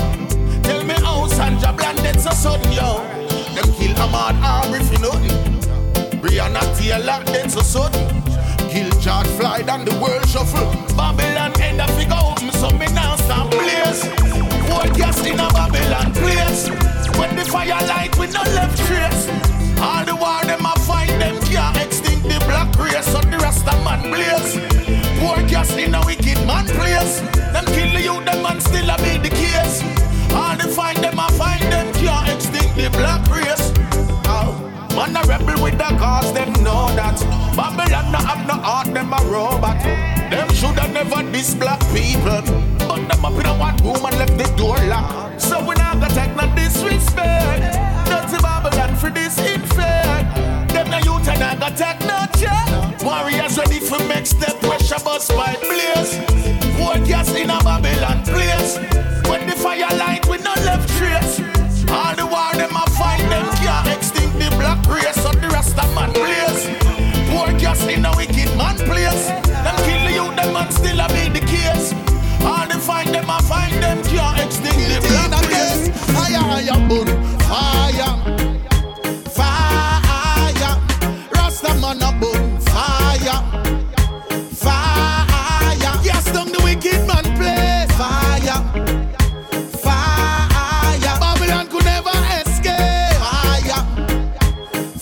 Tell 0.64 0.84
me 0.84 0.96
how 0.96 1.28
Sandra 1.28 1.72
Bland 1.74 1.98
dead 2.00 2.20
so 2.20 2.32
sudden, 2.32 2.72
yo. 2.72 3.02
Them 3.56 3.70
kill 3.78 3.94
Ahmaud 3.96 4.42
Arbery 4.44 4.84
for 4.84 5.00
nothing. 5.00 5.36
Breonna 6.22 6.62
Taylor 6.78 7.24
dead 7.26 7.50
so 7.52 7.62
sudden. 7.62 8.06
Kill 8.70 8.90
George 9.00 9.28
Floyd 9.38 9.70
and 9.70 9.88
the 9.88 9.94
world 10.02 10.28
shuffle. 10.28 10.68
Babylon 10.98 11.37
end 11.78 11.90
up 11.90 11.96
figure 11.98 12.18
open, 12.24 12.52
so 12.52 12.70
me 12.78 12.88
now 12.94 13.16
stop 13.16 13.50
blaze. 13.52 14.02
Cold 14.68 14.92
gas 14.98 15.20
in 15.26 15.40
a 15.40 15.48
Babylon 15.54 16.12
place. 16.14 16.70
When 17.18 17.36
the 17.36 17.46
fire 17.46 17.82
light, 17.88 18.18
we 18.18 18.28
no 18.28 18.42
left 18.58 18.78
trace. 18.88 19.28
All 19.80 20.04
the 20.06 20.16
war 20.16 20.42
them 20.46 20.66
a 20.66 20.74
fight, 20.88 21.14
them 21.20 21.38
can't 21.46 21.78
extinct 21.78 22.24
the 22.24 22.40
black 22.50 22.74
race. 22.80 23.06
So 23.06 23.22
the 23.22 23.38
Rasta 23.38 23.76
man 23.86 24.02
blaze. 24.10 24.58
Poor 25.20 25.38
gas 25.48 25.72
in 25.78 25.94
a 25.94 26.02
wicked 26.06 26.40
man 26.48 26.66
place. 26.66 27.22
Them 27.54 27.66
kill 27.66 27.92
the 27.94 28.26
them 28.26 28.42
man 28.44 28.60
still 28.60 28.90
a 28.90 28.98
be 28.98 29.18
the 29.18 29.30
case. 29.30 29.84
All 30.34 30.58
the 30.58 30.68
fight 30.68 30.98
them 30.98 31.20
a 31.20 31.28
fight, 31.34 31.62
them 31.70 31.94
can't 31.94 32.30
extinct 32.30 32.76
the 32.76 32.90
black 32.98 33.22
race. 33.30 33.72
Man 34.96 35.16
a 35.16 35.22
rebel 35.28 35.62
with 35.62 35.78
the 35.78 35.90
cause, 36.00 36.34
them 36.34 36.52
know 36.64 36.90
that. 36.98 37.20
Babylon 37.56 38.12
no 38.12 38.18
have 38.18 38.48
no 38.48 38.56
heart, 38.56 38.88
them 38.94 39.14
a 39.14 39.20
robot. 39.32 40.17
Them 40.30 40.50
shoulda 40.54 40.88
never 40.90 41.24
diss 41.32 41.54
black 41.56 41.80
people. 41.94 42.42
But 42.88 43.08
them 43.08 43.26
up 43.26 43.34
in 43.40 43.46
a 43.46 43.54
one 43.58 43.78
room 43.78 44.06
and 44.06 44.18
left 44.18 44.38
the 44.38 44.48
door 44.58 44.78
locked. 44.88 45.42
So 45.42 45.60
we 45.60 45.76
not 45.76 46.00
gonna 46.00 46.14
take 46.14 46.36
no 46.36 46.46
disrespect. 46.56 47.62
Dirty 48.08 48.42
Babylon 48.42 48.96
for 48.96 49.10
this 49.10 49.38
infect. 49.40 50.36
Them 50.74 50.90
no 50.90 50.98
youth 51.00 51.28
and 51.28 51.44
I 51.44 51.56
gonna 51.56 51.76
take 51.76 52.00
no 52.02 52.20
check. 52.40 52.68
Warriors 53.04 53.58
ready 53.58 53.80
for 53.80 54.00
make 54.08 54.26
step, 54.26 54.60
pressure 54.62 55.02
Busspipe 55.06 55.62
blaze. 55.62 56.20
Cold 56.78 57.08
gas 57.08 57.30
in 57.36 57.50
a 57.50 57.60
Babylon 57.64 58.24
place. 58.24 58.78
When 59.30 59.48
the 59.48 59.56
fire 59.56 59.92
light, 59.98 60.17
burn, 76.88 77.08
fire, 77.40 78.16
fire. 79.30 80.74
Rasta 81.34 81.74
man 81.82 82.02
a 82.02 82.12
burn, 82.20 82.60
fire, 82.62 83.42
fire. 84.54 85.96
Yes, 86.04 86.26
down 86.32 86.48
the 86.48 86.60
wicked 86.64 87.06
man 87.08 87.26
place, 87.36 87.92
fire. 87.98 88.62
Fire, 89.84 91.16
Babylon 91.20 91.68
could 91.68 91.86
never 91.86 92.18
escape. 92.40 93.20
Fire, 93.20 93.84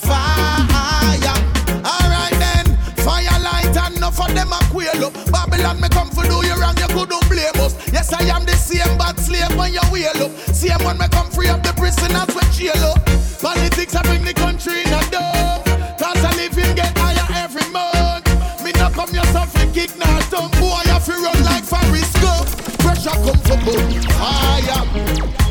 fire. 0.07 1.37
Alright 1.85 2.37
then, 2.39 2.65
fire 2.97 3.39
light 3.41 3.77
and 3.77 3.97
enough 3.97 4.19
of 4.19 4.33
them 4.33 4.51
a 4.51 4.59
quail 4.71 5.05
up. 5.05 5.13
Babylon 5.31 5.79
me 5.81 5.89
come 5.89 6.09
for 6.09 6.23
do 6.23 6.45
you 6.45 6.55
wrong, 6.59 6.77
you 6.77 6.87
couldn't 6.87 7.29
blame 7.29 7.59
us. 7.65 7.75
Yes, 7.91 8.11
I 8.13 8.23
am 8.35 8.45
the 8.45 8.53
same 8.53 8.97
bad 8.97 9.14
slave 9.35 9.57
when 9.57 9.73
you 9.73 9.81
wheel 9.91 10.23
up. 10.23 10.31
Same 10.53 10.83
when 10.85 10.97
me 10.97 11.07
come 11.09 11.29
free 11.29 11.47
up 11.47 11.61
the 11.63 11.73
prisoners 11.73 12.27
with 12.33 12.51
jail 12.51 12.83
up. 12.83 13.03
Politics 13.41 13.95
I 13.95 14.01
bring 14.03 14.23
the 14.23 14.33
country 14.33 14.81
in 14.81 14.93
a 14.93 15.01
dump. 15.11 15.65
Cause 15.99 16.23
I 16.23 16.31
live 16.35 16.55
get 16.75 16.97
higher 16.97 17.27
every 17.43 17.67
month. 17.71 18.27
Me 18.63 18.71
not 18.73 18.93
come 18.93 19.09
here 19.09 19.25
something 19.25 19.71
kick 19.73 19.97
now 19.97 20.19
dumb 20.29 20.51
boy, 20.51 20.81
I 20.85 20.99
feel 20.99 21.21
run 21.21 21.43
like 21.43 21.63
Forrest 21.63 22.15
Gump. 22.21 22.47
Pressure 22.79 23.17
come 23.25 23.39
for 23.47 23.57
boom. 23.65 25.44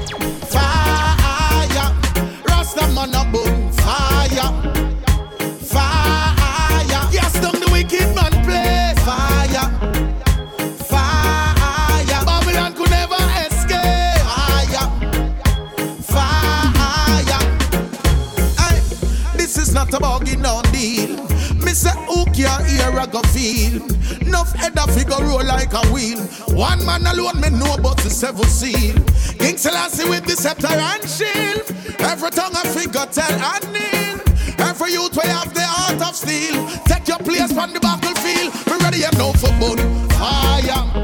Enough 24.45 24.57
head 24.57 24.77
a 24.77 24.93
figure 24.93 25.25
roll 25.25 25.45
like 25.45 25.73
a 25.73 25.81
wheel. 25.93 26.19
One 26.55 26.85
man 26.85 27.07
alone 27.07 27.41
me 27.41 27.49
know 27.51 27.75
about 27.75 27.97
the 27.99 28.11
seven 28.11 28.45
seal. 28.45 28.95
King 29.39 29.57
Selassie 29.57 30.09
with 30.09 30.25
the 30.27 30.37
scepter 30.37 30.67
and 30.67 31.09
shield. 31.09 31.65
Every 32.01 32.31
tongue 32.31 32.53
a 32.53 32.69
figure 32.69 33.07
tell 33.07 33.33
and 33.33 33.73
kneel. 33.73 34.21
Every 34.59 34.93
youth 34.93 35.17
way 35.17 35.29
have 35.29 35.55
the 35.55 35.63
heart 35.63 36.03
of 36.03 36.15
steel. 36.15 36.69
Take 36.85 37.09
your 37.09 37.19
place 37.19 37.57
on 37.57 37.73
the 37.73 37.81
battlefield. 37.81 38.53
We 38.67 38.85
ready 38.85 39.05
and 39.05 39.17
know 39.17 39.33
for 39.33 39.53
fire. 39.59 39.79
Fire. 40.11 41.04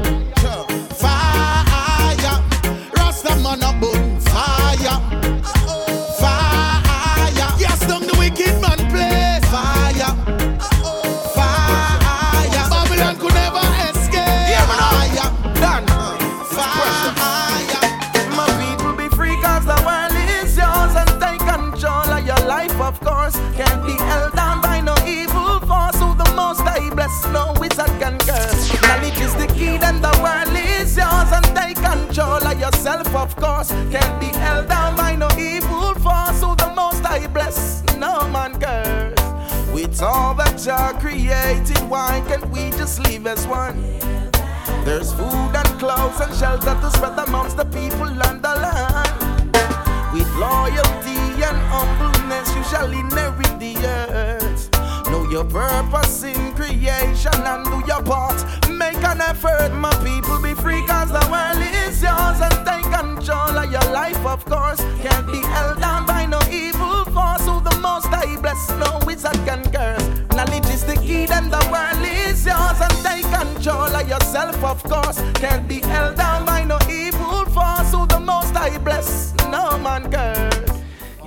Created, 41.01 41.79
why 41.89 42.23
can't 42.27 42.47
we 42.51 42.69
just 42.77 42.99
live 42.99 43.25
as 43.25 43.47
one? 43.47 43.81
There's 44.85 45.11
food 45.11 45.51
and 45.61 45.67
clothes 45.79 46.19
and 46.21 46.33
shelter 46.35 46.77
to 46.79 46.89
spread 46.91 47.17
amongst 47.27 47.57
the 47.57 47.65
people 47.65 48.13
on 48.27 48.39
the 48.39 48.53
land. 48.63 49.51
With 50.13 50.29
loyalty 50.35 51.17
and 51.41 51.57
humbleness, 51.73 52.53
you 52.55 52.63
shall 52.65 52.91
inherit 52.91 53.59
the 53.59 53.73
earth. 53.83 54.69
Know 55.09 55.27
your 55.27 55.45
purpose 55.45 56.23
in 56.23 56.53
creation 56.53 57.33
and 57.33 57.65
do 57.65 57.81
your 57.87 58.03
part. 58.03 58.37
Make 58.69 59.03
an 59.03 59.21
effort, 59.21 59.73
my 59.73 59.93
people, 60.05 60.39
be 60.39 60.53
free, 60.53 60.85
cause 60.85 61.09
the 61.09 61.25
world 61.33 61.57
is 61.83 62.01
yours. 62.03 62.39
And 62.45 62.57
take 62.63 62.85
control 62.93 63.57
of 63.57 63.71
your 63.71 63.87
life, 63.91 64.23
of 64.23 64.45
course. 64.45 64.81
Can't 65.01 65.25
be 65.25 65.41
held 65.41 65.80
yourself, 74.31 74.63
of 74.63 74.83
course. 74.83 75.21
Can't 75.33 75.67
be 75.67 75.79
held 75.81 76.15
down 76.17 76.45
by 76.45 76.63
no 76.63 76.77
evil 76.89 77.45
force. 77.45 77.91
Who 77.93 78.05
the 78.07 78.19
most 78.19 78.55
I 78.55 78.77
bless, 78.77 79.33
no 79.51 79.77
man 79.77 80.09
curse. 80.09 80.61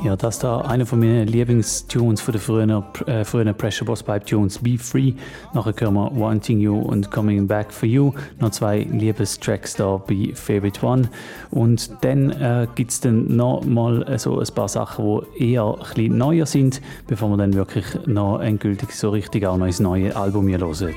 Ja, 0.02 0.16
das 0.16 0.38
da 0.38 0.60
einer 0.60 0.84
von 0.84 0.98
meinen 0.98 1.26
Lieblingstunes 1.26 2.20
von 2.20 2.32
den 2.32 2.40
frühen, 2.40 2.70
äh, 3.06 3.24
frühen 3.24 3.54
Pressure 3.54 3.86
Boss 3.86 4.02
Pipe 4.02 4.26
Tunes, 4.26 4.58
Be 4.58 4.76
Free. 4.76 5.14
Nachher 5.54 5.72
hören 5.78 5.94
wir 5.94 6.10
Wanting 6.14 6.60
You 6.60 6.78
und 6.78 7.10
Coming 7.10 7.46
Back 7.46 7.72
for 7.72 7.88
You. 7.88 8.12
Noch 8.38 8.50
zwei 8.50 8.80
Liebestracks 8.80 9.76
da 9.76 9.96
bei 9.96 10.32
Favorite 10.34 10.84
One. 10.84 11.08
Und 11.50 11.90
dann 12.02 12.30
äh, 12.32 12.66
gibt 12.74 12.90
es 12.90 13.00
dann 13.00 13.34
noch 13.34 13.64
mal 13.64 14.02
äh, 14.02 14.18
so 14.18 14.38
ein 14.38 14.54
paar 14.54 14.68
Sachen, 14.68 15.22
die 15.38 15.52
eher 15.54 15.74
ein 15.96 16.18
neuer 16.18 16.44
sind, 16.44 16.82
bevor 17.06 17.30
wir 17.30 17.38
dann 17.38 17.54
wirklich 17.54 17.86
noch 18.04 18.40
endgültig 18.40 18.94
so 18.94 19.08
richtig 19.08 19.46
auch 19.46 19.56
noch 19.56 19.66
ins 19.66 19.80
neue 19.80 20.14
Album 20.14 20.48
hier 20.48 20.58
hören. 20.58 20.94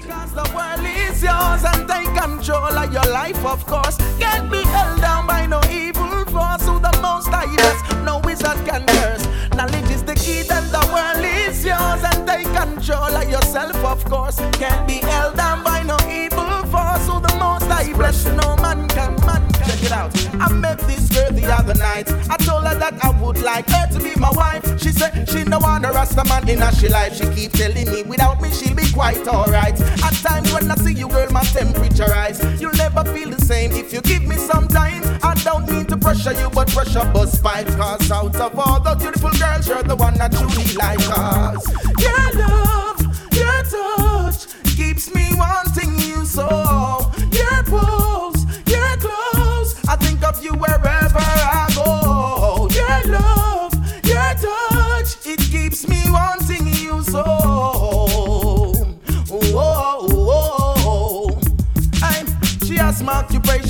Is 1.18 1.23
yours 1.23 1.64
and 1.64 1.89
take 1.89 2.14
control 2.14 2.77
of 2.77 2.94
your 2.94 3.11
life, 3.11 3.44
of 3.44 3.65
course. 3.65 3.98
Can't 4.19 4.52
be 4.52 4.61
held 4.61 5.02
down 5.02 5.26
by 5.26 5.48
no 5.48 5.60
evil 5.72 6.23
force. 6.26 6.61
Who 6.68 6.80
the 6.80 6.95
most 7.02 7.30
I 7.30 7.48
bless, 7.56 8.06
no 8.06 8.19
wizard 8.19 8.64
can 8.68 8.85
curse. 8.85 9.26
Knowledge 9.56 9.89
is 9.89 10.03
the 10.03 10.14
key, 10.14 10.44
then 10.44 10.69
the 10.69 10.84
world 10.94 11.26
is 11.26 11.65
yours 11.65 12.03
and 12.03 12.27
take 12.27 12.45
control 12.53 13.15
of 13.15 13.27
yourself, 13.27 13.76
of 13.77 14.06
course. 14.06 14.38
Can't 14.61 14.88
be 14.88 14.99
held 15.10 15.35
down 15.38 15.64
by 15.64 15.81
no 15.81 15.98
evil 16.07 16.61
force. 16.69 17.07
Who 17.07 17.19
the 17.19 17.35
most 17.39 17.65
I 17.65 17.91
bless, 17.94 18.23
no 18.26 18.56
man 18.57 18.88
can, 18.88 19.16
it 19.88 19.93
out. 19.93 20.11
I 20.41 20.51
met 20.53 20.80
this 20.80 21.09
girl 21.09 21.31
the 21.31 21.45
other 21.45 21.73
night. 21.76 22.11
I 22.30 22.38
told 22.38 22.65
her 22.65 22.76
that 22.76 23.03
I 23.03 23.09
would 23.22 23.41
like 23.41 23.68
her 23.69 23.88
to 23.93 23.99
be 23.99 24.14
my 24.19 24.31
wife. 24.31 24.64
She 24.81 24.91
said 24.91 25.27
she 25.30 25.43
no 25.43 25.59
want 25.59 25.85
a 25.85 25.89
rasta 25.89 26.23
man 26.26 26.47
in 26.49 26.59
her 26.59 26.72
she 26.73 26.89
life. 26.89 27.15
She 27.15 27.26
keep 27.34 27.53
telling 27.53 27.89
me 27.91 28.03
without 28.03 28.41
me 28.41 28.51
she'll 28.51 28.76
be 28.76 28.91
quite 28.91 29.27
alright. 29.27 29.80
At 30.03 30.14
times 30.26 30.51
when 30.53 30.69
I 30.69 30.76
see 30.76 30.93
you, 30.93 31.07
girl, 31.07 31.30
my 31.31 31.43
temperature 31.43 32.05
rise. 32.05 32.39
You'll 32.61 32.73
never 32.73 33.03
feel 33.14 33.30
the 33.30 33.41
same 33.41 33.72
if 33.72 33.93
you 33.93 34.01
give 34.01 34.23
me 34.23 34.35
some 34.35 34.68
time. 34.68 35.03
I 35.23 35.34
don't 35.43 35.69
mean 35.69 35.85
to 35.88 35.97
pressure 35.97 36.34
you, 36.34 36.49
but 36.49 36.68
pressure 36.69 37.07
Busspipe. 37.15 37.76
Cause 37.77 38.11
out 38.11 38.35
of 38.35 38.59
all 38.59 38.80
the 38.80 38.95
beautiful 38.95 39.31
girls, 39.31 39.68
you're 39.68 39.84
the 39.84 39.95
one 39.95 40.15
that 40.15 40.31
truly 40.34 40.73
like 40.76 41.05
us. 41.18 41.64
Your 42.05 42.26
love, 42.43 42.99
your 43.34 43.59
touch 43.72 44.47
keeps 44.76 45.14
me 45.14 45.30
wanting 45.35 45.97
you 45.99 46.26
so. 46.26 47.07
You 50.48 50.53
wherever 50.53 50.97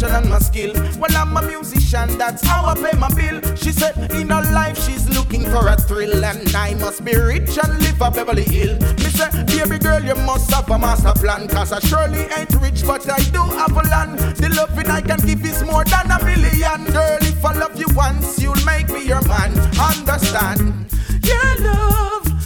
occupation 0.08 0.16
and 0.16 0.30
my 0.30 0.40
skill. 0.40 0.74
Well, 1.00 1.16
I'm 1.16 1.38
a 1.38 1.42
musician, 1.42 2.18
that's 2.18 2.46
how 2.46 2.66
I 2.66 2.76
pay 2.76 2.98
my 2.98 3.10
bill. 3.14 3.42
She 3.56 3.72
said 3.72 4.12
in 4.12 4.30
her 4.30 4.44
life 4.52 4.78
she's 4.86 5.08
looking 5.10 5.44
for 5.44 5.68
a 5.68 5.76
thrill, 5.76 6.24
and 6.24 6.56
I 6.56 6.74
must 6.76 7.04
be 7.04 7.16
rich 7.16 7.58
and 7.62 7.80
live 7.80 8.02
a 8.02 8.12
Beverly 8.12 8.44
Hill. 8.44 8.78
Me 8.98 9.10
say, 9.10 9.30
baby 9.46 9.78
girl, 9.78 10.04
you 10.04 10.16
must 10.16 10.52
have 10.52 10.70
a 10.70 10.78
master 10.78 11.14
plan, 11.14 11.48
cause 11.48 11.72
I 11.72 11.80
surely 11.80 12.26
ain't 12.38 12.54
rich, 12.62 12.86
but 12.86 13.10
I 13.10 13.20
do 13.32 13.42
have 13.42 13.72
a 13.72 13.84
land. 13.90 14.20
The 14.38 14.50
loving 14.50 14.88
I 14.90 15.02
can 15.02 15.20
give 15.20 15.46
is 15.46 15.64
more 15.64 15.86
than 15.86 16.12
a 16.12 16.24
million. 16.24 16.86
Girl, 16.92 17.20
if 17.22 17.44
I 17.44 17.54
love 17.54 17.80
you 17.80 17.88
once, 17.96 18.42
you'll 18.42 18.64
make 18.66 18.90
me 18.90 19.06
your 19.06 19.22
man. 19.28 19.52
Understand? 19.80 20.86
Your 21.24 21.56
love, 21.60 22.37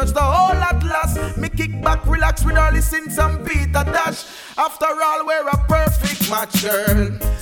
searched 0.00 0.14
the 0.14 0.20
whole 0.20 0.52
atlas. 0.52 1.36
Me 1.36 1.48
kick 1.48 1.80
back, 1.82 2.04
relax 2.06 2.44
with 2.44 2.56
her, 2.56 2.70
listen 2.72 3.10
some 3.10 3.44
Peter 3.44 3.84
Tosh. 3.84 4.24
After 4.56 4.86
all, 4.86 5.26
we're 5.26 5.48
a 5.48 5.56
perfect 5.68 6.30
match, 6.30 6.62
girl. 6.62 7.39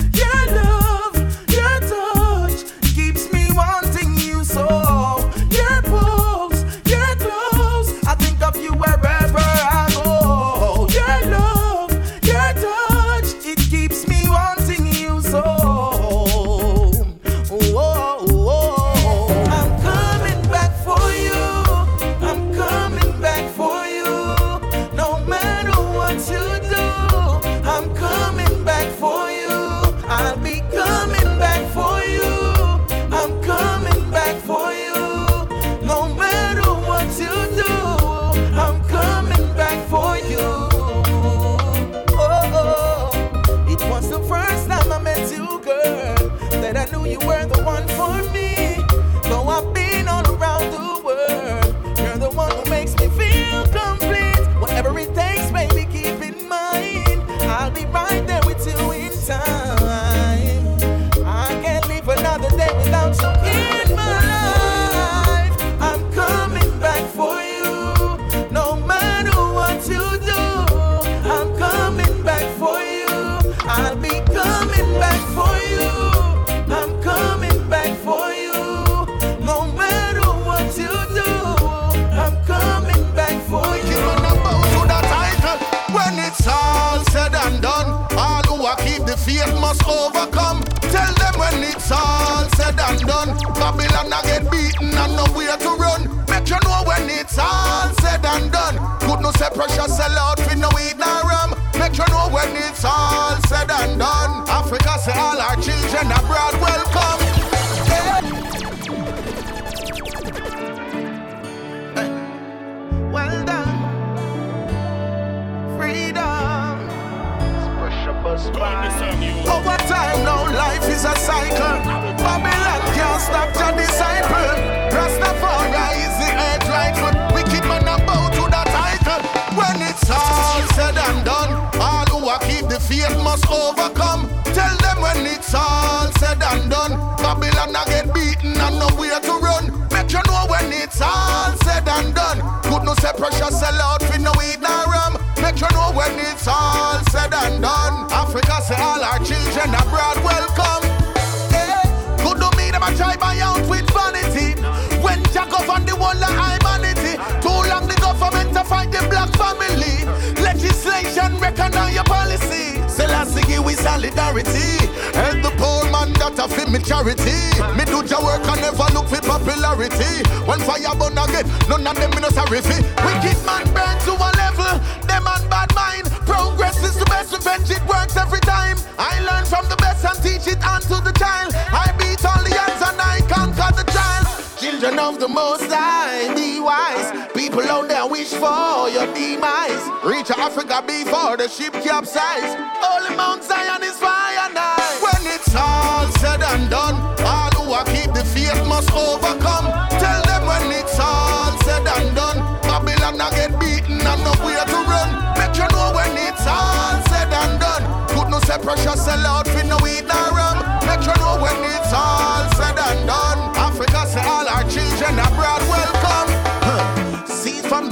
Children 184.89 185.13
of 185.13 185.19
the 185.19 185.27
Most 185.27 185.69
High, 185.69 186.33
be 186.33 186.59
wise. 186.59 187.13
People 187.37 187.61
out 187.69 187.87
there 187.87 188.07
wish 188.07 188.33
for 188.33 188.89
your 188.89 189.05
demise. 189.13 189.85
Reach 190.01 190.31
Africa 190.33 190.81
before 190.81 191.37
the 191.37 191.47
ship 191.47 191.73
capsize. 191.85 192.57
Holy 192.81 193.15
Mount 193.15 193.43
Zion 193.43 193.83
is 193.83 193.93
fire 194.01 194.49
now. 194.49 194.81
When 194.97 195.21
it's 195.29 195.53
all 195.53 196.09
said 196.17 196.41
and 196.41 196.71
done, 196.71 196.97
all 197.21 197.53
who 197.53 197.69
are 197.69 197.85
keep 197.85 198.17
the 198.17 198.25
faith 198.33 198.57
must 198.65 198.89
overcome. 198.89 199.69
Tell 200.01 200.21
them 200.25 200.49
when 200.49 200.73
it's 200.73 200.97
all 200.97 201.53
said 201.61 201.85
and 201.85 202.15
done, 202.17 202.41
Babylon 202.65 203.21
a 203.21 203.29
get 203.37 203.53
beaten 203.61 204.01
and 204.01 204.21
nowhere 204.25 204.65
to 204.73 204.79
run. 204.89 205.09
Make 205.37 205.53
you 205.53 205.69
know 205.69 205.93
when 205.93 206.17
it's 206.17 206.49
all 206.49 206.97
said 207.13 207.29
and 207.29 207.61
done. 207.61 207.85
Could 208.09 208.33
no 208.33 208.39
say 208.41 208.57
precious 208.57 209.05
sell 209.05 209.21
out 209.21 209.47
for 209.47 209.61
no 209.69 209.77
weed 209.85 210.09
nor 210.09 210.33
rum. 210.33 210.57
Make 210.89 211.05
you 211.05 211.13
know 211.21 211.37
when 211.37 211.61
it's 211.77 211.93
all 211.93 212.49
said 212.57 212.73
and 212.73 213.05
done. 213.05 213.58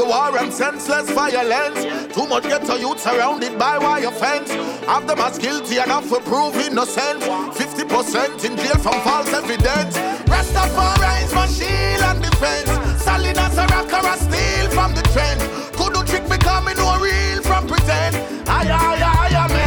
War 0.08 0.38
and 0.38 0.52
senseless 0.52 1.10
violence. 1.12 1.80
Too 2.14 2.26
much 2.28 2.44
ghetto 2.44 2.76
youth 2.76 3.00
surrounded 3.00 3.60
by 3.60 3.78
wire 3.78 4.12
fence. 4.12 4.50
Have 4.86 5.06
them 5.08 5.20
as 5.20 5.38
guilty 5.38 5.78
enough 5.78 6.06
for 6.06 6.20
prove 6.22 6.56
innocent. 6.56 7.22
50% 7.22 8.46
in 8.46 8.56
jail 8.58 8.78
from 8.80 9.00
false 9.02 9.32
evidence. 9.34 9.98
Rastafari 10.32 11.24
is 11.26 11.34
my 11.34 11.48
shield 11.48 12.02
and 12.10 12.24
defense. 12.24 12.70
Solid 13.04 13.38
as 13.38 13.58
a 13.58 13.66
rock 13.68 13.92
or 13.92 14.08
a 14.08 14.16
steel 14.18 14.70
from 14.72 14.96
the 14.96 15.04
trend. 15.14 15.42
Could 15.76 15.94
do 15.94 16.04
trick 16.04 16.28
becoming 16.30 16.78
no 16.78 17.00
real 17.00 17.42
from 17.44 17.68
pretend. 17.68 18.16
Aye, 18.48 18.70
aye, 18.72 19.02
aye, 19.04 19.36
aye, 19.36 19.48
man. 19.50 19.66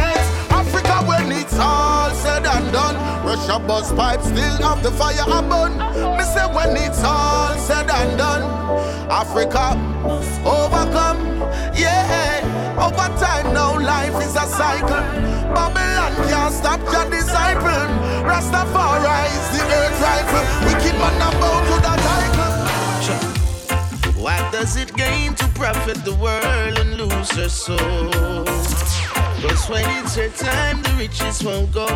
Done. 3.47 3.67
Pressure 3.67 3.95
Busspipe 3.95 4.23
still 4.23 4.69
have 4.69 4.83
the 4.83 4.91
fire 4.91 5.25
a 5.27 5.43
burn. 5.43 5.77
Me 6.17 6.25
say 6.25 6.47
when 6.55 6.77
it's 6.77 7.03
all 7.05 7.57
said 7.57 7.91
and 7.91 8.19
done. 8.19 8.43
Africa 9.11 9.77
overcome, 10.45 11.41
yeah. 11.75 12.41
Over 12.77 13.09
time 13.19 13.53
now 13.53 13.79
life 13.79 14.15
is 14.23 14.37
a 14.37 14.47
cycle. 14.47 15.05
Babylon 15.55 16.15
can't 16.29 16.55
stop 16.55 16.81
your 16.93 17.11
disciple. 17.11 17.89
Rastafari 18.25 19.27
is 19.27 19.51
the 19.57 19.62
earth 19.65 20.01
rifle. 20.01 20.45
Wicked 20.67 20.97
man 20.99 21.17
about 21.17 21.62
to 21.67 21.77
the 21.81 21.95
title. 22.09 22.55
What 24.23 24.53
does 24.53 24.77
it 24.77 24.95
gain 24.97 25.35
to 25.35 25.47
profit 25.49 26.05
the 26.05 26.15
world 26.15 26.79
and 26.79 26.97
lose 26.97 27.31
her 27.33 27.49
soul? 27.49 28.45
Cause 29.41 29.69
when 29.71 29.85
it's 29.99 30.15
her 30.17 30.29
time, 30.29 30.83
the 30.83 30.93
riches 30.99 31.43
won't 31.43 31.73
go 31.73 31.87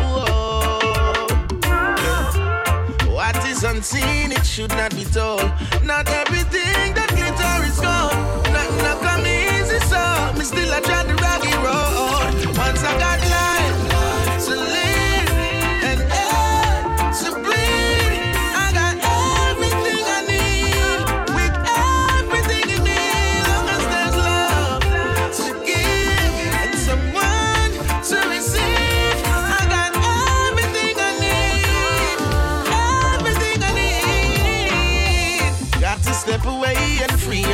What 3.09 3.35
is 3.47 3.63
unseen, 3.63 4.31
it 4.31 4.45
should 4.45 4.69
not 4.71 4.95
be 4.95 5.05
told. 5.05 5.49
Not 5.83 6.07
everything 6.09 6.93
that 6.93 7.09
glitter 7.09 7.55
is 7.65 7.79
gold. 7.79 8.13
Nothing 8.53 8.83
not 8.83 9.01
come 9.01 9.25
easy, 9.25 9.79
so 9.87 10.01
me 10.37 10.45
still 10.45 10.71
I 10.71 10.79
try 10.81 11.03
the 11.03 11.15
rocky 11.15 11.55
road. 11.65 12.57
Once 12.57 12.83
I 12.83 12.93
got 12.99 13.24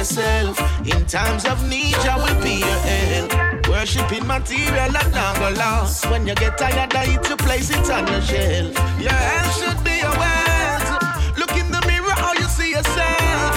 yourself. 0.02 0.58
In 0.88 1.06
times 1.06 1.46
of 1.46 1.58
need, 1.70 2.02
I 2.14 2.18
will 2.24 2.40
be 2.42 2.56
your 2.66 2.80
help. 2.90 3.68
Worshipping 3.70 4.26
material 4.26 4.98
and 5.02 5.12
not 5.14 5.36
go 5.38 5.50
lost. 5.58 6.10
When 6.10 6.26
you 6.26 6.34
get 6.36 6.58
tired 6.58 6.96
of 6.96 7.08
it, 7.08 7.30
you 7.30 7.38
place 7.38 7.70
it 7.70 7.88
on 7.90 8.08
your 8.08 8.22
shelf. 8.22 8.74
Your 9.00 9.20
health 9.30 9.54
should 9.60 9.80
be 9.84 9.96
your 10.06 10.16
wealth. 10.24 11.38
Look 11.38 11.54
in 11.62 11.68
the 11.76 11.82
mirror, 11.86 12.16
how 12.24 12.34
you 12.34 12.48
see 12.58 12.72
yourself. 12.72 13.54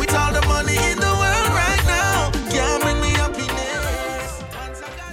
With 0.00 0.14
all 0.20 0.32
the 0.38 0.44
money 0.54 0.76
in 0.90 0.98
the 1.06 1.14
world 1.22 1.50
right 1.62 1.84
now, 1.96 2.30
can't 2.52 2.82
bring 2.84 3.00
me 3.00 3.12
happiness. 3.22 4.44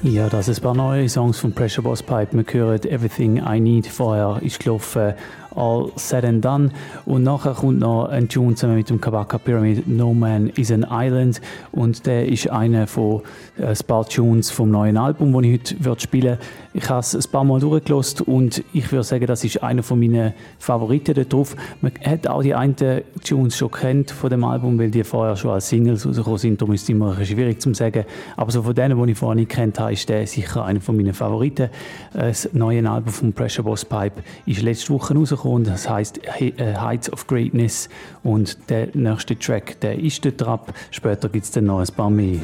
Ja, 0.03 0.27
das 0.29 0.49
ist 0.49 0.65
ein 0.65 0.75
neue 0.75 1.07
Songs 1.07 1.39
von 1.39 1.53
Pressure 1.53 1.83
Busspipe. 1.83 2.29
Wir 2.33 2.45
hören 2.53 2.83
Everything 2.83 3.37
I 3.37 3.61
Need 3.61 3.87
vorher 3.87 4.39
ist 4.41 4.59
gelaufen 4.59 5.09
äh, 5.09 5.15
All 5.55 5.91
Said 5.95 6.25
and 6.25 6.43
Done 6.43 6.71
und 7.05 7.23
nachher 7.23 7.53
kommt 7.53 7.79
noch 7.79 8.09
ein 8.09 8.27
Tune 8.27 8.55
zusammen 8.55 8.75
mit 8.75 8.89
dem 8.89 8.99
Kabaka 8.99 9.37
Pyramid 9.37 9.87
No 9.87 10.13
Man 10.13 10.49
is 10.49 10.71
an 10.71 10.85
Island 10.89 11.41
und 11.71 12.05
der 12.05 12.27
ist 12.27 12.49
einer 12.49 12.87
von 12.87 13.21
äh, 13.57 13.67
ein 13.67 13.77
paar 13.87 14.05
Tunes 14.05 14.51
vom 14.51 14.69
neuen 14.69 14.97
Album, 14.97 15.31
das 15.33 15.43
ich 15.43 15.53
heute 15.53 15.83
wird 15.85 16.01
spielen 16.01 16.37
Ich 16.73 16.89
habe 16.89 16.99
es 16.99 17.15
ein 17.15 17.31
paar 17.31 17.43
Mal 17.43 17.59
durchgelost 17.59 18.21
und 18.21 18.63
ich 18.73 18.91
würde 18.91 19.03
sagen, 19.03 19.25
das 19.27 19.43
ist 19.43 19.63
einer 19.63 19.83
von 19.83 19.99
meinen 19.99 20.33
Favoriten 20.59 21.13
da 21.13 21.23
drauf. 21.23 21.55
Man 21.81 21.93
hat 22.03 22.27
auch 22.27 22.41
die 22.41 22.53
einen 22.53 22.75
Tunes 23.23 23.55
schon 23.55 23.71
kennt 23.71 24.11
von 24.11 24.29
dem 24.29 24.43
Album, 24.43 24.77
weil 24.77 24.91
die 24.91 25.03
vorher 25.03 25.35
schon 25.37 25.51
als 25.51 25.69
Singles 25.69 26.05
rausgekommen 26.05 26.37
sind, 26.37 26.61
darum 26.61 26.73
ist 26.73 26.83
es 26.83 26.89
immer 26.89 27.15
schwierig 27.23 27.61
zu 27.61 27.73
sagen. 27.73 28.05
Aber 28.35 28.51
so 28.51 28.61
von 28.63 28.75
denen, 28.75 29.01
die 29.01 29.11
ich 29.11 29.17
vorher 29.17 29.35
nicht 29.35 29.51
kennt 29.51 29.79
habe, 29.79 29.93
ist 29.93 30.09
der 30.09 30.27
sicher 30.27 30.65
einer 30.65 30.81
von 30.81 30.97
meinen 30.97 31.13
Favoriten. 31.13 31.69
Das 32.13 32.49
neue 32.53 32.89
Album 32.89 33.13
von 33.13 33.33
Pressure 33.33 33.63
Boss 33.63 33.85
Pipe 33.85 34.21
ist 34.45 34.61
letzte 34.61 34.93
Woche 34.93 35.13
rausgekommen 35.13 35.44
und 35.45 35.67
das 35.67 35.89
heißt 35.89 36.19
Heights 36.39 37.11
of 37.13 37.27
Greatness 37.27 37.89
und 38.23 38.57
der 38.69 38.89
nächste 38.93 39.37
Track, 39.37 39.79
der 39.81 39.99
ist 39.99 40.25
dort 40.25 40.41
drauf. 40.41 40.59
Später 40.91 41.29
gibt 41.29 41.45
es 41.45 41.51
dann 41.51 41.65
noch 41.65 41.79
ein 41.79 41.87
paar 41.95 42.09
mehr. 42.09 42.39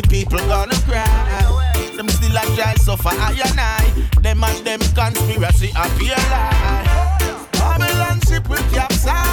wicked 0.00 0.10
people 0.10 0.38
gonna 0.48 0.74
cry. 0.86 1.06
Them 1.96 2.08
still 2.08 2.36
a 2.36 2.40
try 2.56 2.74
suffer 2.76 3.08
I 3.08 3.32
and 3.44 3.60
I. 3.60 4.20
Them 4.20 4.42
and 4.44 4.64
them 4.64 4.80
conspiracy 4.94 5.70
appear 5.70 6.16
lie. 6.30 7.46
Babylon 7.52 8.20
ship 8.26 8.48
with 8.48 8.72
capsize. 8.72 9.29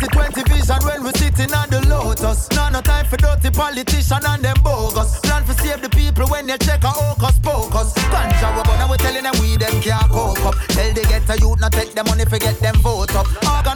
2020 0.00 0.48
vision 0.48 0.80
when 0.88 1.04
we 1.04 1.12
sitting 1.20 1.52
on 1.52 1.68
the 1.68 1.80
lotus. 1.84 2.48
No 2.56 2.70
no 2.70 2.80
time 2.80 3.04
for 3.04 3.16
dirty 3.18 3.50
politician 3.50 4.24
and 4.24 4.42
them 4.42 4.56
bogus. 4.64 5.20
Plan 5.20 5.44
for 5.44 5.52
save 5.60 5.82
the 5.82 5.90
people 5.90 6.26
when 6.28 6.46
they 6.46 6.56
check 6.56 6.82
a 6.84 6.88
hocus 6.88 7.38
pocus. 7.40 7.92
Ganja 8.08 8.48
we 8.56 8.72
and 8.80 8.90
we 8.90 8.96
telling 8.96 9.24
them 9.24 9.36
we 9.40 9.56
them 9.56 9.76
can't 9.84 10.08
cope 10.08 10.40
up. 10.46 10.56
Tell 10.72 10.92
they 10.92 11.04
get 11.04 11.28
a 11.28 11.36
youth 11.36 11.60
not 11.60 11.72
take 11.72 11.92
them 11.92 12.06
money 12.06 12.24
forget 12.24 12.56
them 12.60 12.76
vote 12.80 13.14
up. 13.14 13.26
Organize 13.44 13.69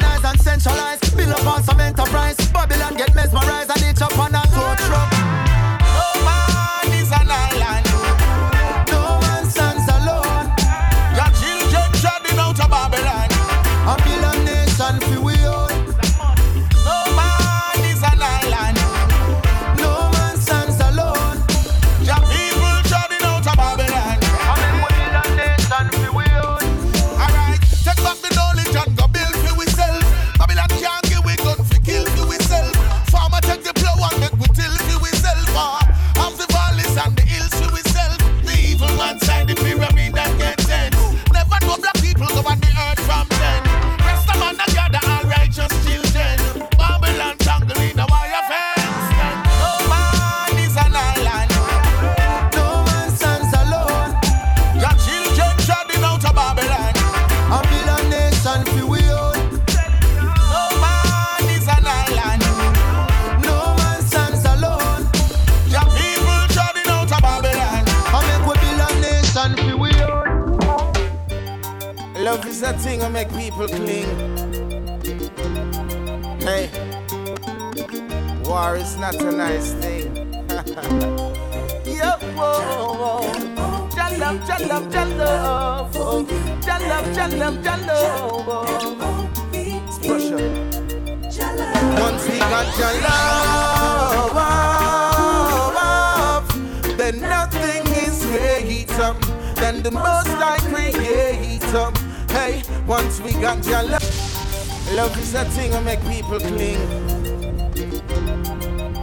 your 103.45 103.83
love. 103.83 104.95
Love 104.95 105.19
is 105.19 105.35
a 105.35 105.45
thing 105.45 105.71
that 105.73 105.85
make 105.85 106.01
people 106.09 106.41
cling. 106.41 106.79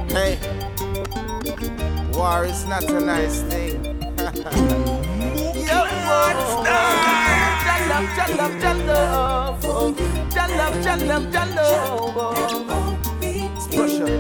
Hey, 0.10 0.40
war 2.12 2.46
is 2.46 2.66
not 2.66 2.84
a 2.90 3.00
nice 3.00 3.42
thing. 3.44 3.78
Whoa. 5.70 5.86
Jalab, 7.66 8.06
jalab, 8.18 8.54
jalab. 8.64 9.62
Jalab, 10.34 10.74
jalab, 10.86 11.24
jalab. 11.32 12.34
Pressure. 13.70 14.18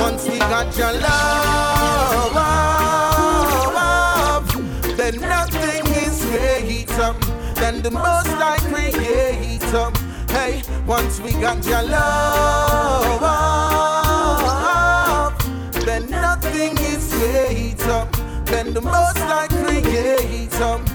Once 0.00 0.22
we 0.28 0.38
got 0.38 0.78
love, 0.78 2.34
love, 3.76 4.48
then 4.96 5.14
nothing 5.20 5.86
is 6.04 6.24
greater 6.24 7.12
than 7.62 7.82
the 7.82 7.90
most 7.92 8.26
I 8.28 8.61
creator. 8.92 9.90
Hey, 10.28 10.62
once 10.86 11.20
we 11.20 11.32
got 11.32 11.64
your 11.66 11.82
love, 11.82 13.22
then 15.84 16.08
nothing 16.10 16.76
is 16.78 17.12
greater 17.14 18.06
than 18.44 18.72
the 18.74 18.80
most 18.80 19.18
I 19.18 19.48
creator. 19.48 20.78
Hey, 20.78 20.91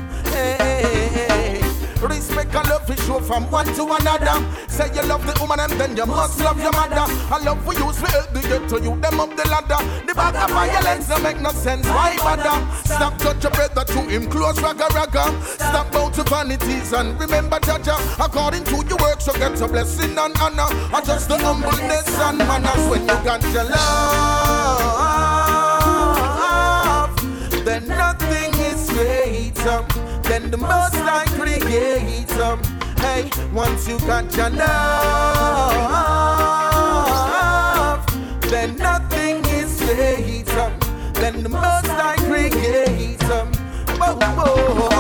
and 2.90 3.00
show 3.00 3.20
from 3.20 3.50
one 3.52 3.66
to 3.66 3.84
another. 3.84 4.46
Say 4.68 4.90
you 4.94 5.04
love 5.04 5.26
the 5.26 5.34
woman 5.40 5.60
and 5.60 5.72
then 5.74 5.96
you 5.98 6.06
must 6.06 6.40
love 6.40 6.60
your 6.62 6.72
mother. 6.72 7.06
I 7.34 7.40
love 7.44 7.64
for 7.64 7.74
you, 7.74 7.92
to 7.92 8.06
help 8.12 8.34
the 8.34 8.42
get 8.42 8.70
to 8.70 8.82
you, 8.82 8.96
them 9.02 9.20
up 9.20 9.36
the 9.36 9.48
ladder. 9.50 9.78
The 10.06 10.14
back 10.14 10.36
of 10.36 10.50
violence 10.52 11.08
don't 11.08 11.24
make 11.24 11.42
no 11.42 11.52
sense. 11.52 11.88
Why 11.88 12.16
bother? 12.18 12.58
Stop 12.86 13.18
touch 13.18 13.44
your 13.44 13.52
brother 13.52 13.84
to 13.84 14.02
him 14.10 14.30
close, 14.30 14.60
ragga 14.60 14.88
ragga. 14.90 15.26
Stop 15.44 15.92
bow 15.92 16.10
to 16.10 16.24
vanities 16.24 16.94
and 16.94 17.20
remember 17.20 17.60
Jah 17.60 17.80
Jah. 17.84 18.00
According 18.20 18.64
to 18.66 18.76
your 18.88 18.98
work, 18.98 19.22
so 19.22 19.34
get 19.34 19.60
a 19.60 19.68
blessing 19.68 20.18
and 20.18 20.38
honor. 20.40 20.70
Or 20.94 21.02
just 21.02 21.28
the 21.28 21.38
humbleness 21.38 22.08
and 22.20 22.38
manners 22.38 22.88
when 22.90 23.02
you 23.02 23.18
got 23.24 23.44
your 23.54 23.64
love. 23.66 25.08
Then 27.66 27.88
nothing 27.88 28.54
is 28.60 28.90
greater 28.90 29.86
than 30.24 30.52
the 30.52 30.58
most 30.58 30.96
I 30.96 31.26
creator. 31.36 32.77
Hey, 33.00 33.30
once 33.54 33.88
you 33.88 34.00
got 34.00 34.36
your 34.36 34.50
love, 34.50 34.76
then 38.50 38.76
nothing 38.78 39.46
is 39.46 39.80
greater 39.82 40.72
than 41.14 41.44
the 41.44 41.50
most 41.50 41.90
I 41.90 42.16
creator. 42.28 43.46
Whoa, 44.00 44.16
whoa. 44.16 44.97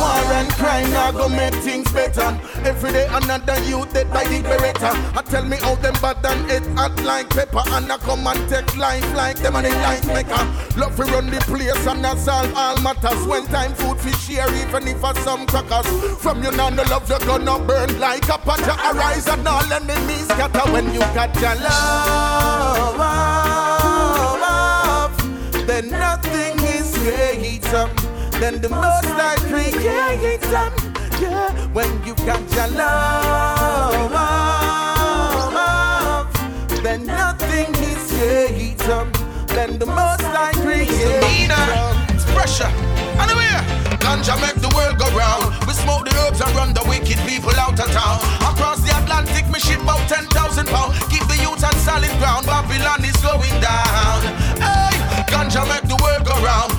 War 0.00 0.32
and 0.32 0.48
crime 0.52 0.90
now 0.92 1.12
go 1.12 1.28
make 1.28 1.52
things 1.56 1.92
better. 1.92 2.40
Every 2.64 2.92
day 2.92 3.06
another 3.10 3.60
youth 3.68 3.92
dead 3.92 4.08
by 4.10 4.24
the 4.24 4.40
beretta. 4.40 4.94
I 5.14 5.20
tell 5.22 5.44
me 5.44 5.58
how 5.58 5.74
them 5.74 5.92
bad 6.00 6.24
and 6.24 6.50
it 6.50 6.66
hot 6.78 6.98
like 7.04 7.28
pepper. 7.28 7.60
And 7.66 7.92
I 7.92 7.98
come 7.98 8.26
and 8.26 8.48
take 8.48 8.74
life 8.78 9.04
like 9.14 9.36
them 9.36 9.56
and 9.56 9.66
they 9.66 9.74
life 9.82 10.06
maker. 10.06 10.42
Love 10.80 10.96
to 10.96 11.04
run 11.04 11.28
the 11.28 11.38
place 11.40 11.86
and 11.86 12.06
I 12.06 12.16
solve 12.16 12.50
all 12.56 12.80
matters. 12.80 13.26
When 13.26 13.44
time 13.46 13.74
food 13.74 14.00
fi 14.00 14.12
share 14.12 14.48
even 14.62 14.88
if 14.88 15.00
for 15.00 15.14
some 15.16 15.46
crackers. 15.46 15.86
From 16.22 16.42
you 16.42 16.50
now 16.52 16.70
no 16.70 16.82
love 16.84 17.06
you 17.10 17.18
gonna 17.26 17.58
burn 17.58 18.00
like 18.00 18.26
a. 18.28 18.40
You 18.40 18.72
arise 18.90 19.28
and 19.28 19.46
all 19.46 19.70
enemies 19.70 20.24
scatter 20.24 20.66
when 20.72 20.92
you 20.94 21.00
got 21.00 21.34
your 21.40 21.54
love. 21.56 22.96
love 22.96 25.16
then 25.66 25.90
nothing 25.90 26.58
is 26.64 26.96
greater 26.98 27.99
than 28.40 28.60
the 28.62 28.70
most 28.70 29.04
I 29.04 29.36
creator. 29.52 30.72
Yeah, 31.20 31.52
when 31.76 31.90
you 32.06 32.14
got 32.24 32.40
your 32.56 32.68
love, 32.68 34.00
then 36.82 37.04
nothing 37.04 37.68
is 37.84 38.10
greater 38.16 39.04
than 39.52 39.78
the 39.78 39.84
most 39.84 40.24
I 40.24 40.52
creator. 40.64 41.66
It's 42.14 42.24
pressure. 42.32 42.72
Anyway, 43.20 43.52
ganja 44.00 44.40
make 44.40 44.56
the 44.64 44.72
world 44.74 44.96
go 44.96 45.04
round. 45.12 45.44
We 45.66 45.74
smoke 45.74 46.08
the 46.08 46.16
herbs 46.24 46.40
and 46.40 46.50
run 46.56 46.72
the 46.72 46.82
wicked 46.88 47.18
people 47.28 47.54
out 47.60 47.78
of 47.78 47.92
town. 47.92 48.20
Across 48.40 48.80
the 48.88 48.96
Atlantic, 48.96 49.50
me 49.52 49.60
ship 49.60 49.82
about 49.82 50.08
10,000 50.08 50.66
pounds. 50.66 50.96
Keep 51.12 51.28
the 51.28 51.36
youth 51.44 51.62
on 51.62 51.76
solid 51.84 52.16
ground. 52.16 52.46
Babylon 52.46 53.04
is 53.04 53.20
going 53.20 53.60
down. 53.60 54.24
Hey, 54.56 54.96
ganja 55.28 55.68
make 55.68 55.84
the 55.84 55.96
world 56.00 56.24
go 56.24 56.32
round 56.40 56.72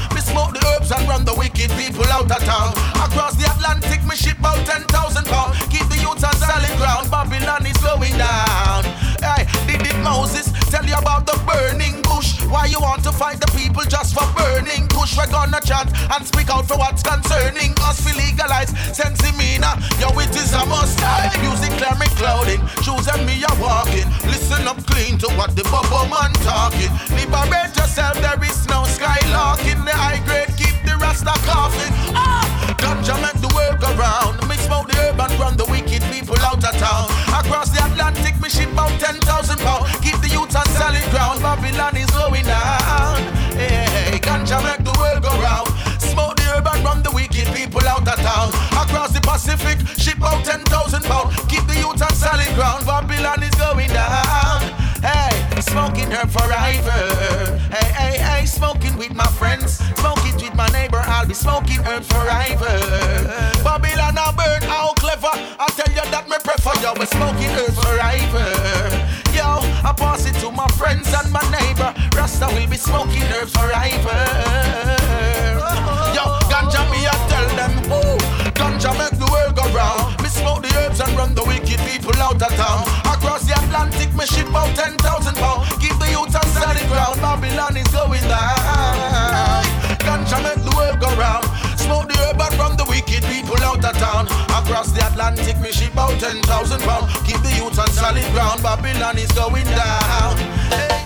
and 0.91 1.07
run 1.07 1.23
the 1.23 1.34
wicked 1.34 1.72
people 1.80 2.05
out 2.11 2.30
of 2.30 2.43
town. 2.43 2.73
Across 2.99 3.35
the 3.39 3.47
Atlantic, 3.47 4.03
me 4.03 4.15
ship 4.15 4.38
out 4.43 4.59
10,000 4.65 4.88
pounds. 5.26 5.57
Keep 5.72 5.88
the 5.88 5.97
youths 6.03 6.23
on 6.23 6.35
solid 6.35 6.76
ground. 6.77 7.09
Babylon 7.09 7.65
is 7.65 7.77
slowing 7.80 8.15
down. 8.18 8.84
Hey, 9.23 9.47
did 9.68 9.85
it 9.85 9.97
Moses 10.03 10.51
tell 10.69 10.85
you 10.85 10.95
about 10.95 11.26
the 11.26 11.38
burning 11.47 12.01
bush? 12.01 12.41
Why 12.49 12.65
you 12.65 12.80
want 12.81 13.03
to 13.03 13.11
fight 13.11 13.39
the 13.39 13.47
people 13.55 13.84
just 13.88 14.13
for 14.13 14.26
burning 14.35 14.88
bush? 14.91 15.15
We're 15.15 15.31
gonna 15.31 15.61
chant 15.61 15.93
and 16.11 16.26
speak 16.26 16.49
out 16.49 16.68
for 16.68 16.77
what's 16.77 17.03
concerning 17.03 17.72
us. 17.88 18.03
We 18.03 18.11
legalize 18.13 18.73
sensimina. 18.91 19.80
Yo, 20.01 20.11
it 20.19 20.35
is 20.35 20.51
a 20.53 20.65
must. 20.65 20.99
Music 21.39 21.72
clear 21.80 21.95
me 21.95 22.07
clouding. 22.19 22.59
Shoes 22.84 23.07
and 23.07 23.23
me 23.26 23.39
are 23.45 23.57
walking. 23.61 24.07
Listen 24.27 24.68
up 24.68 24.84
clean 24.85 25.18
to 25.19 25.27
what 25.39 25.55
the 25.55 25.63
bubble 25.72 26.09
man 26.11 26.34
talking. 26.43 26.91
Liberate 27.15 27.76
yourself, 27.77 28.19
there 28.19 28.41
is 28.43 28.68
no 28.68 28.84
skylarking. 28.84 29.85
The 29.85 29.95
high 29.95 30.19
grade 30.26 30.51
rasta 31.11 31.35
coughing. 31.45 31.93
Ah, 32.15 32.47
ganja 32.77 33.15
make 33.21 33.39
the 33.41 33.51
world 33.53 33.79
go 33.79 33.91
round. 33.99 34.39
Me 34.47 34.55
smoke 34.55 34.88
the 34.88 34.95
herb 34.95 35.19
and 35.19 35.33
run 35.39 35.57
the 35.57 35.65
wicked 35.65 36.01
people 36.07 36.39
out 36.39 36.63
of 36.63 36.75
town. 36.79 37.07
Across 37.35 37.71
the 37.75 37.83
Atlantic, 37.83 38.39
me 38.41 38.47
ship 38.49 38.71
about 38.71 38.95
10,000 38.99 39.59
pounds. 39.59 39.91
Keep 39.99 40.17
the 40.23 40.29
youth 40.29 40.55
on 40.55 40.65
solid 40.79 41.03
ground. 41.11 41.41
Babylon 41.41 41.97
is 41.97 42.09
going 42.11 42.45
down. 42.45 43.19
Hey, 43.59 44.19
ganja 44.23 44.63
make 44.63 44.83
the 44.88 44.95
world 44.99 45.21
go 45.21 45.33
round. 45.43 45.67
Smoke 45.99 46.35
the 46.38 46.43
herb 46.55 46.67
and 46.71 46.83
run 46.83 47.03
the 47.03 47.11
wicked 47.11 47.47
people 47.55 47.83
out 47.88 48.07
of 48.07 48.19
town. 48.23 48.49
Across 48.79 49.11
the 49.11 49.21
Pacific, 49.21 49.77
ship 49.99 50.21
out 50.23 50.45
10,000 50.45 51.03
pounds. 51.03 51.35
Keep 51.51 51.67
the 51.67 51.75
youth 51.75 52.01
on 52.01 52.13
solid 52.15 52.51
ground. 52.55 52.85
Babylon 52.85 53.43
is 53.43 53.55
going 53.55 53.91
down. 53.91 54.63
Hey, 55.03 55.35
smoking 55.59 56.09
herb 56.11 56.29
forever. 56.29 56.99
Hey, 57.75 57.89
hey, 57.99 58.15
hey, 58.17 58.45
smoking 58.45 58.95
with 58.97 59.13
my 59.13 59.27
friends. 59.39 59.81
Smoking 59.99 60.20
be 61.31 61.35
smoking 61.35 61.79
herb 61.87 62.03
forever. 62.03 62.75
Babylon 63.63 64.19
a 64.19 64.35
burn, 64.35 64.61
how 64.67 64.91
clever. 64.99 65.31
I 65.31 65.67
tell 65.79 65.87
you 65.95 66.03
that 66.11 66.27
me 66.27 66.35
prefer 66.43 66.75
you. 66.83 66.91
We 66.99 67.07
smoking 67.07 67.55
herb 67.55 67.71
forever. 67.71 68.43
Yo, 69.31 69.63
I 69.87 69.95
pass 69.95 70.27
it 70.27 70.35
to 70.43 70.51
my 70.51 70.67
friends 70.75 71.07
and 71.15 71.31
my 71.31 71.39
neighbor. 71.47 71.95
Rasta 72.19 72.51
will 72.51 72.67
be 72.67 72.75
smoking 72.75 73.23
herbs 73.31 73.55
forever. 73.55 74.19
Yo, 76.11 76.23
ganja 76.51 76.83
me 76.91 77.07
I 77.07 77.15
tell 77.31 77.47
them, 77.55 77.79
ooh, 77.95 78.19
ganja 78.51 78.91
make 78.99 79.15
the 79.15 79.29
world 79.31 79.55
go 79.55 79.63
round. 79.71 80.19
Me 80.19 80.27
smoke 80.27 80.67
the 80.67 80.71
herbs 80.83 80.99
and 80.99 81.15
run 81.15 81.31
the 81.33 81.47
wicked 81.47 81.79
people 81.87 82.17
out 82.19 82.43
of 82.43 82.51
town. 82.59 82.83
Across 83.07 83.47
the 83.47 83.55
Atlantic, 83.55 84.11
me 84.19 84.25
ship 84.27 84.51
out 84.51 84.75
10,000 84.75 84.99
pounds. 85.39 85.63
Keep 85.79 85.95
the 85.95 86.11
youth 86.11 86.35
on 86.35 86.47
solid 86.51 86.83
ground. 86.91 87.15
Babylon 87.23 87.77
is 87.77 87.87
going 87.87 88.27
down. 88.27 88.80
People 93.22 93.57
out 93.64 93.84
of 93.84 93.95
town. 93.98 94.26
Across 94.49 94.91
the 94.91 95.06
Atlantic, 95.06 95.60
me 95.60 95.72
ship 95.72 95.98
out 95.98 96.19
10,000 96.19 96.81
pounds. 96.81 97.14
Keep 97.27 97.41
the 97.41 97.53
youth 97.57 97.80
on 97.80 97.89
solid 97.89 98.26
ground. 98.34 98.61
Babylon 98.64 99.18
is 99.18 99.31
going 99.31 99.65
down. 99.65 100.38
Hey. 100.69 101.02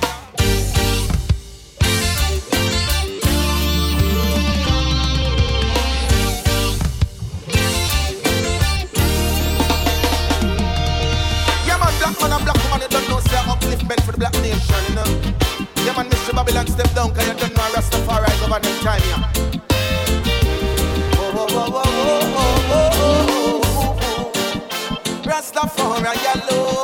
Upliftment 13.46 14.02
for 14.02 14.12
the 14.12 14.18
black 14.18 14.34
nation, 14.42 14.60
you 14.90 14.96
know. 14.96 15.06
Yeah, 15.86 15.96
man, 15.96 16.10
Mr. 16.10 16.34
Babylon, 16.34 16.68
step 16.68 16.92
down, 16.96 17.14
cause 17.14 17.28
you 17.28 17.34
don't 17.36 17.54
know 17.54 17.62
Rastafari 17.74 18.40
government 18.42 18.82
time, 18.82 19.02
yeah. 19.08 19.35
Rastafari 25.46 26.16
yellow. 26.24 26.75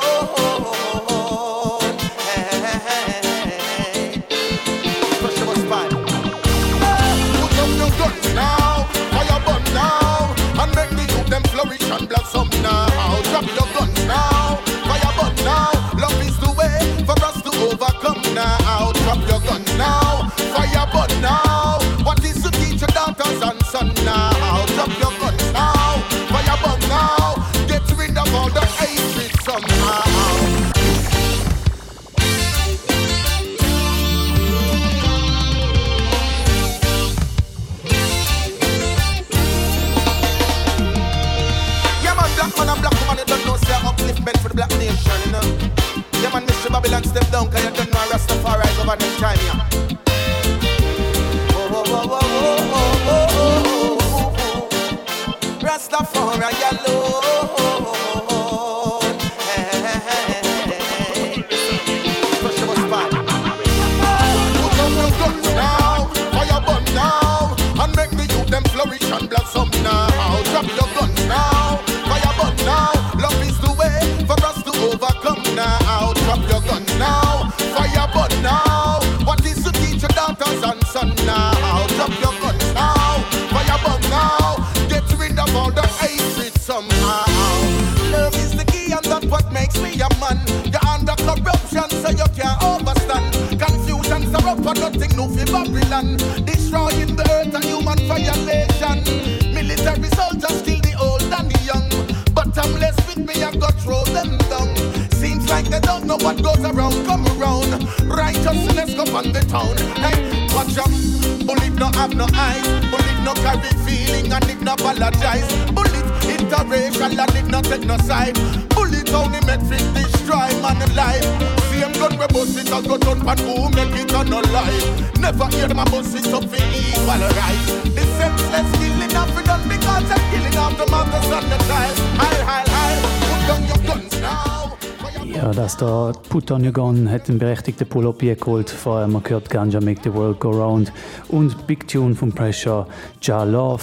Da 136.52 136.58
Put 136.58 136.60
on 136.60 136.66
Your 136.66 136.74
Gun 136.74 137.10
hat 137.10 137.30
einen 137.30 137.40
berechtigten 137.40 137.88
Pull-Up 137.88 138.20
geholt. 138.20 138.70
Vorher 138.70 139.04
haben 139.04 139.14
wir 139.14 139.22
gehört 139.22 139.50
Ganja 139.50 139.80
Make 139.80 140.02
the 140.04 140.14
World 140.14 140.40
Go 140.42 140.50
Round 140.50 140.92
und 141.30 141.66
Big 141.66 141.88
Tune 141.88 142.14
von 142.14 142.34
Pressure, 142.34 142.88
Ja 143.22 143.44
Love. 143.44 143.82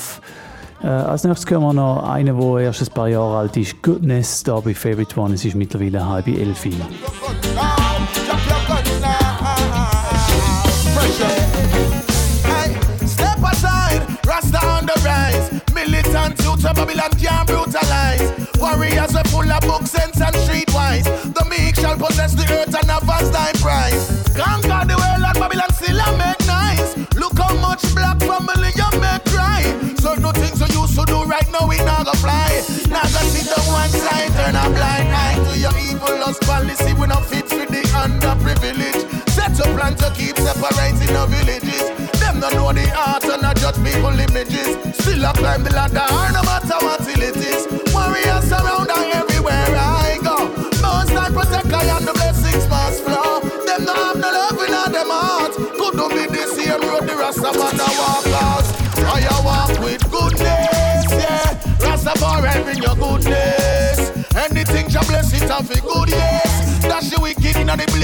Äh, 0.82 0.86
als 0.89 1.24
nächstes 1.24 1.51
hören 1.51 1.62
wir 1.62 1.73
noch 1.73 2.07
einen, 2.07 2.39
der 2.39 2.61
erst 2.61 2.82
ein 2.82 2.93
paar 2.93 3.09
Jahre 3.09 3.39
alt 3.39 3.57
ist. 3.57 3.82
Goodness, 3.82 4.45
da 4.45 4.61
bei 4.61 4.74
Favorite 4.74 5.19
One. 5.19 5.35
Es 5.35 5.47
ist 5.47 5.55
mittlerweile 5.55 6.07
halb 6.07 6.28
elf. 6.28 6.62
Drop 6.62 7.07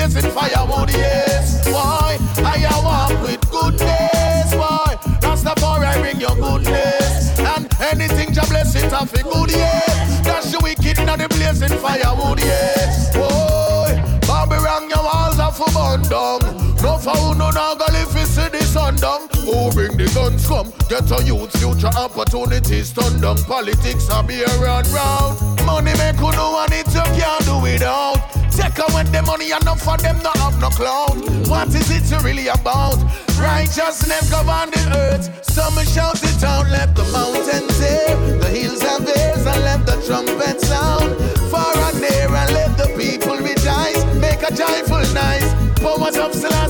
blazing 0.08 0.30
firewood, 0.32 0.90
oh, 0.90 0.98
yes. 0.98 1.66
Why? 1.68 2.18
I 2.44 2.80
walk 2.84 3.22
with 3.22 3.40
goodness, 3.50 4.54
why? 4.54 4.96
Rastafari 5.22 6.00
bring 6.00 6.20
your 6.20 6.36
goodness. 6.36 7.38
And 7.40 7.68
anything 7.80 8.34
you 8.34 8.42
bless 8.48 8.74
it 8.74 8.92
and 8.92 9.08
for 9.08 9.22
good, 9.22 9.50
yes. 9.50 10.20
Dash 10.22 10.52
the 10.52 10.60
wicked 10.62 10.98
in 10.98 11.06
the 11.06 11.28
blazing 11.28 11.78
firewood, 11.78 12.40
oh, 12.40 12.44
yes. 12.44 13.16
Why? 13.16 14.20
Babylon, 14.26 14.90
your 14.90 15.02
walls 15.02 15.38
are 15.38 15.52
for 15.52 15.72
burn 15.72 16.02
down. 16.02 16.40
No 16.82 16.98
found 16.98 17.38
no 17.38 17.48
nagal 17.48 17.96
if 18.02 18.14
you 18.14 18.26
see 18.26 18.48
the 18.48 18.62
sun 18.64 18.96
down. 18.96 19.26
Who 19.46 19.72
bring 19.72 19.96
the 19.96 20.10
guns 20.14 20.46
come? 20.46 20.70
Get 20.90 21.10
a 21.10 21.24
youth 21.24 21.50
future 21.58 21.96
opportunities 21.96 22.92
turn 22.92 23.22
down. 23.22 23.38
Politics 23.44 24.10
are 24.10 24.22
be 24.22 24.44
around 24.44 24.86
round. 24.88 25.40
Money 25.64 25.96
make 25.96 26.16
you 26.16 26.32
know 26.32 26.60
and 26.60 26.74
it 26.74 26.86
you 26.92 27.00
can't 27.16 27.44
do 27.46 27.58
without. 27.62 28.33
Take 28.56 28.78
away 28.78 29.04
the 29.04 29.22
money 29.22 29.50
enough 29.50 29.82
for 29.82 29.96
them 29.96 30.22
not 30.22 30.36
have 30.38 30.60
no 30.60 30.70
clout. 30.70 31.16
What 31.48 31.68
is 31.74 31.90
it 31.90 32.22
really 32.22 32.48
about? 32.48 32.98
Righteousness 33.38 34.30
govern 34.30 34.70
the 34.70 34.82
earth. 34.96 35.44
Some 35.44 35.74
shout 35.84 36.22
it 36.22 36.42
out, 36.42 36.68
let 36.70 36.94
the 36.94 37.04
mountains 37.12 37.78
hear. 37.78 38.16
The 38.38 38.48
hills 38.48 38.82
have 38.82 39.06
ears 39.06 39.46
and 39.46 39.62
let 39.62 39.86
the 39.86 39.96
trumpet 40.06 40.60
sound. 40.60 41.14
Far 41.50 41.76
and 41.76 42.00
near 42.00 42.26
and 42.26 42.52
let 42.52 42.76
the 42.76 42.88
people 42.96 43.36
rejoice. 43.36 44.02
Make 44.18 44.42
a 44.42 44.50
joyful 44.54 45.04
noise. 45.14 45.50
Powers 45.82 46.16
of 46.16 46.34
Selassie, 46.34 46.63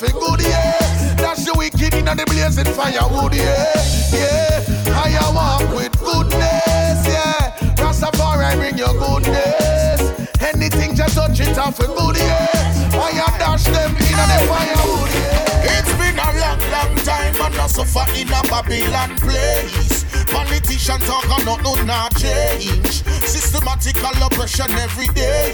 in 0.00 0.12
good, 0.16 0.40
yeah. 0.40 0.72
That's 1.20 1.44
the 1.44 1.52
wicked 1.52 1.92
in 1.92 2.06
the 2.06 2.24
blazing 2.24 2.72
firewood, 2.72 3.34
yeah. 3.34 3.68
Yeah, 4.08 4.64
I 4.88 5.28
walk 5.34 5.68
with 5.76 5.92
goodness, 6.00 7.04
yeah. 7.04 7.52
Rastafari 7.76 8.56
bring 8.56 8.78
your 8.78 8.94
goodness. 8.96 10.00
Anything 10.40 10.96
you 10.96 11.04
touch 11.12 11.40
it 11.40 11.58
off 11.58 11.78
in 11.80 11.92
good, 11.92 12.16
yeah. 12.16 12.48
I 12.96 13.36
dash 13.36 13.64
them 13.64 13.92
in 13.92 14.16
the 14.16 14.38
firewood, 14.48 15.12
yeah. 15.12 15.76
It's 15.76 15.92
been 16.00 16.16
a 16.16 16.28
long, 16.40 16.62
long 16.72 16.96
time, 17.04 17.36
and 17.36 17.60
I 17.60 17.66
suffer 17.66 18.08
in 18.16 18.32
a 18.32 18.40
Babylon 18.48 19.16
place. 19.20 20.04
Politician 20.32 21.00
talk 21.00 21.28
not 21.44 21.62
no 21.62 21.74
not 21.84 22.16
change. 22.16 23.04
Systematical 23.28 24.16
oppression 24.24 24.70
every 24.72 25.08
day. 25.08 25.52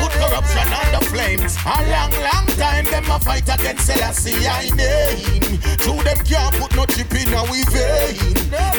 Put 0.00 0.12
corruption 0.12 0.68
on 0.72 0.88
the 0.92 1.02
flames. 1.06 1.56
A 1.64 1.76
long, 1.90 2.12
long 2.22 2.46
time 2.58 2.84
them 2.86 3.10
a 3.10 3.18
fight 3.20 3.48
against 3.48 3.86
Selassie 3.86 4.46
I 4.46 4.70
name. 4.74 5.58
True 5.78 6.02
them 6.02 6.18
can't 6.24 6.54
put 6.56 6.74
no 6.76 6.84
chip 6.86 7.12
in 7.14 7.32
our 7.34 7.46
vein. 7.46 8.34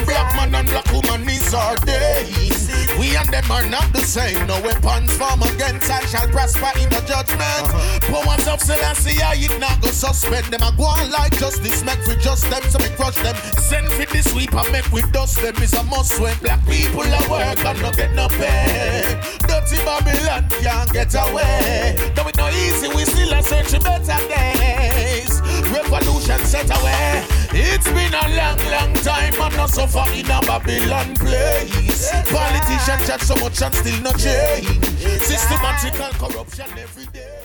Black 0.06 0.36
man 0.36 0.56
and 0.56 0.68
black 0.70 0.92
woman 0.92 1.28
is 1.30 1.54
our 1.54 1.76
days. 1.78 2.70
We 3.00 3.16
and 3.16 3.30
them 3.30 3.50
are 3.50 3.66
not 3.66 3.92
the 3.94 4.02
same. 4.02 4.46
No 4.48 4.60
weapons 4.62 5.16
form 5.18 5.42
against 5.44 5.90
I 5.90 6.04
shall 6.06 6.28
prosper 6.28 6.72
in 6.80 6.90
the 6.90 7.02
judgment. 7.08 7.64
Uh-huh. 7.70 8.00
Powers 8.12 8.48
of 8.48 8.60
Selassie 8.62 9.22
I 9.22 9.36
it 9.36 9.60
not 9.60 9.82
go 9.82 9.90
suspend 9.90 10.48
them. 10.48 10.64
I 10.64 10.72
go 10.76 10.84
on 10.84 11.10
like 11.12 11.38
justice 11.40 11.84
make 11.84 12.00
for 12.04 12.16
just 12.16 12.50
them 12.50 12.64
so 12.70 12.80
me 12.80 12.90
crush 12.96 13.16
them. 13.16 13.36
Send 13.58 13.88
for 13.88 14.06
the 14.06 14.22
sweep 14.22 14.54
and 14.54 14.72
make 14.72 14.92
we 14.92 15.02
dust 15.12 15.42
them 15.42 15.56
is 15.64 15.74
a 15.74 15.84
must 15.84 16.20
when 16.20 16.38
black 16.40 16.66
people 16.68 17.04
at 17.04 17.30
work 17.30 17.64
and 17.66 17.82
not 17.82 17.96
get 17.96 18.14
no 18.14 18.28
pay. 18.28 19.20
Dirty 19.48 19.78
Babylon 19.86 20.44
can't 20.62 20.89
get 20.91 21.14
away. 21.16 21.95
Though 22.16 22.28
it 22.28 22.38
no 22.38 22.49
easy, 22.49 22.88
we 22.90 23.06
still 23.06 23.34
a 23.34 23.41
searching 23.44 23.82
better 23.82 24.20
days. 24.28 25.41
Revolution 25.72 26.40
set 26.45 26.70
away. 26.70 27.26
It's 27.52 27.88
been 27.88 28.14
a 28.14 28.36
long, 28.36 28.57
long 28.72 28.94
time 28.95 29.34
and 29.41 29.57
not 29.57 29.70
so 29.70 29.88
far 29.88 30.07
in 30.14 30.26
a 30.26 30.41
Babylon 30.41 31.16
place. 31.16 32.10
Politicians 32.30 33.07
chat 33.07 33.22
so 33.22 33.36
much 33.36 33.61
and 33.61 33.74
still 33.76 34.02
no 34.02 34.11
change. 34.14 34.89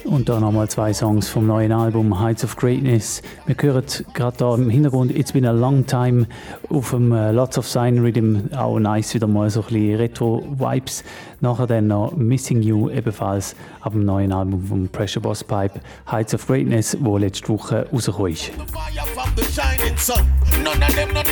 Und 0.04 0.28
da 0.28 0.40
nochmal 0.40 0.68
zwei 0.68 0.92
Songs 0.92 1.28
vom 1.28 1.46
neuen 1.46 1.72
Album 1.72 2.20
Heights 2.20 2.44
of 2.44 2.56
Greatness. 2.56 3.22
Wir 3.46 3.56
hören 3.60 3.84
gerade 4.12 4.36
da 4.36 4.54
im 4.54 4.70
Hintergrund 4.70 5.16
It's 5.16 5.32
Been 5.32 5.46
a 5.46 5.52
Long 5.52 5.86
Time 5.86 6.26
auf 6.68 6.90
dem 6.90 7.12
äh, 7.12 7.32
Lots 7.32 7.58
of 7.58 7.66
Sign 7.68 7.98
Rhythm. 7.98 8.50
Auch 8.56 8.78
nice, 8.78 9.14
wieder 9.14 9.26
mal 9.26 9.50
so 9.50 9.60
ein 9.60 9.66
bisschen 9.66 9.96
Retro-Vibes. 9.96 11.04
Nachher 11.40 11.66
dann 11.66 11.88
noch 11.88 12.12
Missing 12.16 12.62
You, 12.62 12.90
ebenfalls 12.90 13.56
ab 13.80 13.92
dem 13.92 14.04
neuen 14.04 14.32
Album 14.32 14.64
vom 14.64 14.88
Pressure 14.88 15.22
Boss 15.22 15.42
Pipe 15.44 15.80
Heights 16.10 16.34
of 16.34 16.46
Greatness, 16.46 16.96
wo 17.00 17.18
letzte 17.18 17.48
Woche 17.48 17.86
rausgekommen 17.92 18.32
ist. 18.32 18.50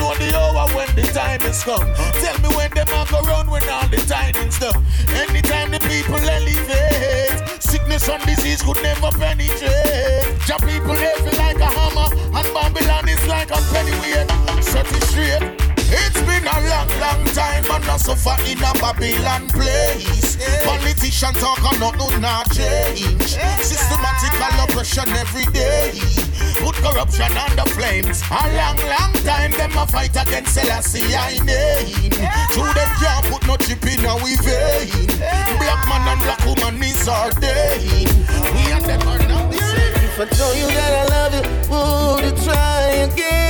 Know 0.02 0.14
the 0.18 0.36
hour 0.36 0.66
when 0.74 0.90
the 0.96 1.02
time 1.14 1.42
is 1.42 1.62
come. 1.62 1.86
Tell 2.18 2.36
me 2.42 2.48
when 2.56 2.70
them 2.74 2.88
a 2.88 3.06
go 3.10 3.20
run 3.22 3.48
when 3.50 3.62
all 3.68 3.86
the 3.88 3.98
tidings 4.10 4.58
done. 4.58 4.84
Anytime 5.14 5.70
the 5.70 5.80
people 5.80 6.18
elevate, 6.18 7.62
sickness 7.62 8.08
and 8.08 8.22
disease 8.24 8.62
could 8.62 8.82
never 8.82 9.10
penetrate. 9.18 10.26
Ja 10.48 10.58
people 10.58 10.96
feel 10.96 11.38
like 11.38 11.60
a 11.60 11.70
hammer, 11.78 12.08
and 12.38 12.48
Babylon 12.54 13.08
is 13.08 13.24
like 13.28 13.50
a 13.50 13.60
pennyweight. 13.70 14.28
Set 14.62 14.86
it 14.90 15.02
straight. 15.04 15.61
It's 15.94 16.20
been 16.24 16.48
a 16.48 16.56
long, 16.72 16.88
long 17.04 17.22
time 17.36 17.64
and 17.68 17.84
I 17.84 17.96
suffer 17.98 18.32
in 18.48 18.56
a 18.64 18.72
Babylon 18.80 19.46
place. 19.48 20.40
Politicians 20.64 21.36
talk 21.36 21.60
and 21.60 21.80
nothing 21.80 22.20
not 22.20 22.50
change. 22.50 23.36
Systematical 23.60 24.64
oppression 24.64 25.08
every 25.20 25.44
day. 25.52 25.92
Put 26.64 26.76
corruption 26.80 27.36
on 27.36 27.52
the 27.56 27.68
flames. 27.76 28.22
A 28.30 28.40
long, 28.56 28.80
long 28.88 29.12
time 29.20 29.52
them 29.52 29.76
a 29.76 29.86
fight 29.86 30.16
against 30.16 30.54
Selassie 30.54 31.14
I 31.14 31.36
name. 31.44 32.10
True 32.56 32.72
them 32.72 32.90
can't 32.96 33.26
put 33.28 33.46
no 33.46 33.56
chip 33.60 33.84
in 33.84 34.06
our 34.06 34.18
vein. 34.18 35.06
Black 35.60 35.82
man 35.92 36.08
and 36.08 36.20
black 36.24 36.42
woman 36.48 36.82
is 36.82 37.06
our 37.06 37.30
day. 37.32 38.06
We 38.56 38.72
and 38.72 38.84
them 38.84 39.02
are 39.08 39.20
not 39.28 39.52
the 39.52 39.58
same. 39.60 39.92
If 40.08 40.20
I 40.20 40.24
told 40.24 40.56
you 40.56 40.68
that 40.72 40.92
I 41.00 41.04
love 41.12 41.34
you, 41.36 41.44
would 41.68 42.38
you 42.38 42.44
try 42.44 42.80
again? 43.12 43.41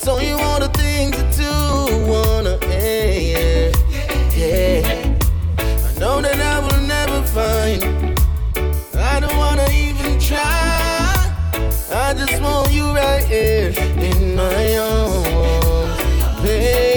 Told 0.00 0.22
you 0.22 0.34
all 0.34 0.60
the 0.60 0.68
things 0.68 1.16
that 1.16 1.36
you 1.38 2.10
wanna, 2.10 2.58
yeah, 2.66 3.72
yeah. 4.34 5.16
I 5.58 5.98
know 5.98 6.20
that 6.20 6.38
I 6.38 6.58
will 6.60 6.82
never 6.86 7.22
find. 7.36 7.82
I 8.94 9.20
don't 9.20 9.36
wanna 9.36 9.68
even 9.70 10.18
try. 10.20 10.40
I 11.92 12.14
just 12.14 12.40
want 12.42 12.72
you 12.72 12.84
right 12.92 13.24
here 13.24 13.72
in 13.78 14.36
my 14.36 14.76
arms, 14.78 16.42
baby. 16.42 16.95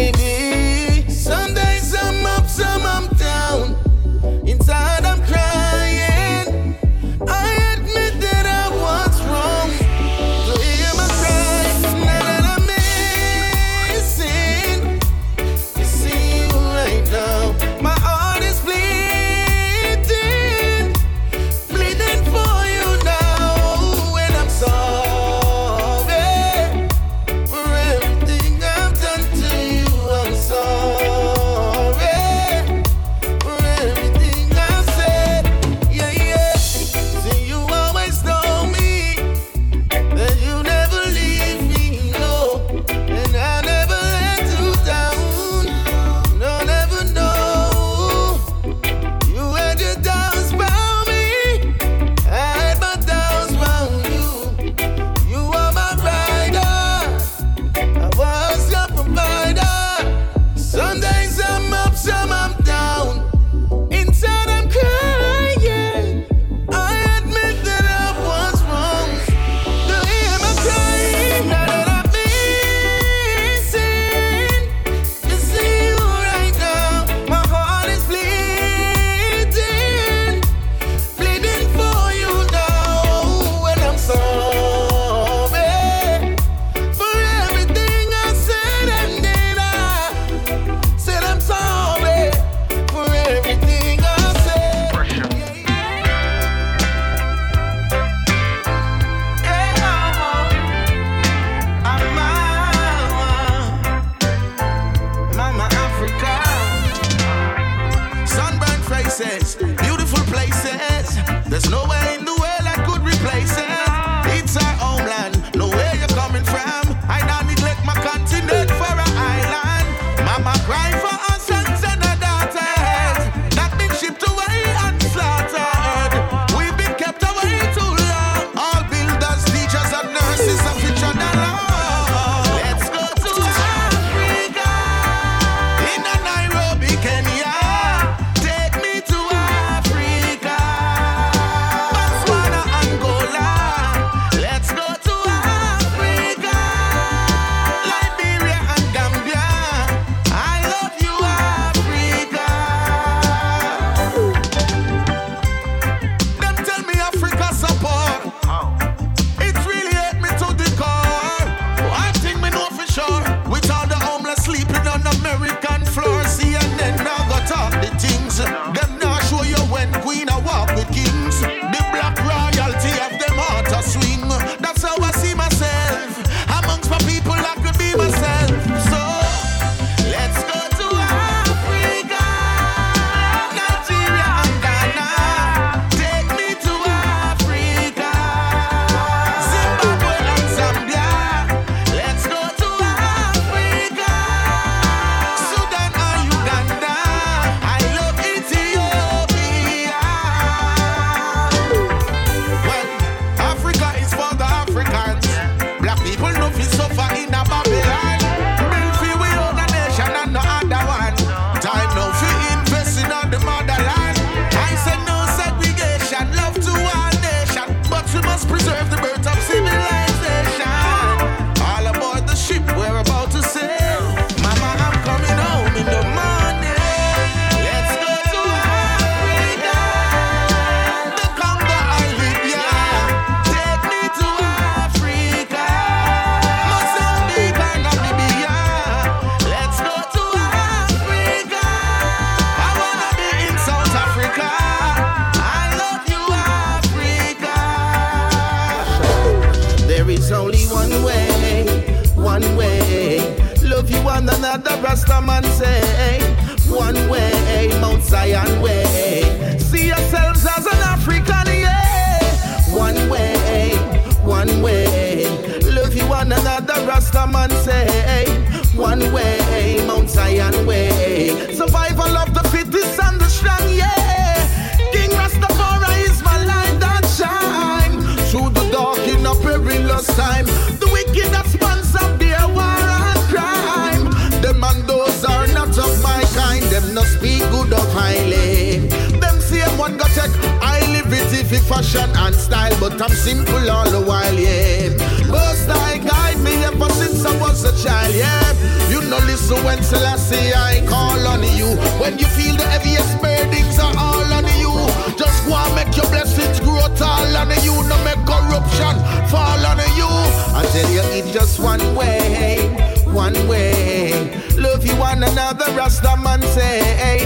Fashion 291.69 292.09
and 292.17 292.33
style, 292.33 292.75
but 292.79 292.99
I'm 292.99 293.13
simple 293.13 293.69
all 293.69 293.89
the 293.89 294.01
while, 294.01 294.33
yeah. 294.33 294.89
Most 295.29 295.69
I 295.69 295.99
guide 295.99 296.39
me 296.41 296.53
ever 296.65 296.89
since 296.89 297.23
I 297.23 297.33
was 297.39 297.63
a 297.63 297.73
child, 297.83 298.13
yeah. 298.15 298.89
You 298.89 299.01
know, 299.07 299.19
listen 299.29 299.63
when 299.63 299.81
Selassie 299.83 300.51
I 300.51 300.83
call 300.89 301.21
on 301.27 301.43
you. 301.59 301.69
When 302.01 302.17
you 302.17 302.25
feel 302.25 302.55
the 302.57 302.65
heaviest 302.65 303.21
burdens 303.21 303.77
are 303.77 303.93
all 303.95 304.33
on 304.33 304.49
you. 304.57 304.73
Just 305.15 305.45
go 305.45 305.53
and 305.53 305.75
make 305.75 305.95
your 305.95 306.09
blessings 306.09 306.59
grow 306.59 306.89
tall 306.97 307.37
on 307.37 307.53
you. 307.61 307.75
No 307.87 307.95
make 308.03 308.23
corruption 308.25 308.95
fall 309.29 309.61
on 309.71 309.79
you. 309.93 310.09
I 310.57 310.65
tell 310.73 310.89
you, 310.89 311.05
it's 311.17 311.31
just 311.31 311.59
one 311.59 311.85
way, 311.95 312.65
one 313.05 313.37
way. 313.47 314.33
Love 314.57 314.85
you 314.85 314.95
one 314.95 315.21
another, 315.21 315.71
Rasta 315.77 316.17
man 316.17 316.41
say. 316.41 317.19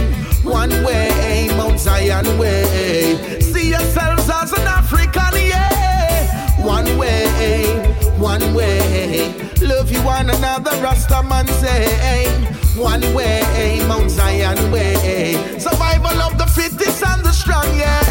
One 0.44 0.84
way, 0.84 1.48
Mount 1.56 1.80
Zion 1.80 2.38
way. 2.38 3.40
See 3.40 3.70
yourselves 3.70 4.23
as 4.44 4.52
an 4.52 4.68
African, 4.68 5.36
yeah. 5.36 6.66
One 6.66 6.98
way, 6.98 7.64
one 8.20 8.54
way. 8.54 9.32
Love 9.62 9.90
you 9.90 10.02
one 10.02 10.30
another, 10.30 10.72
Rasta 10.84 11.24
man 11.24 11.48
say. 11.62 12.28
One 12.78 13.06
way, 13.14 13.80
Mount 13.88 14.12
Zion 14.12 14.60
way. 14.72 15.34
Survival 15.60 16.18
of 16.28 16.38
the 16.38 16.48
fittest 16.56 17.04
and 17.06 17.24
the 17.24 17.32
strong, 17.32 17.68
yeah. 17.78 18.02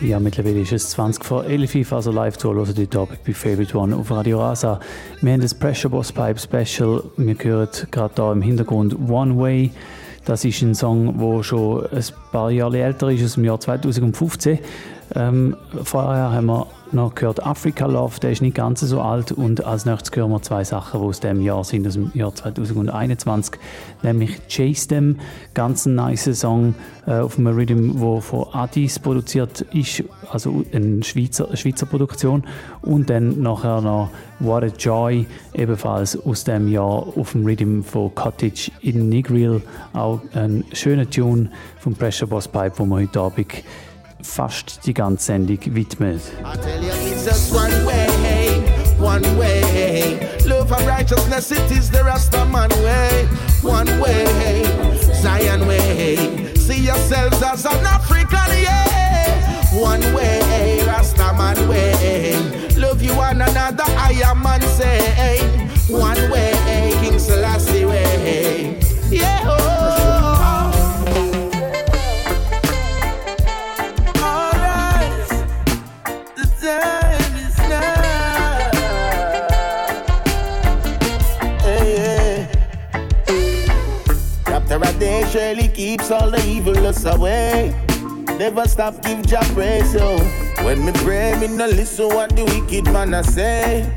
Ja, 0.00 0.20
mittlerweile 0.20 0.60
ist 0.60 0.72
es 0.72 0.90
20 0.90 1.24
vor 1.24 1.44
11 1.44 1.92
also 1.92 2.12
live 2.12 2.38
zu 2.38 2.54
hören 2.54 2.68
heute 2.68 2.98
Abend 3.00 3.18
bei 3.24 3.34
Favorite 3.34 3.76
One 3.76 3.96
auf 3.96 4.10
Radio 4.12 4.38
Rasa. 4.40 4.78
Wir 5.20 5.32
haben 5.32 5.40
das 5.40 5.54
Pressure 5.54 5.90
Boss 5.90 6.12
Pipe 6.12 6.38
Special. 6.38 7.02
Wir 7.16 7.36
hören 7.42 7.68
gerade 7.90 8.14
hier 8.14 8.32
im 8.32 8.42
Hintergrund 8.42 8.96
One 9.08 9.36
Way. 9.36 9.72
Das 10.28 10.44
ist 10.44 10.60
ein 10.60 10.74
Song, 10.74 11.16
der 11.18 11.42
schon 11.42 11.86
ein 11.86 12.04
paar 12.30 12.50
Jahre 12.50 12.82
älter 12.82 13.10
ist, 13.10 13.24
aus 13.24 13.34
dem 13.36 13.46
Jahr 13.46 13.58
2015. 13.58 14.58
Ähm, 15.14 15.56
vorher 15.84 16.32
haben 16.32 16.46
wir 16.46 16.66
noch 16.92 17.14
gehört 17.14 17.44
Africa 17.44 17.86
Love, 17.86 18.20
der 18.20 18.30
ist 18.30 18.42
nicht 18.42 18.56
ganz 18.56 18.80
so 18.80 19.00
alt. 19.00 19.32
Und 19.32 19.64
als 19.64 19.84
nächstes 19.84 20.14
hören 20.16 20.30
wir 20.30 20.42
zwei 20.42 20.64
Sachen, 20.64 21.00
die 21.00 21.06
aus 21.06 21.20
dem 21.20 21.40
Jahr 21.40 21.64
sind, 21.64 21.86
aus 21.86 21.94
dem 21.94 22.10
Jahr 22.14 22.34
2021. 22.34 23.54
Nämlich 24.02 24.40
Chase 24.48 24.88
Them, 24.88 25.16
ganz 25.54 25.86
ein 25.86 25.94
nice 25.94 26.38
Song 26.38 26.74
äh, 27.06 27.18
auf 27.18 27.36
dem 27.36 27.46
Rhythm, 27.46 27.98
der 27.98 28.20
von 28.20 28.46
Addis 28.52 28.98
produziert 28.98 29.62
ist, 29.72 30.04
also 30.30 30.64
eine 30.72 31.02
Schweizer, 31.02 31.54
Schweizer 31.56 31.86
Produktion. 31.86 32.44
Und 32.82 33.10
dann 33.10 33.42
nachher 33.42 33.80
noch 33.80 34.10
What 34.40 34.62
a 34.62 34.66
Joy, 34.66 35.26
ebenfalls 35.54 36.18
aus 36.24 36.44
dem 36.44 36.68
Jahr 36.68 37.06
auf 37.16 37.32
dem 37.32 37.44
Rhythm 37.44 37.82
von 37.82 38.14
Cottage 38.14 38.70
in 38.80 39.08
Negril. 39.08 39.62
Auch 39.92 40.20
ein 40.34 40.64
schöner 40.72 41.08
Tune 41.08 41.50
vom 41.80 41.94
Pressure 41.94 42.28
Boss 42.28 42.48
Pipe, 42.48 42.78
wo 42.78 42.86
wir 42.86 42.96
heute 42.96 43.20
Abend 43.20 43.48
fast 44.28 44.86
die 44.86 44.94
ganze 44.94 45.24
Sendung 45.24 45.58
widmet. 45.74 46.20
I 46.44 46.56
tell 46.56 46.82
you, 46.82 46.92
it's 47.12 47.24
just 47.24 47.52
one 47.52 47.72
way. 47.86 48.08
Love 50.46 50.72
and 50.72 50.86
righteousness, 50.86 51.50
it 51.50 51.70
is 51.70 51.90
the 51.90 52.04
Rasta 52.04 52.44
man 52.46 52.70
way. 52.82 53.26
One 53.62 53.88
way, 54.00 54.64
Zion 55.14 55.66
way. 55.66 56.54
See 56.56 56.84
yourselves 56.84 57.42
as 57.42 57.64
an 57.64 57.84
African, 57.86 58.62
yeah. 58.62 59.42
One 59.72 60.02
way, 60.14 60.82
Rasta 60.86 61.32
man 61.36 61.68
way. 61.68 62.36
Love 62.76 63.02
you 63.02 63.14
one 63.16 63.40
another, 63.40 63.84
I 63.86 64.12
am 64.24 64.42
man 64.42 64.62
say. 64.62 65.40
One 65.88 66.30
way, 66.30 66.52
King 67.00 67.18
Selassie 67.18 67.84
way. 67.84 68.78
Yeah, 69.10 69.40
oh. 69.44 69.97
Surely 85.30 85.68
keeps 85.68 86.10
all 86.10 86.30
the 86.30 86.42
evilness 86.46 87.04
away. 87.04 87.74
Never 88.38 88.66
stop 88.66 89.02
give 89.02 89.26
Jah 89.26 89.42
praise, 89.52 89.94
yo. 89.94 90.18
When 90.64 90.84
me 90.84 90.92
pray, 90.92 91.38
me 91.40 91.48
no 91.48 91.66
listen 91.66 92.08
what 92.08 92.34
the 92.34 92.44
wicked 92.44 92.84
man 92.92 93.14
a 93.14 93.22
say. 93.22 93.90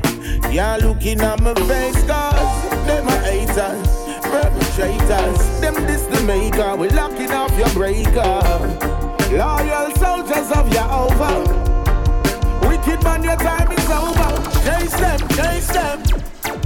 Yeah, 0.50 0.76
looking 0.76 1.20
at 1.20 1.40
my 1.40 1.54
face, 1.54 2.02
cause 2.04 2.86
them 2.86 3.08
are 3.08 3.20
haters, 3.20 3.88
perpetrators. 4.22 5.60
Them 5.60 5.74
this 5.86 6.02
the 6.06 6.22
maker, 6.26 6.76
we 6.76 6.88
locking 6.90 7.30
off 7.30 7.56
your 7.56 7.70
breaker. 7.70 8.40
Loyal 9.30 9.90
soldiers 9.96 10.50
of 10.52 10.70
Jehovah. 10.70 11.44
Wicked 12.68 13.02
man, 13.04 13.22
your 13.22 13.36
time 13.36 13.72
is 13.72 13.90
over. 13.90 14.32
Chase 14.64 14.96
them, 15.00 15.20
chase 15.28 15.68
them. 15.68 16.02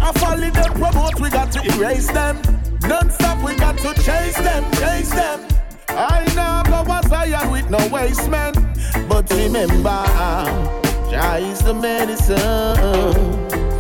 I 0.01 0.13
follow 0.17 0.51
them, 0.51 0.73
promote, 0.73 1.21
we 1.21 1.31
got 1.31 1.53
to 1.53 1.65
erase 1.77 2.09
them. 2.09 2.37
Non-stop, 2.89 3.43
we 3.45 3.57
got 3.57 3.77
to 3.79 3.93
chase 4.03 4.37
them, 4.37 4.65
chase 4.75 5.11
them. 5.11 5.41
I 5.89 6.25
know 6.37 6.63
go 6.71 6.93
a 6.93 7.03
Zion 7.09 7.51
with 7.51 7.69
no 7.69 7.85
waste, 7.89 8.29
man. 8.31 8.53
But 9.09 9.29
remember, 9.31 10.05
Jah 11.11 11.39
is 11.39 11.59
the 11.61 11.75
medicine. 11.75 12.37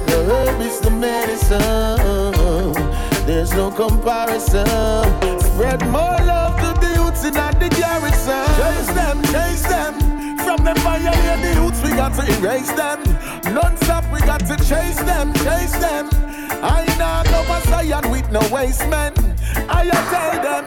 The 0.06 0.18
herb 0.28 0.60
is 0.60 0.80
the 0.80 0.90
medicine. 0.90 2.72
There's 3.26 3.52
no 3.52 3.70
comparison. 3.70 4.66
Spread 5.40 5.86
more 5.88 6.18
love 6.26 6.56
to 6.62 6.80
the 6.80 6.94
youths 6.96 7.24
in 7.24 7.34
the 7.34 7.68
garrison. 7.78 8.46
Chase 8.58 8.92
them, 8.94 9.22
chase 9.24 9.66
them. 9.66 9.94
From 10.38 10.64
them 10.64 10.76
pioneer 10.76 11.36
the 11.38 11.60
youths, 11.60 11.82
we 11.82 11.90
got 11.90 12.14
to 12.14 12.22
erase 12.38 12.72
them. 12.72 13.02
Non-stop, 13.54 14.04
we 14.12 14.20
got 14.20 14.40
to 14.40 14.56
chase 14.56 14.98
them, 15.02 15.32
chase 15.34 15.76
them. 15.78 16.10
I 16.50 16.84
know 16.98 17.22
go 17.30 17.52
a 17.52 17.60
Zion 17.68 18.10
with 18.10 18.30
no 18.30 18.40
waste, 18.52 18.88
man. 18.88 19.12
I 19.68 19.84
tell 20.10 20.42
them, 20.42 20.64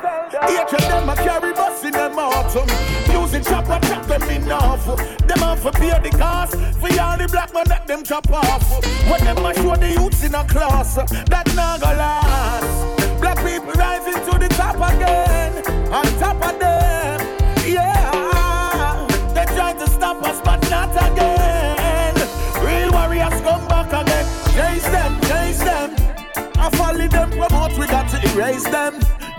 each 0.50 0.74
of 0.74 0.90
them 0.90 1.10
a 1.10 1.16
carry 1.16 1.54
bus 1.54 1.84
in 1.84 1.92
them 1.92 2.18
autumn. 2.18 2.68
Music 3.08 3.44
chopper 3.44 3.80
chop 3.88 4.06
them 4.08 4.52
off. 4.52 4.86
Them 5.28 5.44
off 5.44 5.60
for 5.62 5.72
pay 5.72 5.98
the 6.00 6.10
cost. 6.18 6.56
For 6.80 6.90
all 7.02 7.18
the 7.18 7.28
black 7.32 7.54
man 7.54 7.66
that 7.68 7.88
them 7.88 8.04
chop 8.04 8.30
off. 8.32 8.70
When 9.10 9.24
them 9.24 9.46
a 9.46 9.54
show 9.54 9.76
the 9.76 9.92
youths 9.92 10.24
in 10.24 10.36
a 10.36 10.44
class, 10.46 10.96
that 10.96 11.54
not 11.56 11.82
go 11.82 11.88
last. 11.88 13.22
Black 13.22 13.38
people 13.38 13.74
rising 13.74 14.22
to 14.26 14.40
the 14.40 14.48
top 14.50 14.76
again. 14.76 15.64
On 15.94 16.06
erase 28.40 28.64
them. 28.70 28.94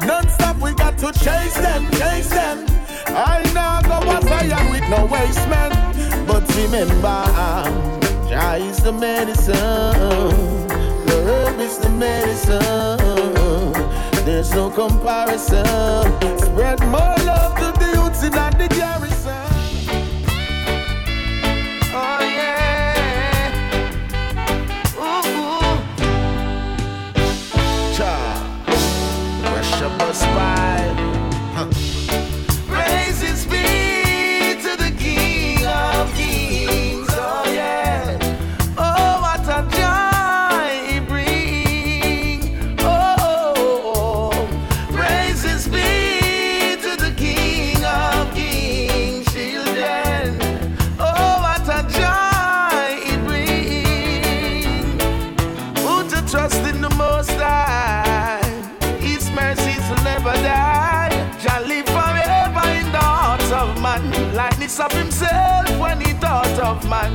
Non-stop, 0.07 0.57
we 0.61 0.73
got 0.75 0.99
to 0.99 1.13
chase 1.13 1.55
them, 1.55 1.91
chase 1.93 2.29
them. 2.29 2.67
I 3.07 3.43
know 3.55 3.81
go 3.89 3.99
a 4.17 4.21
Zion 4.23 4.71
with 4.71 4.89
no 4.89 5.07
waste, 5.07 5.49
man. 5.49 5.71
But 6.27 6.45
remember, 6.57 7.25
Jah 8.29 8.57
is 8.57 8.83
the 8.83 8.93
medicine. 8.93 9.57
Love 11.07 11.61
is 11.61 11.79
the 11.79 11.89
medicine. 11.89 12.61
There's 14.25 14.53
no 14.55 14.71
comparison. 14.71 15.65
Spread 16.39 16.81
more 16.95 17.17
love 17.31 17.55
to 17.61 17.69
the 17.81 17.91
youths 17.95 18.23
in 18.23 18.33
the 18.33 18.69
garrison. 18.77 19.10
Man. 66.91 67.15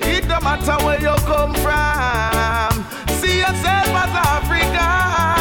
It 0.00 0.26
don't 0.26 0.42
matter 0.42 0.76
where 0.84 0.98
you 0.98 1.14
come 1.26 1.52
from. 1.64 2.72
See 3.20 3.38
yourself 3.40 3.88
as 4.02 4.14
African. 4.34 5.35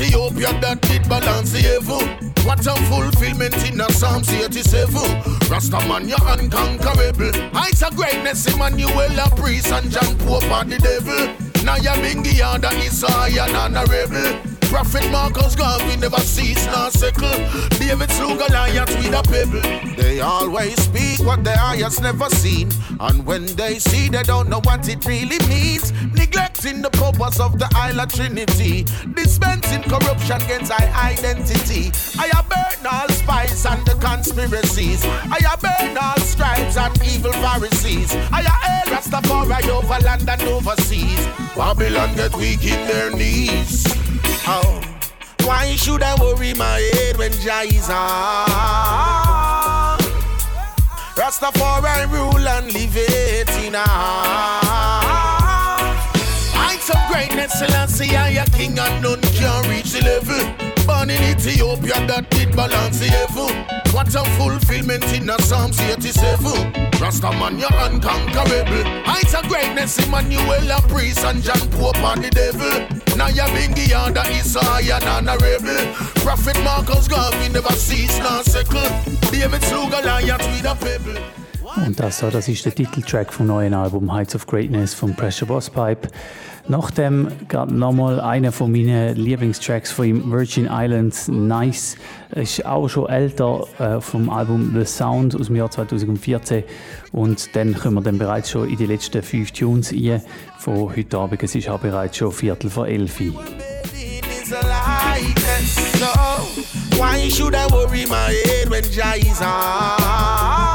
Ethiopia, 0.00 0.58
that 0.60 0.80
did 0.80 1.06
balance 1.10 1.52
the 1.52 1.76
evil. 1.76 2.00
What 2.46 2.66
a 2.66 2.74
fulfillment 2.88 3.54
in 3.68 3.80
a 3.80 3.92
Psalms 3.92 4.32
87. 4.32 4.94
Rastaman, 5.52 6.08
you're 6.08 6.26
unconquerable. 6.26 7.32
Heights 7.52 7.82
of 7.82 7.94
greatness, 7.96 8.46
Emmanuel, 8.46 9.18
a 9.18 9.28
priest, 9.36 9.70
and 9.70 9.90
John 9.90 10.16
Pope, 10.20 10.44
and 10.44 10.72
the 10.72 10.78
devil. 10.78 11.64
Now 11.64 11.76
you're 11.76 11.92
Bingy, 12.00 12.40
and 12.40 12.64
Isaiah, 12.64 13.44
and 13.44 13.76
a 13.76 13.84
rebel. 13.84 14.49
Prophet 14.70 15.10
Marcus 15.10 15.56
Garvey 15.56 15.96
never 15.96 16.20
cease 16.20 16.64
nor 16.66 16.90
sickle. 16.92 17.28
David 17.70 18.08
slew 18.12 18.36
Goliath 18.38 18.88
with 18.98 19.12
a 19.12 19.22
pebble. 19.24 19.96
They 19.96 20.20
always 20.20 20.80
speak 20.80 21.26
what 21.26 21.42
their 21.42 21.58
eyes 21.58 22.00
never 22.00 22.30
seen. 22.30 22.70
And 23.00 23.26
when 23.26 23.46
they 23.56 23.80
see, 23.80 24.08
they 24.08 24.22
don't 24.22 24.48
know 24.48 24.60
what 24.62 24.88
it 24.88 25.04
really 25.04 25.40
means. 25.48 25.92
Neglecting 26.14 26.82
the 26.82 26.90
purpose 26.90 27.40
of 27.40 27.58
the 27.58 27.68
Isle 27.74 28.00
of 28.00 28.12
Trinity. 28.12 28.84
Dispensing 29.14 29.82
corruption 29.82 30.40
against 30.40 30.70
our 30.70 30.88
identity. 31.04 31.90
I 32.16 32.28
have 32.32 32.48
burned 32.48 32.86
all 32.86 33.08
spies 33.08 33.66
and 33.66 33.84
the 33.84 33.96
conspiracies. 33.96 35.04
I 35.04 35.40
have 35.48 35.60
burned 35.60 35.98
all 35.98 36.18
scribes 36.20 36.76
and 36.76 36.96
evil 37.02 37.32
Pharisees. 37.32 38.14
I 38.30 38.42
have 38.42 38.86
hail 38.86 38.96
Rastafari 38.96 39.68
over 39.68 40.04
land 40.04 40.30
and 40.30 40.42
overseas. 40.42 41.26
Babylon 41.56 42.14
get 42.14 42.36
weak 42.36 42.62
in 42.62 42.86
their 42.86 43.10
knees. 43.10 44.09
Oh, 44.46 44.80
why 45.44 45.76
should 45.76 46.02
I 46.02 46.14
worry 46.20 46.54
my 46.54 46.80
head 46.94 47.16
when 47.18 47.32
Jah 47.32 47.62
is 47.62 47.88
on? 47.90 48.90
Rastafari 51.14 52.10
rule 52.10 52.48
and 52.48 52.72
live 52.72 52.96
it 52.96 53.50
in 53.64 53.74
Heights 56.54 56.90
of 56.90 56.96
greatness, 57.10 57.52
Selassie, 57.58 58.16
I 58.16 58.30
a 58.30 58.46
king 58.46 58.78
and 58.78 59.02
none 59.02 59.20
can 59.20 59.68
reach 59.68 59.92
the 59.92 60.02
level. 60.02 60.69
Born 60.86 61.10
in 61.10 61.22
Ethiopia, 61.22 62.06
that 62.06 62.30
did 62.30 62.54
balance 62.54 62.98
the 62.98 63.06
evil. 63.06 63.50
What 63.92 64.14
a 64.14 64.24
fulfillment 64.36 65.04
in 65.12 65.28
a 65.30 65.40
Psalms 65.42 65.80
87. 65.80 66.72
Rastaman, 67.00 67.58
you're 67.58 67.80
unconquerable. 67.86 68.84
Heights 69.04 69.34
of 69.34 69.48
greatness, 69.48 69.98
Emmanuel, 70.04 70.70
a 70.70 70.80
priest, 70.88 71.24
and 71.24 71.42
John 71.42 71.60
Pope, 71.70 71.96
and 71.96 72.24
the 72.24 72.30
devil. 72.30 73.16
Now 73.16 73.28
you're 73.28 73.46
Bingy, 73.46 73.92
and 73.94 74.16
Isaiah, 74.16 75.00
and 75.02 75.28
a 75.28 75.36
rebel. 75.38 75.92
Prophet 76.22 76.58
Marcus 76.62 77.08
Garvey 77.08 77.48
never 77.48 77.72
cease 77.72 78.18
nor 78.18 78.42
sickle. 78.42 78.88
David 79.30 79.62
slew 79.64 79.88
Goliath 79.90 80.46
with 80.52 80.64
a 80.64 80.74
pebble. 80.74 81.39
Und 81.76 82.00
das, 82.00 82.18
das 82.18 82.48
ist 82.48 82.64
der 82.64 82.74
Titeltrack 82.74 83.32
vom 83.32 83.46
neuen 83.46 83.74
Album 83.74 84.12
Heights 84.12 84.34
of 84.34 84.46
Greatness 84.46 84.94
von 84.94 85.14
Pressure 85.14 85.46
Boss 85.46 85.70
Pipe. 85.70 86.08
Nachdem 86.68 87.28
gerade 87.48 87.74
nochmal 87.74 88.20
einer 88.20 88.52
von 88.52 88.70
meinen 88.70 89.16
Lieblingstracks 89.16 89.90
von 89.90 90.04
ihm, 90.04 90.30
Virgin 90.30 90.68
Islands, 90.70 91.28
Nice, 91.28 91.96
ist 92.30 92.64
auch 92.66 92.88
schon 92.88 93.08
älter 93.08 93.66
äh, 93.78 94.00
vom 94.00 94.30
Album 94.30 94.72
The 94.74 94.84
Sound 94.84 95.34
aus 95.34 95.46
dem 95.46 95.56
Jahr 95.56 95.70
2014 95.70 96.62
und 97.12 97.56
dann 97.56 97.74
kommen 97.74 97.96
wir 97.96 98.02
dann 98.02 98.18
bereits 98.18 98.50
schon 98.50 98.68
in 98.68 98.76
die 98.76 98.86
letzten 98.86 99.22
fünf 99.22 99.50
Tunes 99.52 99.92
rein 99.92 100.22
von 100.58 100.94
heute 100.94 101.18
Abend. 101.18 101.42
Es 101.42 101.54
ist 101.54 101.68
auch 101.68 101.80
bereits 101.80 102.18
schon 102.18 102.30
Viertel 102.30 102.70
vor 102.70 102.86
elf. 102.86 103.20
why 106.98 107.28
should 107.28 107.54
I 107.54 107.66
worry 107.72 108.06
my 108.06 108.32
head 108.44 108.68
when 108.68 108.84
Jah 108.84 109.14
is 109.16 109.40
on? 109.40 110.69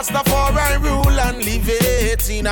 Rastafari 0.00 0.82
rule 0.82 1.20
and 1.20 1.44
live 1.44 1.68
it 1.68 2.30
in 2.30 2.46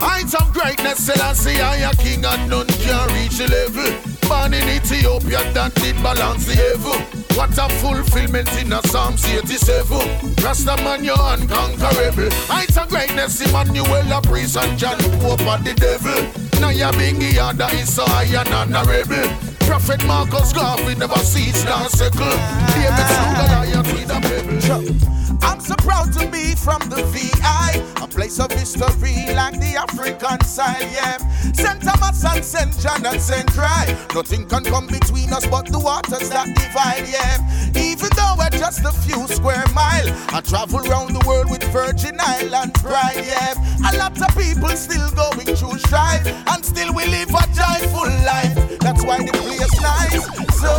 Heights 0.00 0.34
of 0.34 0.52
greatness, 0.52 0.98
Selassie, 0.98 1.60
I 1.60 1.88
a 1.88 1.94
king 1.94 2.24
and 2.24 2.50
none 2.50 2.66
can 2.66 3.08
reach 3.14 3.38
the 3.38 3.46
level. 3.46 4.13
Born 4.28 4.54
in 4.54 4.68
Ethiopia, 4.68 5.40
that 5.52 5.74
did 5.74 5.96
balance 6.02 6.46
the 6.46 6.56
evil. 6.72 6.98
What 7.36 7.56
a 7.58 7.68
fulfillment 7.80 8.48
in 8.60 8.72
a 8.72 8.80
Psalms 8.88 9.24
87. 9.24 9.98
Rastaman, 10.42 11.04
you're 11.04 11.16
unconquerable. 11.18 12.30
Heights 12.46 12.76
of 12.76 12.88
greatness, 12.88 13.40
Emmanuel, 13.40 14.12
a 14.12 14.20
priest, 14.22 14.56
and 14.56 14.78
John 14.78 14.98
Pope, 15.20 15.40
and 15.42 15.64
the 15.64 15.74
devil. 15.74 16.44
Now 16.60 16.70
you're 16.70 16.92
being 16.92 17.18
the 17.18 17.40
other 17.40 17.64
Bingy, 17.64 17.72
and 17.72 17.80
Isaiah, 17.80 18.44
and 18.46 18.76
a 18.76 18.84
rebel. 18.84 19.54
Prophet 19.66 20.04
Marcus 20.06 20.52
Garvey 20.52 20.94
never 20.94 21.18
cease 21.18 21.64
nor 21.64 21.88
sickle. 21.88 22.24
David 22.72 23.08
slew 23.10 23.32
Goliath 23.34 23.92
with 23.92 24.10
a 24.10 24.20
pebble. 24.20 25.23
I'm 25.42 25.60
so 25.60 25.74
proud 25.76 26.12
to 26.14 26.26
be 26.30 26.54
from 26.54 26.80
the 26.88 27.02
VI, 27.12 27.82
a 28.02 28.06
place 28.06 28.38
of 28.40 28.50
history 28.52 29.34
like 29.34 29.58
the 29.60 29.76
African 29.76 30.40
side, 30.44 30.88
yeah. 30.92 31.18
St. 31.52 31.80
Thomas 31.82 32.24
and 32.24 32.44
St. 32.44 32.78
John 32.78 33.04
and 33.06 33.20
St. 33.20 33.46
Dry. 33.52 33.96
Nothing 34.14 34.46
can 34.46 34.64
come 34.64 34.86
between 34.86 35.32
us 35.32 35.46
but 35.46 35.66
the 35.66 35.78
waters 35.78 36.30
that 36.30 36.46
divide, 36.54 37.06
yeah. 37.08 37.38
Even 37.76 38.08
though 38.16 38.34
we're 38.38 38.58
just 38.58 38.84
a 38.84 38.92
few 38.92 39.26
square 39.28 39.64
mile, 39.74 40.08
I 40.34 40.40
travel 40.40 40.80
around 40.80 41.12
the 41.14 41.24
world 41.26 41.50
with 41.50 41.62
Virgin 41.72 42.16
Island 42.20 42.74
pride, 42.74 43.24
yeah. 43.26 43.54
A 43.90 43.96
lot 43.96 44.20
of 44.20 44.36
people 44.36 44.68
still 44.70 45.10
going 45.10 45.56
through 45.56 45.78
strife, 45.78 46.26
and 46.26 46.64
still 46.64 46.92
we 46.94 47.04
live 47.06 47.30
a 47.30 47.44
joyful 47.52 48.08
life. 48.24 48.54
That's 48.80 49.04
why 49.04 49.18
the 49.18 49.32
place 49.32 49.80
nice, 49.80 50.24
so 50.60 50.72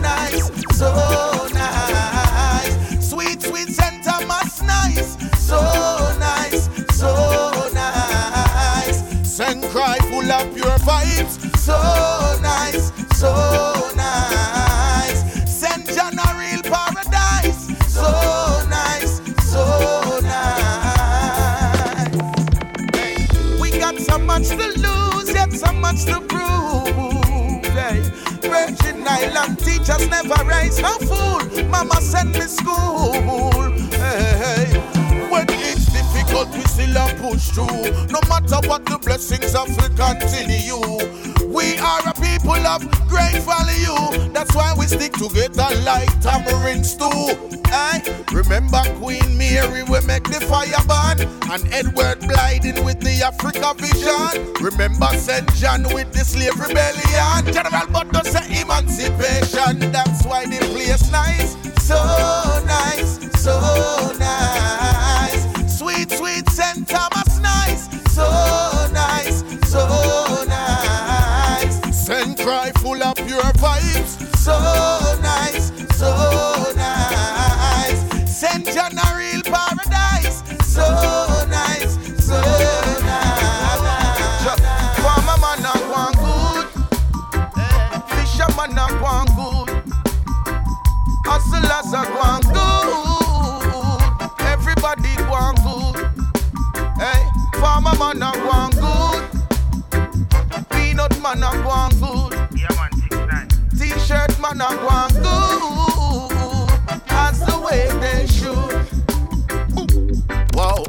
nice, 0.00 0.76
so 0.76 1.48
nice. 1.52 3.08
Sweet, 3.08 3.42
sweet 3.42 3.68
so 5.50 5.60
nice, 6.20 6.70
so 6.96 7.10
nice. 7.74 8.98
St. 9.28 9.60
Croix 9.70 9.98
full 10.08 10.30
of 10.30 10.54
pure 10.54 10.78
vibes, 10.86 11.34
so 11.58 11.76
nice, 12.40 12.92
so 13.18 13.32
nice. 13.96 15.20
St. 15.50 15.86
John 15.88 16.14
a 16.18 16.28
real 16.38 16.62
paradise, 16.62 17.66
so 17.88 18.06
nice, 18.70 19.20
so 19.50 19.64
nice. 20.22 22.14
We 23.60 23.70
got 23.76 23.98
so 23.98 24.18
much 24.18 24.48
to 24.50 24.68
lose, 24.86 25.34
yet 25.34 25.52
so 25.52 25.72
much 25.72 26.04
to 26.04 26.20
prove. 26.20 27.64
Hey. 27.74 28.02
Virgin 28.48 29.02
Island 29.04 29.58
teachers 29.58 30.08
never 30.08 30.44
raise 30.44 30.78
no 30.80 30.96
fool. 31.08 31.64
Mama 31.64 32.00
sent 32.00 32.38
me 32.38 32.46
school. 32.46 33.72
Hey. 33.98 34.89
Difficult, 36.40 36.56
we 36.56 36.70
still 36.70 36.96
a 36.96 37.06
push 37.20 37.48
through. 37.50 38.06
No 38.08 38.20
matter 38.28 38.66
what 38.68 38.86
the 38.86 38.98
blessings 38.98 39.54
of 39.54 39.68
we 39.68 39.88
continue. 39.96 40.80
We 41.46 41.76
are 41.78 42.08
a 42.08 42.14
people 42.14 42.66
of 42.66 42.80
great 43.08 43.42
value. 43.42 44.30
That's 44.32 44.54
why 44.54 44.74
we 44.78 44.86
stick 44.86 45.12
together 45.12 45.68
like 45.84 46.08
tamarind 46.20 46.86
stew. 46.86 47.10
Aye. 47.66 48.02
Remember 48.32 48.80
Queen 49.00 49.36
Mary, 49.36 49.82
we 49.82 50.00
make 50.06 50.24
the 50.24 50.40
fire 50.48 50.70
burn. 50.88 51.28
And 51.50 51.72
Edward 51.74 52.20
Blyden 52.20 52.84
with 52.84 53.00
the 53.00 53.22
Africa 53.22 53.74
vision. 53.76 54.54
Remember 54.64 55.08
St. 55.18 55.46
John 55.54 55.82
with 55.92 56.12
the 56.12 56.24
slave 56.24 56.58
rebellion. 56.58 57.52
General 57.52 57.86
Butler 57.92 58.24
say 58.24 58.62
emancipation. 58.62 59.92
That's 59.92 60.24
why 60.24 60.46
the 60.46 60.58
place 60.72 61.10
nice. 61.10 61.56
So 61.82 61.96
nice, 62.66 63.42
so 63.42 64.12
nice. 64.18 64.99
Sweet, 66.00 66.12
sweet 66.12 66.48
St. 66.48 66.88
Thomas 66.88 67.38
nice. 67.40 67.86
So 68.14 68.24
nice, 68.90 69.44
so 69.70 69.86
nice. 70.48 72.06
St. 72.06 72.38
Croix 72.38 72.72
full 72.80 73.02
of 73.02 73.16
pure 73.16 73.52
vibes. 73.60 74.16
So 74.38 74.99
man 104.40 104.60
a 104.60 104.68
go 104.76 104.88
going 104.88 106.28
good. 106.28 107.00
That's 107.08 107.40
the 107.40 107.58
way 107.60 107.88
they 108.00 108.26
should. 108.26 108.56
Wow, 110.54 110.84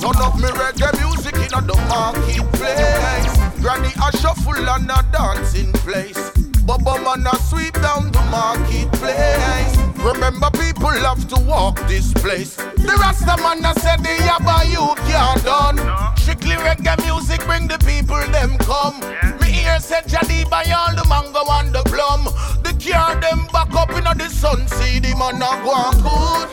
Turn 0.00 0.16
up 0.22 0.36
me 0.36 0.48
reggae 0.48 0.92
music 1.00 1.34
in 1.34 1.66
the 1.66 1.76
marketplace. 1.88 3.60
Granny 3.60 3.92
a 4.02 4.16
shuffle 4.18 4.68
and 4.68 4.90
a 4.90 5.04
dancing 5.12 5.72
place. 5.72 6.43
Bubba 6.66 6.96
man 7.04 7.26
a 7.26 7.36
sweep 7.36 7.74
down 7.74 8.10
the 8.10 8.22
marketplace. 8.30 9.76
Remember 9.98 10.50
people 10.52 10.88
have 10.88 11.28
to 11.28 11.38
walk 11.44 11.78
this 11.86 12.12
place. 12.14 12.56
The 12.56 12.96
Rasta 12.98 13.36
man 13.42 13.62
a 13.64 13.78
said 13.80 14.00
the 14.00 14.16
yabba 14.24 14.64
you 14.72 14.94
can't 15.04 15.44
done. 15.44 15.76
Strictly 16.16 16.56
reggae 16.56 16.96
music 17.04 17.44
bring 17.44 17.68
the 17.68 17.78
people 17.80 18.20
them 18.32 18.56
come. 18.58 18.98
Me 19.40 19.52
hear 19.52 19.78
said 19.78 20.04
Jadi 20.04 20.48
buy 20.48 20.64
all 20.72 20.94
the 20.96 21.04
mango 21.06 21.44
and 21.60 21.70
the 21.74 21.82
plum. 21.84 22.24
The 22.64 22.72
car 22.80 23.20
them 23.20 23.46
back 23.52 23.74
up 23.74 23.90
in 23.90 24.04
the 24.16 24.28
sun. 24.30 24.66
See 24.68 25.00
the 25.00 25.14
man 25.16 25.36
a 25.36 25.52
go 25.62 25.70
on 25.70 26.00
good. 26.00 26.48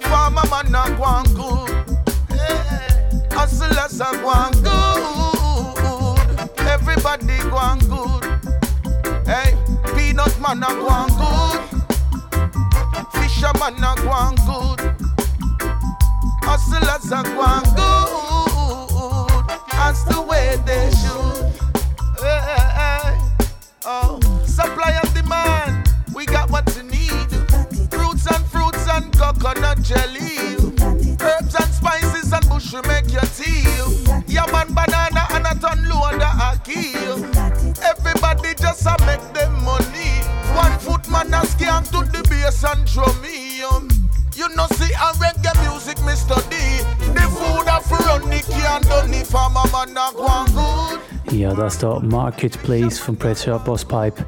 Farmer 0.00 0.48
man 0.48 0.74
a 0.74 0.96
go 0.96 1.04
on 1.04 1.24
good. 1.34 1.70
Hustlers 3.32 4.00
a 4.00 4.10
go 4.22 4.28
on 4.28 4.52
good. 4.62 5.21
Peanut 10.52 10.60
man 10.60 10.62
a 10.62 10.74
go 10.80 10.88
on 10.88 11.08
good. 11.18 11.60
Fisherman 13.12 13.76
a 13.76 13.94
go 13.96 14.10
on 14.10 14.34
good. 14.36 14.80
Hustlers 16.42 17.12
a 17.12 17.22
go 17.22 17.40
on 17.40 17.62
good. 17.74 19.44
That's 19.70 20.02
the 20.04 20.20
way 20.20 20.56
they 20.66 20.90
should. 20.90 21.52
Hey. 22.20 23.18
Oh, 23.84 24.20
supply 24.46 25.00
and 25.02 25.14
demand. 25.14 25.90
We 26.14 26.26
got 26.26 26.50
what 26.50 26.74
you 26.76 26.82
need. 26.82 27.30
Fruits 27.90 28.26
and 28.26 28.44
fruits 28.46 28.86
and 28.88 29.12
coconut 29.16 29.82
jelly. 29.82 30.56
Herbs 31.20 31.54
and 31.54 31.72
spices 31.72 32.32
and 32.32 32.48
bush 32.48 32.72
will 32.72 32.82
make 32.82 33.10
your 33.12 33.26
tea. 33.36 33.64
Yam 34.26 34.54
and 34.54 34.74
banana 34.74 35.26
drum 42.62 43.20
me. 43.20 43.42
You 44.34 44.48
know 44.56 44.66
see 44.78 44.94
a 44.94 45.12
reggae 45.20 45.52
music, 45.68 45.98
Mr. 45.98 46.36
D. 46.48 46.56
The 47.12 47.20
food 47.20 47.66
a 47.66 47.80
run 48.04 48.30
the 48.30 48.40
can 48.40 48.82
done 48.82 49.10
the 49.10 49.24
farmer 49.24 49.62
man 49.72 49.94
good. 50.46 51.00
Ja, 51.32 51.54
das 51.54 51.78
da 51.78 52.00
Marketplace 52.00 52.98
von 52.98 53.16
Pressure 53.16 53.58
Boss 53.58 53.84
Pipe. 53.84 54.24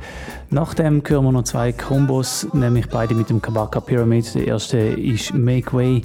Nachdem 0.50 1.02
hören 1.06 1.24
wir 1.24 1.32
noch 1.32 1.44
zwei 1.44 1.72
Kombos, 1.72 2.46
nämlich 2.52 2.88
beide 2.88 3.14
mit 3.14 3.30
dem 3.30 3.40
Kabaka 3.40 3.80
Pyramid. 3.80 4.34
Der 4.34 4.46
erste 4.46 4.78
ist 4.78 5.32
Make 5.32 5.72
Way 5.72 6.02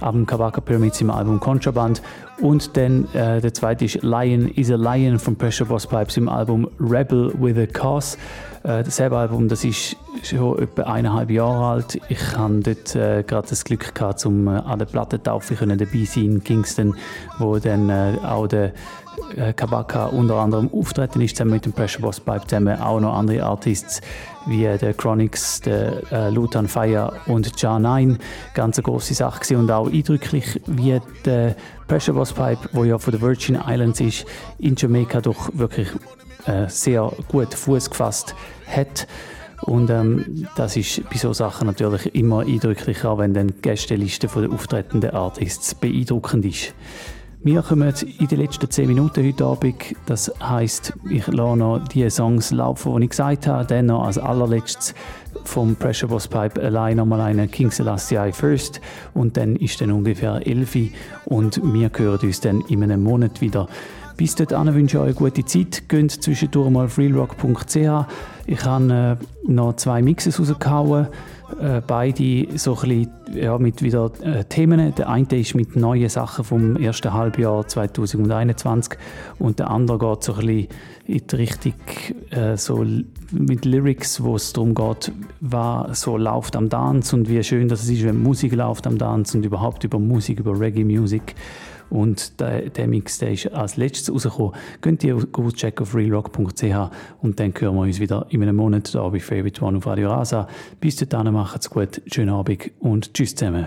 dem 0.00 0.26
Kabaka 0.26 0.60
Pyramid 0.60 1.00
im 1.00 1.10
Album 1.10 1.40
Contraband 1.40 2.02
und 2.40 2.76
dann 2.76 3.06
äh, 3.14 3.40
der 3.40 3.52
zweite 3.52 3.84
ist 3.84 4.02
Lion 4.02 4.48
is 4.48 4.70
a 4.70 4.76
Lion 4.76 5.18
von 5.18 5.36
Pressure 5.36 5.66
Boss 5.66 5.86
Pipes 5.86 6.16
im 6.16 6.28
Album 6.28 6.68
Rebel 6.80 7.32
with 7.38 7.58
a 7.58 7.66
Cause. 7.66 8.16
Äh, 8.62 8.82
dasselbe 8.82 9.16
Album, 9.16 9.48
das 9.48 9.64
ist 9.64 9.96
schon 10.22 10.58
etwa 10.58 10.82
eineinhalb 10.82 11.30
Jahre 11.30 11.64
alt. 11.64 12.00
Ich 12.08 12.36
hatte 12.36 12.60
dort 12.60 12.94
äh, 12.94 13.22
gerade 13.22 13.48
das 13.48 13.64
Glück 13.64 13.94
gehabt, 13.94 14.24
um 14.26 14.48
äh, 14.48 14.50
an 14.50 14.78
der 14.78 14.86
Plattentaufe 14.86 15.54
können 15.54 15.78
dabei 15.78 16.04
sein 16.04 16.24
in 16.24 16.44
Kingston, 16.44 16.94
wo 17.38 17.58
dann 17.58 17.88
äh, 17.88 18.16
auch 18.22 18.46
der 18.46 18.72
Kabaka 19.56 20.06
unter 20.06 20.36
anderem 20.36 20.70
auftreten 20.72 21.20
ist, 21.20 21.36
zusammen 21.36 21.52
mit 21.52 21.64
dem 21.64 21.72
Pressure 21.72 22.02
Boss 22.02 22.20
Pipe, 22.20 22.46
zusammen 22.46 22.80
auch 22.80 23.00
noch 23.00 23.14
andere 23.14 23.44
Artists 23.44 24.00
wie 24.46 24.64
äh, 24.64 24.78
der 24.78 24.94
Chronix, 24.94 25.60
der 25.60 26.12
äh, 26.12 26.30
Lutan 26.30 26.68
Fire 26.68 27.12
und 27.26 27.48
J9. 27.48 28.18
Ganz 28.54 28.78
eine 28.78 28.82
grosse 28.82 29.14
Sache 29.14 29.40
gewesen 29.40 29.60
und 29.60 29.70
auch 29.70 29.90
eindrücklich, 29.90 30.60
wie 30.66 31.00
der 31.24 31.56
Pressure 31.88 32.14
Boss 32.14 32.32
Pipe, 32.32 32.68
wo 32.72 32.84
ja 32.84 32.98
von 32.98 33.12
den 33.12 33.20
Virgin 33.20 33.58
Islands 33.66 34.00
ist, 34.00 34.26
in 34.58 34.74
Jamaika 34.76 35.20
doch 35.20 35.50
wirklich 35.54 35.88
äh, 36.46 36.68
sehr 36.68 37.12
gut 37.28 37.54
Fuß 37.54 37.90
gefasst 37.90 38.34
hat. 38.66 39.06
Und 39.62 39.90
ähm, 39.90 40.48
das 40.56 40.76
ist 40.76 41.08
bei 41.10 41.16
so 41.16 41.32
Sachen 41.32 41.66
natürlich 41.66 42.14
immer 42.14 42.40
eindrücklicher, 42.40 43.18
wenn 43.18 43.34
dann 43.34 43.48
die 43.48 43.60
Gästeliste 43.60 44.26
den 44.26 44.52
auftretenden 44.52 45.10
Artists 45.10 45.74
beeindruckend 45.74 46.46
ist. 46.46 46.74
Wir 47.42 47.62
kommen 47.62 47.94
in 48.18 48.26
den 48.26 48.38
letzten 48.38 48.70
10 48.70 48.86
Minuten 48.86 49.26
heute 49.26 49.46
Abend. 49.46 49.96
Das 50.04 50.30
heisst, 50.42 50.92
ich 51.08 51.26
lasse 51.26 51.56
noch 51.56 51.78
die 51.88 52.10
Songs 52.10 52.50
laufen, 52.50 52.94
die 52.96 53.04
ich 53.04 53.10
gesagt 53.10 53.46
habe. 53.46 53.64
Dann 53.64 53.86
noch 53.86 54.04
als 54.04 54.18
allerletztes 54.18 54.94
vom 55.44 55.74
Pressure 55.74 56.10
Boss 56.10 56.28
Pipe 56.28 56.60
allein 56.60 56.98
nochmal 56.98 57.22
einen 57.22 57.50
King 57.50 57.70
Selassie 57.70 58.30
First. 58.32 58.82
Und 59.14 59.38
dann 59.38 59.56
ist 59.56 59.80
dann 59.80 59.90
ungefähr 59.90 60.46
11 60.46 60.74
Uhr 60.74 60.88
und 61.24 61.60
wir 61.72 61.90
hören 61.96 62.20
uns 62.20 62.40
dann 62.40 62.60
in 62.68 62.82
einem 62.82 63.02
Monat 63.02 63.40
wieder. 63.40 63.68
Bis 64.18 64.34
dahin 64.34 64.74
wünsche 64.74 64.98
ich 64.98 65.02
euch 65.02 65.06
eine 65.06 65.30
gute 65.30 65.42
Zeit. 65.46 65.88
Geht 65.88 66.10
zwischendurch 66.10 66.68
mal 66.68 66.84
auf 66.84 66.98
realrock.ch. 66.98 68.06
Ich 68.44 68.64
habe 68.66 69.18
äh, 69.48 69.50
noch 69.50 69.76
zwei 69.76 70.02
Mixes 70.02 70.38
rausgehauen. 70.38 71.08
Äh, 71.60 71.82
beide 71.86 72.58
so 72.58 72.74
ein 72.74 72.80
bisschen, 72.80 73.10
ja, 73.34 73.58
mit 73.58 73.82
wieder 73.82 74.10
äh, 74.22 74.44
Themen. 74.44 74.94
Der 74.94 75.08
eine 75.08 75.26
ist 75.38 75.54
mit 75.54 75.76
neuen 75.76 76.08
Sachen 76.08 76.44
vom 76.44 76.76
ersten 76.76 77.12
Halbjahr 77.12 77.66
2021 77.66 78.98
und 79.38 79.58
der 79.58 79.70
andere 79.70 79.98
geht 79.98 80.24
so 80.24 80.34
ein 80.34 80.46
bisschen 80.46 80.68
in 81.06 81.26
die 81.26 81.36
Richtung 81.36 81.74
äh, 82.30 82.56
so 82.56 82.84
mit 83.32 83.64
Lyrics, 83.64 84.22
wo 84.22 84.36
es 84.36 84.52
darum 84.52 84.74
geht, 84.74 85.12
was 85.40 86.02
so 86.02 86.16
läuft 86.16 86.56
am 86.56 86.68
Dance 86.68 87.14
und 87.14 87.28
wie 87.28 87.42
schön 87.42 87.68
das 87.68 87.88
ist, 87.88 88.04
wenn 88.04 88.22
Musik 88.22 88.54
läuft 88.54 88.86
am 88.86 88.98
Dance 88.98 89.36
und 89.36 89.44
überhaupt 89.44 89.84
über 89.84 89.98
Musik, 89.98 90.40
über 90.40 90.58
Reggae-Musik. 90.58 91.34
Und 91.90 92.40
der, 92.40 92.70
der 92.70 92.86
Mix 92.86 93.18
der 93.18 93.32
ist 93.32 93.52
als 93.52 93.76
letztes 93.76 94.12
rausgekommen. 94.12 94.54
Könnt 94.80 95.04
ihr 95.04 95.16
gut 95.16 95.56
checken 95.56 95.82
auf 95.82 95.94
realrock.ch 95.94 96.62
und 97.20 97.40
dann 97.40 97.52
hören 97.58 97.74
wir 97.74 97.82
uns 97.82 98.00
wieder 98.00 98.26
in 98.30 98.42
einem 98.42 98.56
Monat 98.56 98.94
da 98.94 99.08
bei 99.08 99.20
Favorite 99.20 99.64
One 99.64 99.78
auf 99.78 99.86
Radio 99.86 100.10
Rasa. 100.10 100.46
Bis 100.80 100.96
dahin, 100.96 101.32
macht's 101.32 101.68
gut, 101.68 102.00
schönen 102.06 102.30
Abend 102.30 102.70
und 102.80 103.12
tschüss 103.12 103.34
zusammen. 103.34 103.66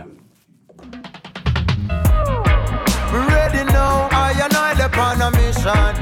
Ready 3.14 3.64
now, 3.66 4.10
I 4.12 4.34
and 4.42 4.54
I 4.56 4.74
upon 4.84 5.22
a 5.22 5.30
mission. 5.32 5.94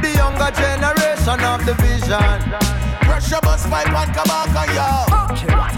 The 0.00 0.10
younger 0.16 0.50
generation 0.52 1.40
of 1.44 1.64
the 1.66 1.74
vision. 1.74 2.38
Pressure 3.02 3.40
bus 3.42 3.66
pipe 3.66 3.88
and 3.88 4.10
kabaka, 4.14 4.64
yo. 4.76 4.88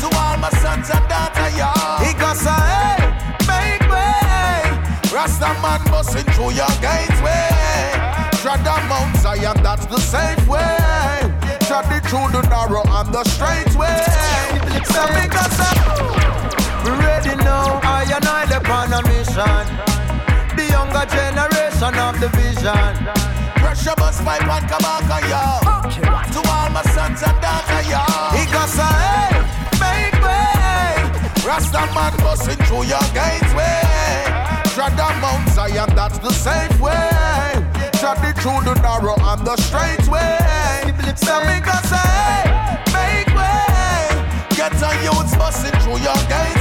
To 0.00 0.16
all 0.16 0.36
my 0.38 0.50
sons 0.60 0.90
and 0.90 1.08
daughters, 1.08 1.56
yo. 1.56 1.70
He 2.04 2.12
got 2.14 2.36
say, 2.36 2.50
hey. 2.50 3.01
Rasta 5.12 5.52
man 5.60 5.84
busting 5.90 6.24
through 6.32 6.52
your 6.52 6.72
gateway. 6.80 7.52
Tread 8.40 8.64
the 8.64 8.74
Mount 8.88 9.14
Zion, 9.18 9.62
that's 9.62 9.84
the 9.84 10.00
safe 10.00 10.48
way. 10.48 10.78
Tread 11.68 11.84
it 11.92 12.02
through 12.08 12.32
the 12.32 12.40
narrow 12.48 12.82
and 12.82 13.12
the 13.12 13.22
straight 13.24 13.76
way. 13.76 14.00
So 14.88 15.04
me 15.12 15.28
got 15.28 15.52
say, 15.52 15.76
ready 16.96 17.36
now, 17.44 17.78
I 17.84 18.08
and 18.08 18.24
I 18.24 18.44
upon 18.56 18.92
a 18.94 19.02
mission. 19.04 19.64
The 20.56 20.64
younger 20.72 21.04
generation 21.04 21.94
of 22.00 22.18
the 22.18 22.28
vision. 22.32 22.92
Pressure 23.60 23.94
Busspipe 24.00 24.48
and 24.48 24.66
come 24.66 24.80
kabaka, 24.80 25.20
yo. 25.28 25.44
To 26.32 26.40
all 26.48 26.70
my 26.70 26.82
sons 26.94 27.22
and 27.22 27.38
daughters, 27.44 27.86
yo. 27.86 28.00
He 28.32 28.50
got 28.50 28.68
say, 28.68 28.96
hey, 29.04 29.44
make 29.76 30.16
way. 30.24 31.46
Rasta 31.46 31.84
man 31.94 32.16
busting 32.24 32.56
through 32.64 32.84
your 32.84 33.06
gateway. 33.12 33.81
Tread 34.82 34.98
the 34.98 35.20
Mount 35.20 35.48
Zion, 35.50 35.94
that's 35.94 36.18
the 36.18 36.32
safe 36.32 36.80
way. 36.80 36.92
Tread 38.00 38.18
it 38.24 38.36
through 38.42 38.64
the 38.64 38.74
narrow 38.82 39.14
and 39.14 39.46
the 39.46 39.56
straight 39.58 40.08
way. 40.08 40.38
So 41.14 41.38
me 41.44 41.60
got 41.60 41.84
say, 41.84 42.50
make 42.90 43.28
way. 43.28 44.26
Get 44.56 44.72
a 44.82 45.04
youths 45.04 45.36
busting 45.36 45.78
through 45.82 45.98
your 45.98 46.16
gateway. 46.26 46.51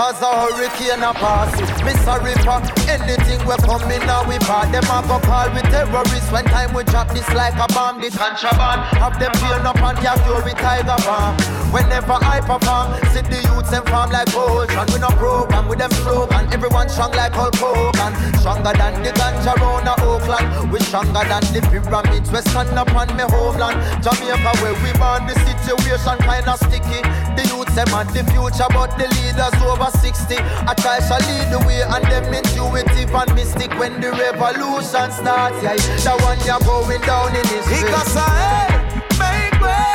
Cause 0.00 0.22
a 0.22 0.30
hurricane 0.32 1.04
a 1.04 1.12
pass 1.12 1.52
Me 1.84 1.92
sorry 2.00 2.32
for 2.40 2.56
anything 2.88 3.36
we 3.44 3.54
come 3.68 3.84
in 3.92 4.00
now 4.08 4.24
we 4.24 4.38
part 4.48 4.72
Them 4.72 4.88
a 4.88 5.04
go 5.04 5.20
call 5.20 5.52
we 5.52 5.60
terrorists 5.68 6.32
When 6.32 6.44
time 6.48 6.72
we 6.72 6.84
drop 6.84 7.08
this 7.12 7.28
like 7.34 7.52
a 7.60 7.68
bomb. 7.74 8.00
This 8.00 8.16
contraband. 8.16 8.80
Have 8.96 9.20
them 9.20 9.32
peel 9.36 9.60
up 9.60 9.76
and 9.76 10.00
ya 10.00 10.16
fury 10.24 10.56
tiger 10.56 10.96
bomb 11.04 11.36
Whenever 11.68 12.16
I 12.16 12.40
perform 12.40 12.96
See 13.12 13.20
the 13.28 13.44
youths 13.44 13.68
them 13.68 13.84
farm 13.92 14.08
like 14.10 14.32
ocean 14.32 14.86
We 14.88 14.98
no 15.04 15.12
program 15.20 15.68
with 15.68 15.78
them 15.78 15.92
slogan. 16.00 16.48
Everyone 16.50 16.88
strong 16.88 17.12
like 17.12 17.32
Hulk 17.32 17.54
Hogan. 17.60 18.12
Stronger 18.40 18.72
than 18.72 19.02
the 19.04 19.12
ganja 19.12 19.52
round 19.60 19.86
a 19.86 19.94
Oakland. 20.00 20.72
We 20.72 20.80
stronger 20.80 21.24
than 21.28 21.44
the 21.52 21.60
pyramids. 21.68 22.32
We 22.32 22.40
stand 22.40 22.72
up 22.72 22.90
on 22.96 23.12
me 23.16 23.24
homeland. 23.28 23.76
Jamaica 24.00 24.52
where 24.64 24.74
we 24.80 24.90
born 24.96 25.28
The 25.28 25.36
situation 25.44 26.16
kinda 26.24 26.56
sticky. 26.56 27.04
The 27.36 27.42
youths 27.52 27.74
them 27.76 27.92
and 27.92 28.08
the 28.10 28.24
future 28.32 28.70
But 28.72 28.96
the 28.96 29.06
leaders 29.06 29.54
over 29.62 29.89
60 29.90 30.36
I 30.38 30.74
try 30.78 31.00
shall 31.00 31.20
lead 31.26 31.50
the 31.50 31.58
way 31.66 31.82
And 31.82 32.04
them 32.06 32.32
intuitive 32.32 33.14
and 33.14 33.34
mystic 33.34 33.70
When 33.78 34.00
the 34.00 34.12
revolution 34.12 35.10
starts 35.10 35.62
Yeah, 35.62 35.76
the 35.76 36.14
one 36.22 36.38
you're 36.46 36.62
going 36.62 37.00
down 37.02 37.34
in 37.34 37.46
history 37.46 37.90
say, 38.10 38.20
hey, 38.20 39.00
make 39.18 39.60
way 39.60 39.90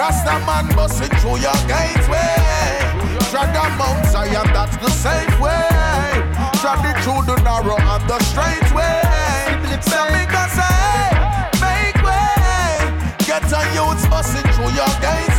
Rasta 0.00 0.38
man 0.46 0.66
busting 0.74 1.10
through 1.20 1.40
your 1.40 1.60
gateway. 1.68 2.80
Tread 3.28 3.52
the 3.52 3.68
Mount 3.76 4.06
Zion, 4.06 4.46
that's 4.54 4.74
the 4.78 4.88
safe 4.88 5.38
way. 5.38 5.68
Tread 6.56 6.80
it 6.88 6.96
through 7.04 7.22
the 7.28 7.36
narrow 7.44 7.76
and 7.76 8.08
the 8.08 8.18
straight 8.30 8.74
way. 8.74 9.02
Tell 9.82 10.08
me 10.10 10.24
cause 10.24 10.52
say, 10.52 11.10
make 11.60 12.00
way. 12.02 12.80
Get 13.26 13.44
a 13.52 13.60
youth 13.74 14.08
busting 14.08 14.50
through 14.54 14.72
your 14.72 14.88
gateway. 15.02 15.29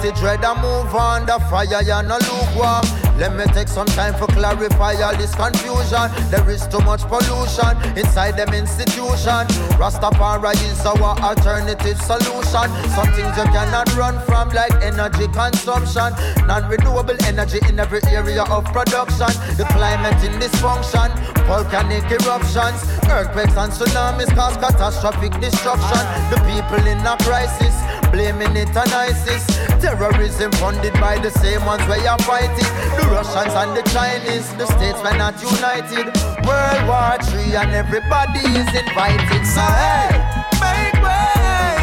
A 0.00 0.12
dread, 0.12 0.44
I 0.44 0.54
move 0.54 0.94
on 0.94 1.26
the 1.26 1.40
fire, 1.50 1.82
you 1.82 2.08
no 2.08 2.18
lukewarm. 2.18 3.07
Let 3.18 3.34
me 3.34 3.44
take 3.52 3.66
some 3.66 3.86
time 3.98 4.14
for 4.14 4.28
clarify 4.28 4.94
all 5.02 5.16
this 5.16 5.34
confusion. 5.34 6.06
There 6.30 6.48
is 6.48 6.68
too 6.68 6.78
much 6.86 7.02
pollution 7.10 7.74
inside 7.98 8.38
them 8.38 8.54
institution. 8.54 9.42
Rastafari 9.74 10.54
is 10.70 10.86
our 10.86 11.18
alternative 11.18 11.98
solution. 11.98 12.70
Some 12.94 13.10
things 13.18 13.34
you 13.34 13.48
cannot 13.50 13.90
run 13.96 14.22
from, 14.24 14.50
like 14.50 14.72
energy 14.86 15.26
consumption. 15.34 16.14
Non-renewable 16.46 17.18
energy 17.26 17.58
in 17.68 17.80
every 17.80 18.00
area 18.06 18.44
of 18.44 18.64
production. 18.66 19.34
The 19.58 19.66
climate 19.74 20.22
in 20.22 20.38
dysfunction, 20.38 21.10
volcanic 21.50 22.06
eruptions, 22.06 22.86
earthquakes 23.10 23.58
and 23.58 23.72
tsunamis 23.74 24.30
cause 24.38 24.56
catastrophic 24.58 25.34
destruction. 25.40 26.06
The 26.30 26.38
people 26.46 26.86
in 26.86 27.02
a 27.02 27.16
crisis, 27.26 27.74
blaming 28.14 28.54
it 28.54 28.76
on 28.76 28.86
ISIS. 28.94 29.44
Terrorism 29.82 30.52
funded 30.52 30.92
by 30.94 31.18
the 31.18 31.30
same 31.30 31.64
ones 31.64 31.82
where 31.88 32.02
you're 32.02 32.18
fighting. 32.18 32.70
The 32.94 33.07
Russians 33.10 33.54
and 33.54 33.76
the 33.76 33.82
Chinese, 33.90 34.48
the 34.56 34.66
states 34.66 35.00
were 35.02 35.16
not 35.16 35.34
united. 35.40 36.06
World 36.46 36.82
War 36.88 37.16
III 37.20 37.56
and 37.56 37.72
everybody 37.72 38.44
is 38.60 38.70
invited. 38.74 39.42
So 39.46 39.64
hey, 39.64 40.12
make 40.60 40.96
way. 41.02 41.76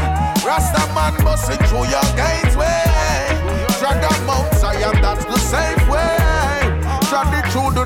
Rasta 0.46 0.86
man 0.94 1.16
busting 1.24 1.62
through 1.68 1.88
your 1.90 2.08
gateway. 2.16 2.84
Tread 3.80 4.02
the 4.02 4.12
Mount 4.26 4.54
Zion, 4.56 5.02
that's 5.02 5.26
the 5.26 5.38
safe 5.40 5.90
way. 5.90 6.26
It 7.36 7.52
through 7.52 7.72
the 7.72 7.85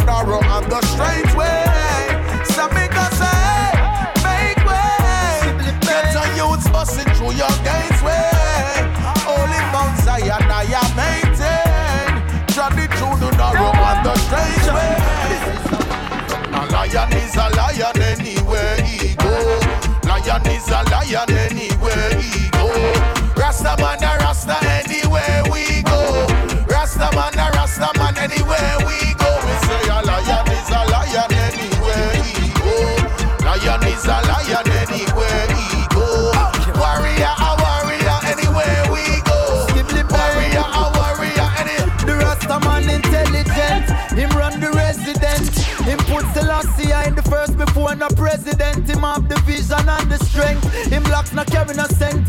before 47.60 47.94
no 47.94 48.08
president. 48.16 48.88
Him 48.88 49.00
have 49.00 49.28
the 49.28 49.38
vision 49.42 49.88
and 49.88 50.12
the 50.12 50.18
strength. 50.26 50.64
Him 50.88 51.04
locks 51.04 51.34
not 51.34 51.48
carry 51.48 51.76
no 51.76 51.86
scent. 51.88 52.29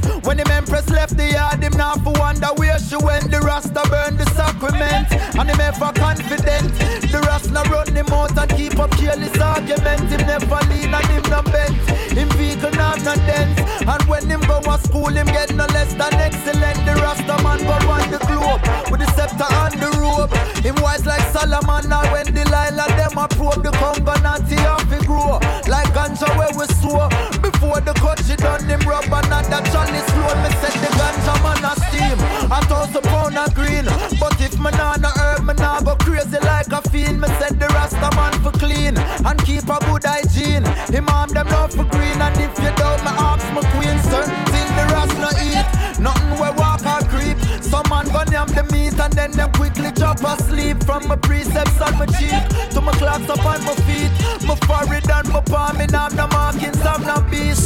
Empress 0.70 0.90
left 0.90 1.16
the 1.16 1.26
yard, 1.26 1.60
him 1.60 1.72
now 1.72 1.94
for 1.96 2.12
wonder 2.14 2.46
where 2.54 2.78
she 2.78 2.94
went. 2.94 3.28
The 3.28 3.40
Rasta 3.40 3.82
burn 3.90 4.14
the 4.14 4.22
sacrament, 4.38 5.10
and 5.34 5.50
him 5.50 5.58
ever 5.58 5.90
confident. 5.98 6.70
The 7.10 7.18
Rasta 7.26 7.66
run 7.66 7.90
him 7.90 8.06
out 8.14 8.38
and 8.38 8.50
keep 8.54 8.78
up 8.78 8.92
careless 8.92 9.34
argument. 9.34 10.06
Him 10.06 10.22
never 10.30 10.62
lean 10.70 10.94
and 10.94 11.10
him 11.10 11.26
no 11.26 11.42
bent. 11.42 11.74
Him 12.14 12.30
vehicle 12.38 12.70
not 12.78 13.02
no 13.02 13.18
dent. 13.26 13.58
And 13.82 14.02
when 14.06 14.30
him 14.30 14.46
go 14.46 14.62
to 14.62 14.78
school, 14.86 15.10
him 15.10 15.26
get 15.26 15.50
no 15.58 15.66
less 15.74 15.90
than 15.98 16.14
excellent. 16.14 16.78
The 16.86 16.94
Rasta 17.02 17.42
man 17.42 17.58
go 17.66 17.74
on 17.90 18.06
the 18.06 18.22
globe 18.30 18.62
with 18.94 19.02
the 19.02 19.10
scepter 19.18 19.50
and 19.50 19.74
the 19.74 19.90
robe. 19.98 20.30
Him 20.62 20.78
wise 20.78 21.04
like 21.04 21.26
Solomon, 21.34 21.90
now 21.90 22.06
when 22.14 22.30
Delilah 22.30 22.86
them 22.94 23.18
a 23.18 23.26
probe 23.26 23.66
the 23.66 23.74
Congo 23.74 24.14
natty 24.22 24.54
off 24.70 24.86
he 24.86 25.02
grow 25.02 25.42
like 25.66 25.90
ganja 25.90 26.30
where 26.38 26.54
we 26.54 26.66
sow. 26.78 27.10
Before 27.42 27.80
the 27.82 27.94
cut 27.98 28.22
she 28.22 28.36
done 28.36 28.62
him 28.70 28.78
rub 28.86 29.10
another 29.10 29.66
chalice 29.74 30.06
slow. 30.14 30.59
Set 30.60 30.74
the 30.82 30.90
ganja 30.98 31.34
man 31.42 31.64
a 31.64 31.72
steam. 31.86 32.18
A 32.50 33.00
pound 33.02 33.38
of 33.38 33.54
green, 33.54 33.84
but 34.18 34.40
if 34.40 34.58
me 34.58 34.70
nah 34.72 34.96
no 34.96 35.08
herb, 35.16 35.44
me 35.44 35.54
nah 35.54 35.80
go 35.80 35.94
crazy 35.96 36.38
like 36.42 36.72
a 36.72 36.82
fiend. 36.90 37.20
Me 37.20 37.28
set 37.38 37.58
the 37.58 37.66
Rasta 37.68 38.10
man 38.16 38.32
for 38.42 38.52
clean 38.58 38.98
and 38.98 39.38
keep 39.44 39.64
a 39.64 39.78
good 39.86 40.04
hygiene. 40.04 40.64
Him 40.92 41.08
arm 41.08 41.30
them 41.30 41.46
love 41.48 41.72
for 41.72 41.84
green, 41.84 42.20
and 42.20 42.36
if 42.36 42.52
you 42.58 42.72
don't, 42.76 43.00
me 43.04 43.12
ask 43.14 43.46
my 43.54 43.62
queen 43.72 43.98
certain 44.10 44.44
thing 44.52 44.68
the 44.76 44.84
Rasta 44.92 45.30
eat. 45.46 46.00
Nothing 46.00 46.32
we 46.32 46.50
walk 46.58 46.84
or 46.84 47.02
creep. 47.08 47.38
Some 47.62 47.88
man 47.88 48.08
gun 48.08 48.30
yam 48.32 48.48
the 48.48 48.64
meat 48.72 48.98
and 48.98 49.12
then 49.12 49.30
them 49.32 49.52
quickly 49.52 49.92
drop 49.92 50.20
asleep. 50.20 50.82
From 50.84 51.06
my 51.08 51.16
precepts 51.16 51.80
on 51.80 51.98
my 51.98 52.06
cheek 52.06 52.42
to 52.70 52.80
my 52.80 52.92
clocks 52.92 53.28
up 53.30 53.44
on 53.44 53.62
my 53.64 53.74
feet. 53.86 54.10
My 54.46 54.56
forehead 54.66 55.08
and 55.08 55.28
my 55.28 55.40
palm, 55.40 55.78
me 55.78 55.86
have 55.92 56.14
no 56.16 56.26
markings, 56.28 56.80
I'm 56.80 57.02
no 57.02 57.20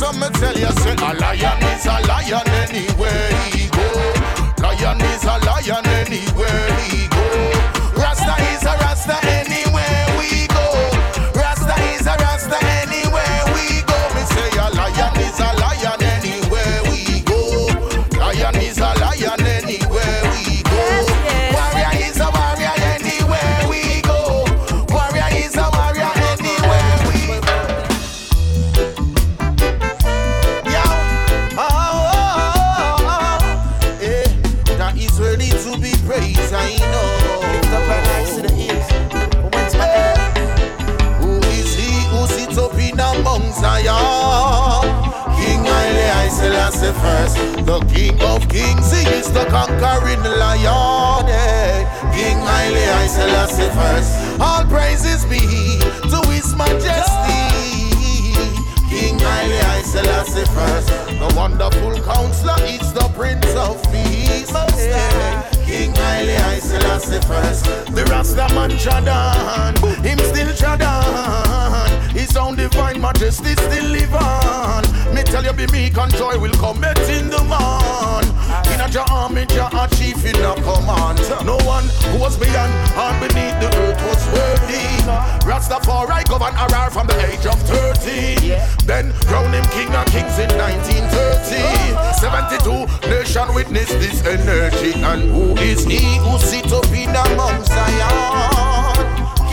Some 0.05 0.21
me 0.21 0.29
tell 0.35 0.55
you 0.55 0.71
say 0.83 0.93
a 0.93 1.15
lion 1.15 1.63
is 1.63 1.87
a 1.87 1.97
lion 2.07 2.47
anywhere 2.47 3.34
First, 60.35 60.89
the 60.89 61.33
wonderful 61.37 61.95
counselor, 62.03 62.57
it's 62.63 62.91
the 62.91 63.09
Prince 63.15 63.55
of 63.55 63.81
Peace. 63.93 64.51
Yeah. 64.77 65.49
King 65.65 65.95
Haile 65.95 66.61
Selassie 66.61 67.21
first, 67.21 67.65
the 67.95 68.05
Rasta 68.11 68.53
man 68.53 68.71
Jadan, 68.73 69.79
him 70.03 70.19
still 70.19 70.49
Jadan. 70.49 71.89
His 72.11 72.37
own 72.37 72.57
divine 72.57 73.01
majesty 73.01 73.55
still 73.55 73.85
live 73.91 74.15
on. 74.15 74.94
Tell 75.35 75.43
you, 75.43 75.53
be 75.53 75.67
meek 75.73 75.99
and 75.99 76.15
joy 76.15 76.39
will 76.39 76.55
come 76.63 76.79
met 76.79 76.97
in 77.11 77.29
the 77.29 77.43
man. 77.51 78.23
In 78.71 78.79
a 78.79 78.89
your 78.95 79.03
army, 79.11 79.45
your 79.51 79.69
chief 79.89 80.25
in 80.25 80.37
a 80.37 80.55
command. 80.63 81.19
No 81.45 81.59
one 81.67 81.83
who 82.15 82.21
was 82.21 82.39
beyond 82.39 82.71
or 82.95 83.11
beneath 83.19 83.59
the 83.59 83.67
earth 83.83 84.01
was 84.07 84.23
worthy. 84.31 84.87
Rastafari 85.43 86.23
govern 86.29 86.55
Harar 86.55 86.89
from 86.89 87.09
the 87.09 87.19
age 87.27 87.47
of 87.47 87.61
30. 87.67 88.87
Then 88.87 89.11
crown 89.27 89.53
him 89.53 89.65
king 89.75 89.93
of 89.97 90.07
kings 90.07 90.39
in 90.39 90.51
1930. 90.55 92.15
72 92.21 93.11
nation 93.11 93.55
witness 93.57 93.91
this 93.91 94.25
energy. 94.25 95.03
And 95.03 95.33
who 95.33 95.57
is 95.57 95.85
he 95.85 96.19
who 96.19 96.39
sit 96.39 96.73
up 96.73 96.87
in 96.95 97.11
among 97.11 97.65
Zion? 97.65 98.64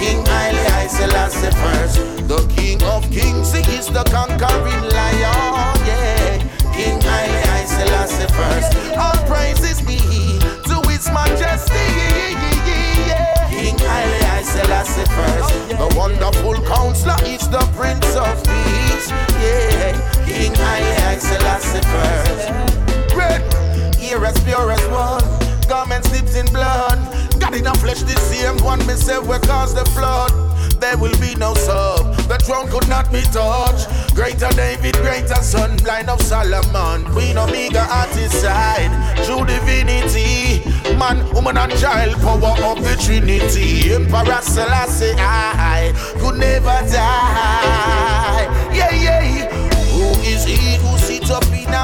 King 0.01 0.25
Haile 0.25 0.65
I 0.81 0.87
Selassie 0.87 1.53
first. 1.61 2.27
The 2.27 2.39
King 2.55 2.81
of 2.83 3.03
Kings, 3.11 3.53
he 3.53 3.61
is 3.77 3.87
the 3.87 4.03
conquering 4.09 4.83
lion. 4.97 5.77
Yeah, 5.85 6.41
King 6.73 6.99
Haile 7.01 7.41
I 7.59 7.65
Selassie 7.65 8.29
first. 8.33 8.71
All 8.97 9.19
praises 9.29 9.79
be 9.85 9.99
to 10.69 10.77
His 10.89 11.05
Majesty. 11.13 11.85
Yeah. 12.65 13.49
King 13.53 13.77
Haile 13.77 14.25
I 14.37 14.41
Selassie 14.41 15.05
first. 15.13 15.51
The 15.69 15.89
wonderful 15.95 16.55
counselor 16.65 17.17
is 17.25 17.47
the 17.49 17.63
Prince 17.77 18.15
of 18.15 18.35
Peace. 18.43 19.07
Yeah, 19.37 19.93
King 20.25 20.55
Haile 20.55 20.95
I 21.13 21.17
Selassie 21.19 21.85
first. 21.93 23.15
red 23.15 23.41
ear 24.01 24.25
as 24.25 24.37
pure 24.43 24.71
as 24.71 24.83
one. 24.89 25.23
garments 25.69 26.09
dipped 26.11 26.35
in 26.35 26.45
blood. 26.51 26.97
Joseph 27.51 27.83
will 27.83 27.89
cause 27.89 28.05
the 28.05 28.19
same 28.19 28.63
one 28.63 28.79
may 28.87 28.95
say 28.95 29.19
we 29.19 29.37
caused 29.39 29.75
the 29.75 29.85
flood. 29.91 30.31
There 30.79 30.97
will 30.97 31.17
be 31.19 31.35
no 31.35 31.53
sub. 31.53 32.15
The 32.27 32.37
throne 32.37 32.69
could 32.69 32.87
not 32.87 33.11
be 33.11 33.21
touched. 33.21 34.15
Greater 34.15 34.49
David, 34.55 34.95
greater 34.95 35.35
son, 35.35 35.77
blind 35.77 36.09
of 36.09 36.21
Solomon. 36.21 37.05
Queen 37.11 37.37
Omega 37.37 37.81
at 37.81 38.09
his 38.15 38.31
side. 38.31 38.91
True 39.25 39.45
divinity. 39.45 40.63
Man, 40.97 41.27
woman, 41.33 41.57
and 41.57 41.71
child, 41.77 42.15
power 42.21 42.55
of 42.63 42.81
the 42.83 42.95
Trinity. 43.03 43.93
Emperor 43.93 44.41
Selassie, 44.41 45.13
I 45.17 45.91
could 46.19 46.39
never 46.39 46.79
die. 46.89 48.47
Yeah, 48.73 48.91
yeah. 48.91 49.51
Who 49.91 50.07
is 50.21 50.45
he 50.45 50.77
who 50.77 50.97
sits 50.97 51.29
up 51.29 51.45
in 51.47 51.73
a 51.73 51.83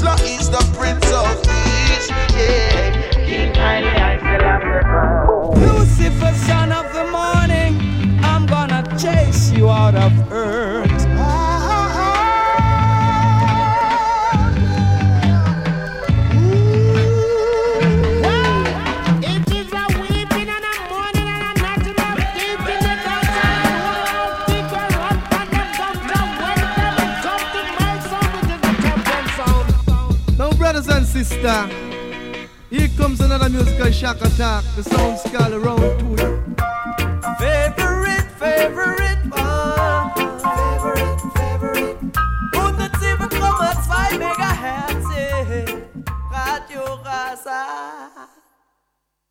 counselor 0.00 0.28
is 0.28 0.48
the 0.50 0.67
here 32.70 32.88
comes 32.96 33.20
another 33.20 33.48
musical 33.48 33.90
shock 33.92 34.20
attack. 34.20 34.64
The 34.76 34.82
sound 34.82 35.18
skull 35.18 35.54
around 35.54 35.98
to 36.00 36.06
you. 36.22 36.56
Favorite, 37.38 38.30
favorite 38.38 39.07